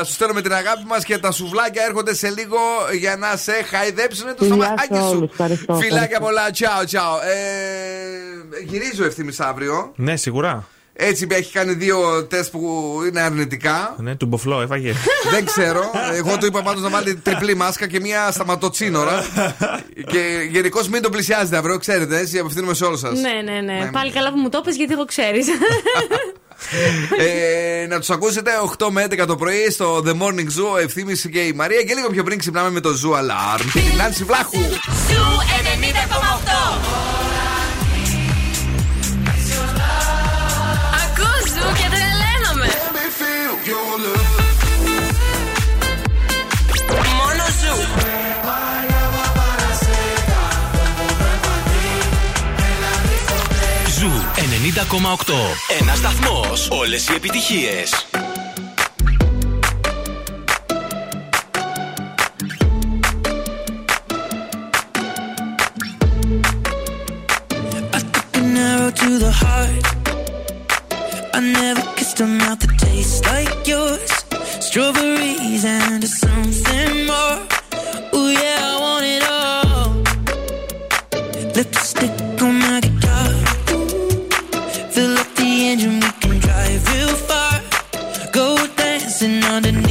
Σου 0.06 0.14
στέλνουμε 0.14 0.42
την 0.42 0.54
αγάπη 0.54 0.84
μας 0.86 1.04
και 1.04 1.18
τα 1.18 1.32
σουβλάκια 1.32 1.84
έρχονται 1.84 2.14
σε 2.16 2.30
λίγο 2.30 2.58
για 3.00 3.16
να 3.16 3.36
σε 3.36 3.52
χαϊδέψουν 3.52 4.26
το 4.28 4.34
Φιλιά 4.38 4.56
στομαχάκι 4.56 4.94
σε 4.96 5.02
σου. 5.02 5.08
όλους. 5.10 5.30
Ευχαριστώ, 5.32 5.74
Φιλάκια 5.76 6.00
ευχαριστώ. 6.02 6.26
πολλά. 6.26 6.52
Τσάω, 6.52 6.84
τσάω. 6.86 7.16
Ε, 7.18 8.64
γυρίζω 8.66 9.06
ευθύνη 9.06 9.36
αύριο. 9.38 9.92
Ναι, 9.96 10.16
σίγουρα. 10.16 10.66
Έτσι 11.00 11.28
έχει 11.30 11.52
κάνει 11.52 11.74
δύο 11.74 12.24
τεστ 12.24 12.52
που 12.52 12.94
είναι 13.08 13.22
αρνητικά. 13.22 13.96
Ναι, 13.98 14.16
του 14.16 14.26
μποφλό 14.26 14.62
έφαγε. 14.62 14.94
Δεν 15.34 15.46
ξέρω. 15.46 15.92
Εγώ 16.14 16.38
του 16.38 16.46
είπα 16.46 16.62
πάντως 16.62 16.82
να 16.82 16.90
βάλει 16.90 17.16
τριπλή 17.16 17.56
μάσκα 17.56 17.88
και 17.88 18.00
μία 18.00 18.32
σταματοτσίνορα. 18.32 19.26
και 20.12 20.48
γενικώς 20.52 20.88
μην 20.88 21.02
τον 21.02 21.12
πλησιάζετε 21.12 21.58
αύριο, 21.58 21.78
ξέρετε. 21.78 22.18
Έτσι 22.18 22.40
απευθύνουμε 22.40 22.74
σε 22.74 22.86
όλους 22.86 23.00
σας. 23.00 23.20
Ναι, 23.20 23.52
ναι, 23.52 23.62
ναι. 23.62 23.90
Πάλι 23.92 24.12
καλά 24.12 24.32
που 24.32 24.38
μου 24.38 24.50
το 24.50 24.62
πες 24.62 24.76
γιατί 24.76 24.94
εγώ 24.94 25.06
ξέρεις. 25.06 25.48
ε, 27.84 27.88
να 27.88 28.00
τους 28.00 28.10
ακούσετε 28.10 28.52
8 28.78 28.88
με 28.90 29.08
11 29.10 29.26
το 29.28 29.36
πρωί 29.36 29.70
στο 29.72 30.04
The 30.06 30.12
Morning 30.12 30.60
Zoo, 30.60 30.72
ο 30.74 30.78
Ευθύμης 30.78 31.14
και 31.18 31.40
η 31.40 31.54
Μαρία. 31.54 31.82
Και 31.82 31.94
λίγο 31.94 32.10
πιο 32.10 32.24
πριν 32.24 32.38
ξυπνάμε 32.38 32.70
με 32.70 32.80
το 32.80 32.90
Zoo 32.90 33.16
Alarm. 33.16 33.66
Και 33.74 33.80
την 33.80 33.98
Νάνση 33.98 34.24
Βλάχου. 34.24 34.58
Zoo 34.58 35.24
90,8 37.32 37.37
Μόνο 43.70 44.06
Ζου 47.62 47.76
Ζου 54.00 54.12
90,8. 55.26 55.34
Ένα 55.80 55.96
σταθμό. 55.96 56.44
Όλε 56.70 56.96
οι 56.96 57.16
επιτυχίε. 57.16 57.84
An 68.34 68.58
arrow 68.68 68.92
to 69.00 69.10
the 69.24 69.32
heart. 69.42 69.86
I 71.38 71.40
never 71.40 71.84
kissed 71.96 72.20
a 72.22 72.28
mouth 72.40 72.60
that 72.64 72.77
tastes 72.88 73.22
like 73.26 73.68
yours. 73.68 74.12
Strawberries 74.68 75.66
and 75.66 76.04
something 76.04 77.06
more. 77.12 77.38
Oh 78.18 78.30
yeah, 78.42 78.72
I 78.72 78.76
want 78.86 79.06
it 79.16 79.24
all. 79.38 79.90
Lipstick 81.56 82.42
on 82.46 82.54
my 82.66 82.80
guitar. 82.86 83.30
Fill 84.94 85.14
up 85.22 85.30
the 85.40 85.50
engine, 85.70 86.00
we 86.04 86.12
can 86.22 86.36
drive 86.46 86.82
real 86.94 87.16
far. 87.30 87.54
Go 88.32 88.48
dancing 88.82 89.44
underneath 89.44 89.84
the 89.84 89.87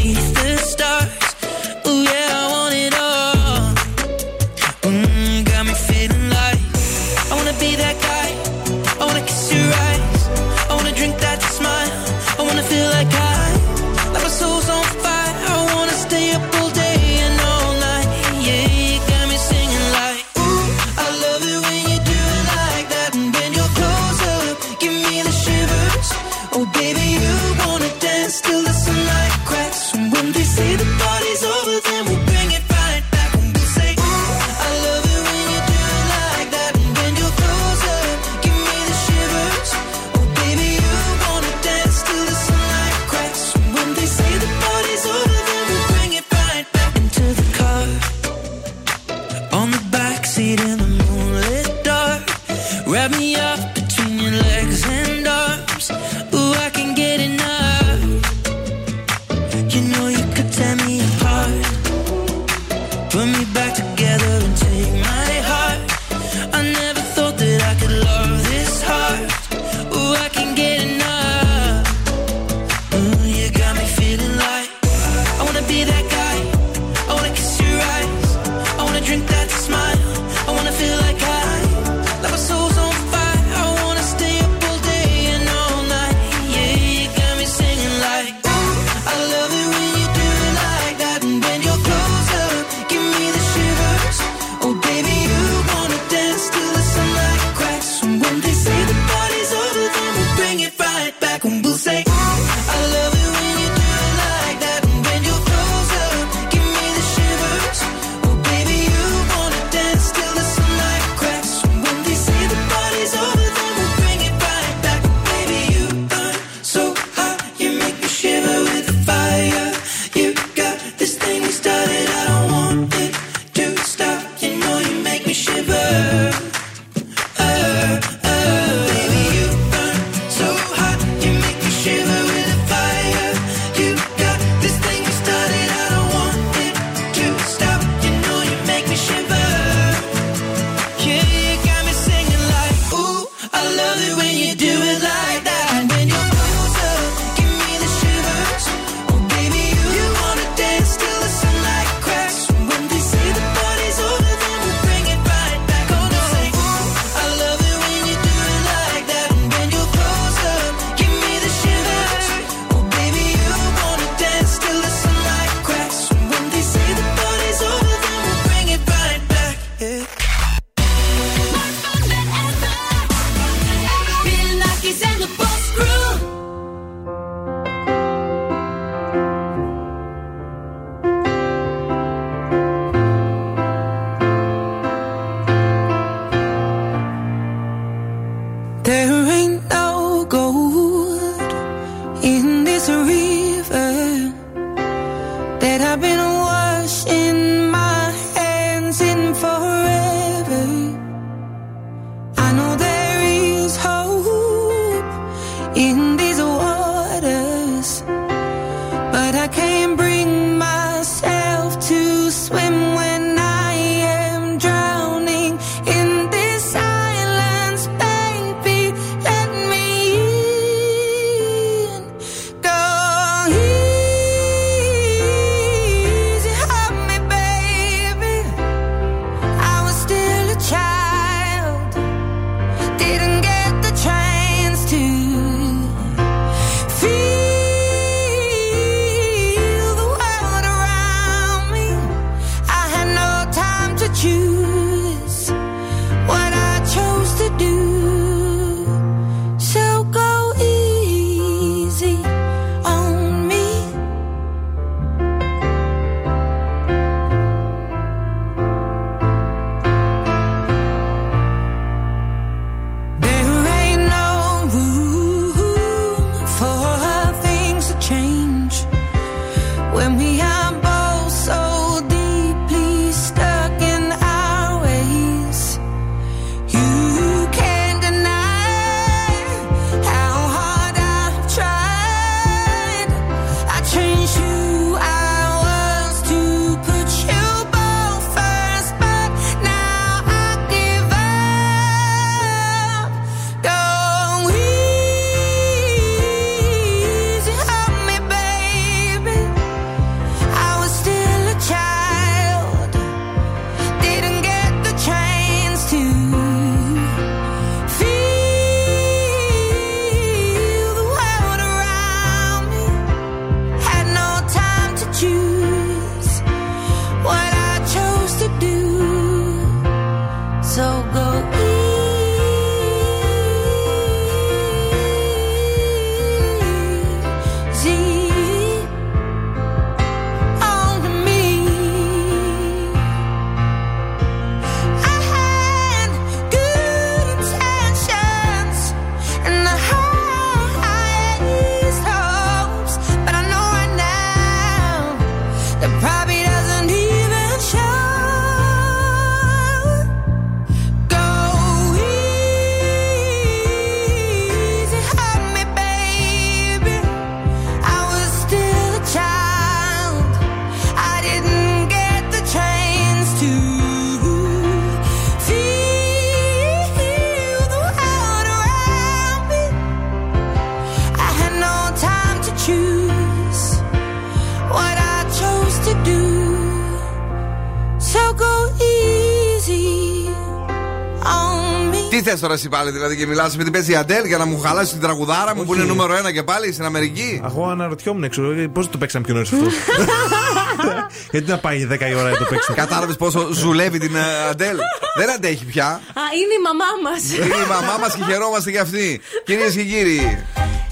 τώρα 382.41 382.55
εσύ 382.55 382.69
πάλι, 382.69 382.91
δηλαδή, 382.91 383.17
και 383.17 383.27
μιλάς 383.27 383.57
με 383.57 383.63
την 383.63 383.73
παίζει 383.73 383.93
η 383.93 383.97
Αντέλ 383.97 384.25
για 384.27 384.39
να 384.39 384.45
μου 384.47 384.61
χαλάσεις 384.61 384.91
την 384.91 385.01
τραγουδάρα 385.01 385.55
μου 385.55 385.65
που 385.65 385.71
Όχι. 385.71 385.81
είναι 385.81 385.89
νούμερο 385.89 386.15
ένα 386.17 386.33
και 386.33 386.43
πάλι 386.43 386.73
στην 386.73 386.85
Αμερική. 386.85 387.41
Εγώ 387.45 387.69
αναρωτιόμουν 387.69 388.25
έξω, 388.25 388.43
πώς 388.73 388.91
το 388.91 388.99
παίξαμε 388.99 389.25
πιο 389.25 389.35
νωρί 389.35 389.49
αυτό; 389.53 389.67
Γιατί 391.33 391.51
να 391.51 391.59
πάει 391.59 391.89
10 391.91 392.01
η 392.11 392.15
ώρα 392.15 392.31
να 392.31 392.37
το 392.37 392.45
παίξουμε. 392.45 392.77
Κατάλαβες 392.77 393.17
πόσο 393.17 393.49
ζουλεύει 393.53 393.99
την 393.99 394.17
ε, 394.17 394.21
Αντέλ; 394.51 394.77
Δεν 395.17 395.31
αντέχει 395.31 395.65
πια. 395.65 395.87
Α, 395.87 396.23
είναι 396.41 396.55
η 396.59 396.63
μαμά 396.65 396.91
μας. 397.11 397.23
Είναι 397.33 397.65
η 397.65 397.69
μαμά 397.69 397.99
μας 398.01 398.15
και 398.15 398.23
χαιρόμαστε 398.29 398.71
για 398.71 398.81
αυτή. 398.83 399.21
Κυρίες 399.45 399.75
και 399.75 399.83
κύριοι. 399.83 400.45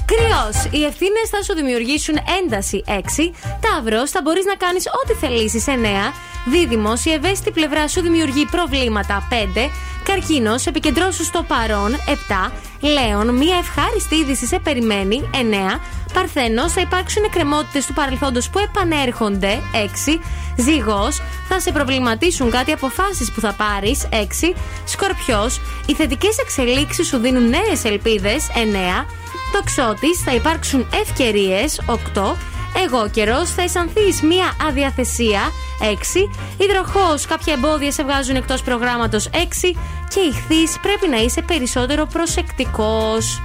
Κρυός. 0.06 0.56
Οι 0.70 0.84
ευθύνες 0.84 1.26
θα 1.30 1.42
σου 1.42 1.54
δημιουργήσουν 1.54 2.16
ένταση 2.42 2.84
6. 2.86 3.32
Ταύρος. 3.64 4.10
Θα 4.10 4.20
μπορείς 4.22 4.44
να 4.44 4.54
κάνεις 4.54 4.84
ό,τι 4.86 5.12
θελήσεις 5.12 5.64
9. 5.66 6.12
Δίδυμος. 6.52 7.04
Η 7.04 7.12
ευαίσθητη 7.12 7.50
πλευρά 7.50 7.88
σου 7.88 8.00
δημιουργεί 8.00 8.46
προβλήματα 8.50 9.28
5. 9.30 9.70
Καρκίνος. 10.15 10.66
Επικεντρώσου 10.66 11.24
στο 11.24 11.43
παρόν 11.43 11.95
7. 12.07 12.53
Λέων. 12.81 13.35
Μία 13.35 13.57
ευχάριστη 13.57 14.15
είδηση 14.15 14.47
σε 14.47 14.59
περιμένει 14.59 15.31
9. 15.32 15.81
Παρθένος. 16.12 16.73
Θα 16.73 16.81
υπάρξουν 16.81 17.24
εκκρεμότητες 17.24 17.86
του 17.86 17.93
παρελθόντος 17.93 18.51
που 18.51 18.59
επανέρχονται 18.59 19.61
6. 19.73 20.20
Ζυγός. 20.57 21.20
Θα 21.49 21.61
σε 21.61 21.73
προβληματίσουν 21.73 22.51
κάτι 22.51 22.73
αποφάσεις 22.73 23.32
που 23.32 23.41
θα 23.41 23.53
πάρεις 23.53 24.09
6. 24.11 24.55
Σκορπιός. 24.85 25.61
Οι 25.86 25.95
θετικές 25.95 26.39
εξελίξεις 26.39 27.07
σου 27.07 27.19
δίνουν 27.19 27.49
νέες 27.49 27.85
ελπίδες 27.85 28.47
9. 28.55 29.07
Τοξότης, 29.53 30.23
θα 30.24 30.35
υπάρξουν 30.35 30.86
ευκαιρίες 31.03 31.81
8. 31.86 32.36
Εγώ 32.84 33.09
καιρός, 33.10 33.51
θα 33.51 33.62
αισθανθεί 33.62 34.26
μία 34.26 34.52
αδιαθεσία 34.68 35.40
6. 35.80 36.30
Υδροχός, 36.56 37.26
κάποια 37.26 37.52
εμπόδια 37.52 37.92
σε 37.92 38.02
βγάζουν 38.02 38.36
εκτός 38.36 38.62
προγράμματος 38.62 39.28
6. 39.32 39.76
Και 40.09 40.20
ηχθή, 40.20 40.78
πρέπει 40.82 41.09
να 41.09 41.16
είσαι 41.16 41.42
περισσότερο 41.42 42.06
προσεκτικός 42.06 43.42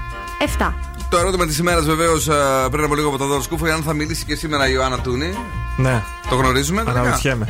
7. 0.57 0.73
Το 1.09 1.17
ερώτημα 1.17 1.45
της 1.45 1.57
ημέρας 1.57 1.85
βεβαίως 1.85 2.27
πριν 2.71 2.83
από 2.83 2.95
λίγο 2.95 3.07
από 3.07 3.17
τον 3.17 3.27
Δώρο 3.27 3.41
Σκούφο, 3.41 3.65
αν 3.65 3.83
θα 3.83 3.93
μιλήσει 3.93 4.25
και 4.25 4.35
σήμερα 4.35 4.67
η 4.67 4.71
Ιωάννα 4.73 4.99
Τούνη. 4.99 5.37
Ναι. 5.77 6.01
Το 6.29 6.35
γνωρίζουμε, 6.35 6.83
τελικά; 6.83 7.01
Αναρωτιέμαι. 7.01 7.47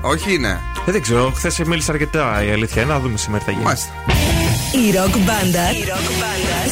Όχι 0.00 0.34
είναι. 0.34 0.60
Ε, 0.86 0.92
δεν 0.92 1.02
ξέρω, 1.02 1.32
χθες 1.34 1.58
μίλησε 1.58 1.90
αρκετά 1.92 2.44
η 2.44 2.50
αλήθεια. 2.50 2.82
είναι. 2.82 2.92
Να 2.92 3.00
δούμε 3.00 3.16
σήμερα 3.16 3.38
τι 3.38 3.44
θα 3.44 3.50
γίνει. 3.50 3.64
Μάλιστα. 3.64 3.90
Η 4.86 4.96
ροκ 4.96 5.16
μπάντα 5.16 5.66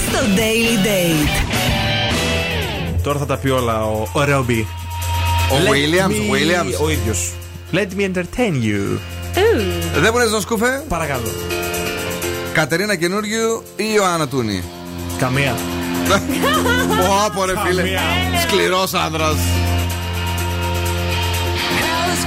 στο 0.09 0.19
Daily 0.37 0.87
Date. 0.87 1.56
Τώρα 3.07 3.19
θα 3.19 3.27
τα 3.27 3.37
πει 3.37 3.49
όλα 3.49 3.85
ο, 3.85 4.07
ο 4.13 4.25
Ρόμπι. 4.25 4.67
Ο 5.51 5.55
Let 5.57 5.71
Williams, 5.71 6.11
me- 6.11 6.31
ο 6.31 6.33
Williams. 6.33 6.85
Ο 6.85 6.91
ίδιος. 6.91 7.33
Let 7.73 7.77
me 7.77 8.05
entertain 8.05 8.53
you. 8.53 8.99
Δεν 10.01 10.13
μπορεί 10.13 10.29
να 10.31 10.41
σκούφε. 10.41 10.85
Παρακαλώ. 10.89 11.31
Κατερίνα 12.53 12.95
Καινούργιου 12.95 13.63
ή 13.77 13.85
Ιωάννα 13.95 14.29
Τούνη; 14.29 14.63
Καμία. 15.19 15.55
Πω, 16.09 17.31
πω, 17.35 17.45
ρε 17.45 17.53
φίλε. 17.67 17.83
Καμία. 17.83 18.01
Σκληρός 18.49 18.95
άντρα. 18.95 19.35
Hell 21.79 22.27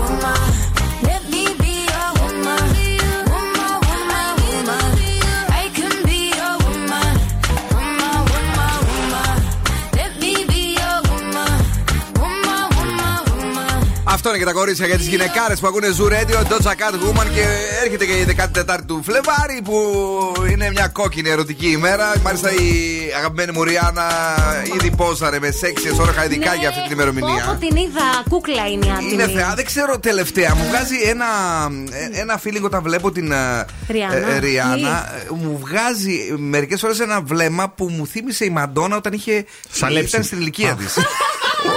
Woman, 0.00 0.69
Αυτό 14.22 14.32
είναι 14.34 14.44
και 14.44 14.50
τα 14.50 14.58
κορίτσια 14.58 14.86
για 14.86 14.96
τις 14.96 15.06
γυναικάρες 15.06 15.60
που 15.60 15.66
ακούνε 15.66 15.86
Zoo 15.98 16.04
Radio, 16.12 16.38
Doja 16.50 16.70
Cat 16.80 16.94
Woman 16.94 17.26
και 17.34 17.44
έρχεται 17.84 18.04
και 18.06 18.12
η 18.12 18.36
14η 18.38 18.78
του 18.86 19.02
Φλεβάρι 19.04 19.60
που 19.64 19.76
είναι 20.50 20.70
μια 20.70 20.88
κόκκινη 20.88 21.28
ερωτική 21.28 21.70
ημέρα. 21.70 22.12
Μάλιστα 22.22 22.50
η 22.52 22.62
αγαπημένη 23.16 23.52
μου 23.52 23.64
Ριάννα 23.64 24.06
ήδη 24.74 24.90
πόζαρε 24.96 25.38
με 25.38 25.50
σεξι 25.50 25.88
εσόρουχα 25.88 26.24
ειδικά 26.24 26.54
για 26.54 26.68
αυτή 26.68 26.82
την 26.82 26.90
ημερομηνία. 26.92 27.46
Όπω 27.48 27.66
την 27.66 27.76
είδα, 27.76 28.22
κούκλα 28.28 28.66
είναι 28.68 28.86
η 28.86 28.90
άντρη. 28.90 29.12
Είναι 29.12 29.28
θεά, 29.28 29.52
δεν 29.56 29.64
ξέρω 29.64 29.98
τελευταία. 29.98 30.54
Μου 30.54 30.64
βγάζει 30.68 30.96
ένα, 31.08 31.26
ε, 31.90 32.20
ένα 32.20 32.40
feeling 32.44 32.62
όταν 32.64 32.82
βλέπω 32.82 33.10
την 33.12 33.32
ε, 33.32 33.64
Ριάννα. 33.88 34.16
ε, 34.34 34.38
Ριάννα. 34.38 35.12
Ε, 35.16 35.34
Μου 35.34 35.58
βγάζει 35.60 36.34
μερικές 36.36 36.80
φορές 36.80 37.00
ένα 37.00 37.20
βλέμμα 37.20 37.68
που 37.68 37.88
μου 37.90 38.06
θύμισε 38.06 38.44
η 38.44 38.50
Μαντόνα 38.50 38.96
όταν 38.96 39.12
είχε. 39.12 39.44
Σαλέψει. 39.72 40.08
Ήταν 40.08 40.22
στην 40.24 40.40
ηλικία 40.40 40.74
της. 40.74 40.98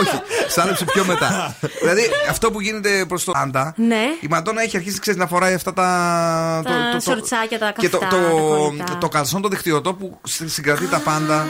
Όχι, 0.08 0.22
σάλεψε 0.48 0.86
πιο 0.86 1.06
μετά. 1.06 1.56
δηλαδή 1.82 2.02
αυτό 2.30 2.52
που 2.52 2.62
γίνεται 2.62 3.06
προς 3.08 3.24
το 3.24 3.32
Άντα. 3.36 3.74
Ναι. 3.78 4.04
Η 4.20 4.28
Μαντόνα 4.30 4.62
έχει 4.62 4.78
αρχίσει 4.78 5.00
ξέρεις, 5.00 5.20
να 5.20 5.28
φοράει 5.28 5.54
αυτά 5.54 5.74
τα. 5.74 6.62
Τα 6.94 7.00
σορτσάκια, 7.00 7.60
τα 7.60 7.74
και 7.78 7.90
το, 7.90 7.98
καυτά, 7.98 8.18
το, 8.20 8.26
τα 8.26 8.32
κολλητά. 8.32 8.98
το 8.98 9.08
καλσόν 9.10 9.42
το 9.42 9.48
δεχτυωτό 9.48 9.94
που 9.94 10.20
συ- 10.24 10.50
συγκρατεί 10.50 10.88
τα 10.88 11.00
πάντα. 11.00 11.46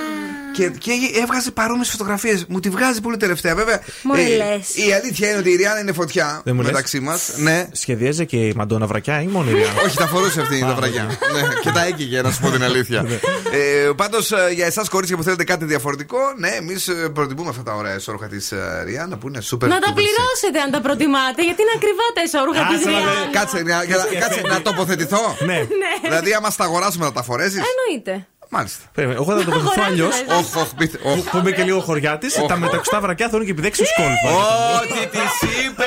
Και, 0.53 0.67
και 0.69 0.91
έβγαζε 1.21 1.51
παρόμοιες 1.51 1.89
φωτογραφίες. 1.89 2.45
Μου 2.47 2.59
τη 2.59 2.69
βγάζει 2.69 3.01
πολύ 3.01 3.17
τελευταία. 3.17 3.55
Βέβαια, 3.55 3.81
Μωρέ, 4.03 4.21
ε, 4.21 4.35
λες. 4.35 4.75
η 4.87 4.93
αλήθεια 4.93 5.29
είναι 5.29 5.37
ότι 5.37 5.49
η 5.49 5.55
Ριάννα 5.55 5.79
είναι 5.79 5.91
φωτιά 5.93 6.41
Δεν 6.43 6.55
μου 6.55 6.61
λες. 6.61 6.71
μεταξύ 6.71 6.99
μας. 6.99 7.31
Ναι. 7.37 7.67
Σχεδίαζε 7.71 8.23
και 8.25 8.37
η 8.37 8.53
Μαντόνα 8.55 8.85
βρακιά 8.87 9.21
ή 9.21 9.25
μόνο 9.27 9.49
η 9.49 9.53
Ριάννα; 9.53 9.81
Όχι, 9.85 9.97
τα 9.97 10.07
φορούσε 10.07 10.41
αυτή 10.41 10.59
τα 10.59 10.67
Α, 10.67 10.73
βραγιά. 10.75 11.03
ναι, 11.03 11.41
και 11.61 11.71
τα 11.71 11.85
έκαιγε, 11.85 12.21
να 12.21 12.31
σου 12.31 12.41
πω 12.41 12.49
την 12.49 12.63
αλήθεια. 12.63 13.05
ε, 13.51 13.89
Πάντως, 13.95 14.31
για 14.53 14.65
εσάς, 14.65 14.89
κορίτσια 14.89 15.17
που 15.17 15.23
θέλετε 15.23 15.43
κάτι 15.43 15.65
διαφορετικό, 15.65 16.17
ναι, 16.37 16.47
εμείς 16.49 16.89
προτιμούμε 17.13 17.49
αυτά 17.49 17.63
τα 17.63 17.73
ωραία 17.73 17.93
εσόρουχα 17.93 18.27
της 18.27 18.53
Ριάννα 18.85 19.17
που 19.17 19.27
είναι 19.27 19.39
super. 19.51 19.67
Να 19.67 19.79
τα 19.79 19.89
super 19.91 19.95
πληρώσετε 19.95 20.59
αν 20.65 20.71
τα 20.71 20.81
προτιμάτε, 20.81 21.41
γιατί 21.43 21.61
είναι 21.61 21.71
ακριβά 21.75 22.05
τα 22.15 22.21
εσόρουχα 22.27 22.61
της 22.67 22.77
Άσε 22.77 22.89
να 22.89 22.97
Ριάννα. 22.97 23.13
δω. 23.23 23.31
Κάτσε, 23.31 23.57
να- 23.61 23.83
για 23.83 23.97
να- 23.97 24.19
κάτσε 24.19 24.41
να 24.53 24.61
τοποθετηθώ. 24.61 25.23
Ναι. 25.49 25.59
Δηλαδή, 26.03 26.33
άμα 26.33 26.49
στα 26.49 26.63
αγοράσουμε 26.63 27.05
να 27.05 27.11
τα 27.11 27.23
φορέσεις; 27.23 27.61
Εννοείται. 27.71 28.27
Μάλιστα. 28.55 28.83
Περίμενε, 28.93 29.19
Εγώ 29.21 29.31
θα 29.37 29.43
το 29.45 29.51
βοηθήσω 29.51 29.71
Αγοράζω, 29.71 29.91
αλλιώς. 29.91 30.15
λες. 30.27 30.37
Όχι, 30.37 30.57
όχι, 30.63 30.75
πείτε. 30.77 30.99
όχι. 31.03 31.21
Που 31.31 31.37
είμαι 31.37 31.51
και 31.51 31.63
λίγο 31.63 31.79
χωριά 31.79 32.17
τη. 32.17 32.27
Τα 32.47 32.57
μεταξωτά 32.57 32.99
βρακιά 33.01 33.29
θα 33.29 33.35
είναι 33.35 33.45
και 33.45 33.51
επί 33.51 33.61
δέξιου 33.61 33.85
κόλπα. 33.97 34.37
Ό,τι 34.81 35.07
της 35.13 35.35
είπε. 35.65 35.83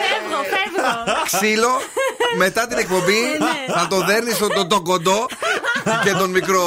Φεύγω, 0.00 0.40
φεύγω. 0.52 1.22
Ξύλο, 1.24 1.72
μετά 2.36 2.66
την 2.66 2.78
εκπομπή 2.78 3.20
θα 3.74 3.86
το 3.90 3.98
δέρνεις 4.04 4.34
στον 4.36 4.52
τον, 4.54 4.68
τον 4.68 4.84
κοντό 4.84 5.26
και 6.04 6.10
τον 6.10 6.30
μικρό 6.30 6.62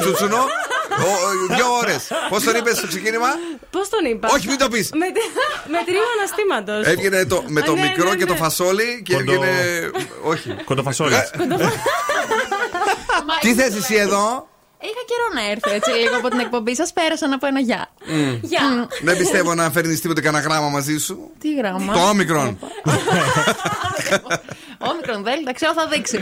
τσούτσουνο. 0.00 0.36
Ο- 0.36 1.54
Δύο 1.54 1.72
ώρες. 1.82 2.08
Πώς 2.28 2.42
τον 2.42 2.54
είπες 2.56 2.76
στο 2.76 2.86
ξεκίνημα, 2.86 3.28
Πώς 3.70 3.88
τον 3.88 4.04
είπα; 4.10 4.28
Όχι, 4.32 4.46
μην 4.48 4.58
το 4.58 4.68
πεις. 4.68 4.90
Με, 4.92 5.06
με 5.72 5.78
τρίο 5.86 6.02
αναστήματος. 6.18 6.86
Έβγαινε 6.92 7.24
το, 7.26 7.42
με 7.46 7.60
το 7.60 7.74
Ναι, 7.74 7.80
ναι, 7.80 7.88
μικρό 7.88 8.08
ναι, 8.08 8.16
και 8.16 8.24
το 8.26 8.32
ναι. 8.32 8.38
φασόλι 8.38 9.02
και 9.04 9.14
Κοντο- 9.14 9.32
έβγαινε. 9.32 9.90
Όχι. 10.22 10.56
Κοντοφασόλη. 10.64 11.14
Ε, 11.14 11.22
Τι 13.40 13.54
θες 13.54 13.74
εσύ 13.76 13.94
εδώ, 13.94 14.48
Είχα 14.80 15.02
καιρό 15.10 15.26
να 15.34 15.50
έρθω 15.50 15.70
έτσι 15.70 15.90
λίγο 15.90 16.16
από 16.16 16.28
την 16.28 16.38
εκπομπή 16.38 16.74
σας. 16.76 16.92
Πέρασα 16.92 17.28
να 17.28 17.38
πω 17.38 17.46
ένα 17.46 17.60
γεια. 17.60 17.88
Γεια. 18.42 18.88
Δεν 19.02 19.16
πιστεύω 19.16 19.54
να 19.54 19.70
φέρνεις 19.70 20.00
τίποτε 20.00 20.20
κανένα 20.20 20.44
γράμμα 20.44 20.68
μαζί 20.68 20.98
σου. 20.98 21.30
Τι 21.40 21.54
γράμμα; 21.54 21.92
Το 21.92 22.00
όμικρον. 22.08 22.58
Όμικρον 24.78 25.22
Δέλτα, 25.22 25.52
ξέρω 25.52 25.72
θα 25.72 25.86
δείξει. 25.86 26.20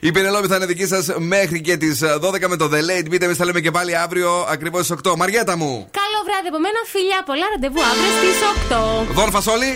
Η 0.00 0.12
Πενελόπη 0.12 0.46
θα 0.46 0.56
είναι 0.56 0.66
δική 0.66 0.86
σας 0.86 1.08
μέχρι 1.18 1.60
και 1.60 1.76
τις 1.76 2.02
12 2.20 2.48
με 2.48 2.56
το 2.56 2.70
The 2.72 2.78
Late. 2.78 3.08
Μπείτε, 3.10 3.24
εμείς 3.24 3.36
θα 3.36 3.44
λέμε 3.44 3.60
και 3.60 3.70
πάλι 3.70 3.96
αύριο 3.96 4.46
ακριβώς 4.50 4.84
στι 4.84 4.94
8. 5.04 5.16
Μαριέτα 5.16 5.56
μου. 5.56 5.88
Καλό 5.90 6.18
βράδυ 6.24 6.48
από 6.48 6.58
μένα, 6.58 6.78
φιλιά. 6.86 7.22
Πολλά 7.26 7.46
ραντεβού 7.52 7.80
αύριο 7.90 8.10
στις 8.20 8.38
8. 8.68 9.14
Δον 9.14 9.30
φασόλι. 9.30 9.74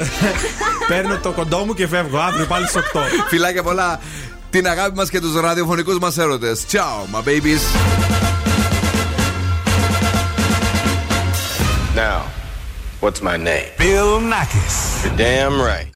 Παίρνω 0.89 1.19
το 1.19 1.33
κοντό 1.33 1.65
μου 1.65 1.75
και 1.75 1.87
φεύγω 1.87 2.19
αύριο 2.19 2.47
πάλι 2.47 2.67
στις 2.67 2.83
8. 2.93 3.01
Φιλάκια 3.29 3.63
πολλά. 3.63 4.01
Την 4.55 4.69
αγάπη 4.69 4.97
μα 4.97 5.05
και 5.05 5.21
του 5.21 5.41
ραδιοφωνικού 5.41 5.99
μα 6.01 6.13
έρωτε. 6.19 6.57
Ciao, 6.69 7.07
my 7.13 7.23
babies. 7.29 7.63
Now, 11.97 12.21
what's 13.01 13.21
my 13.21 13.37
name? 13.37 13.69
Bill 13.79 14.21
Nackis. 14.21 15.05
You're 15.05 15.17
damn 15.17 15.61
right. 15.61 15.89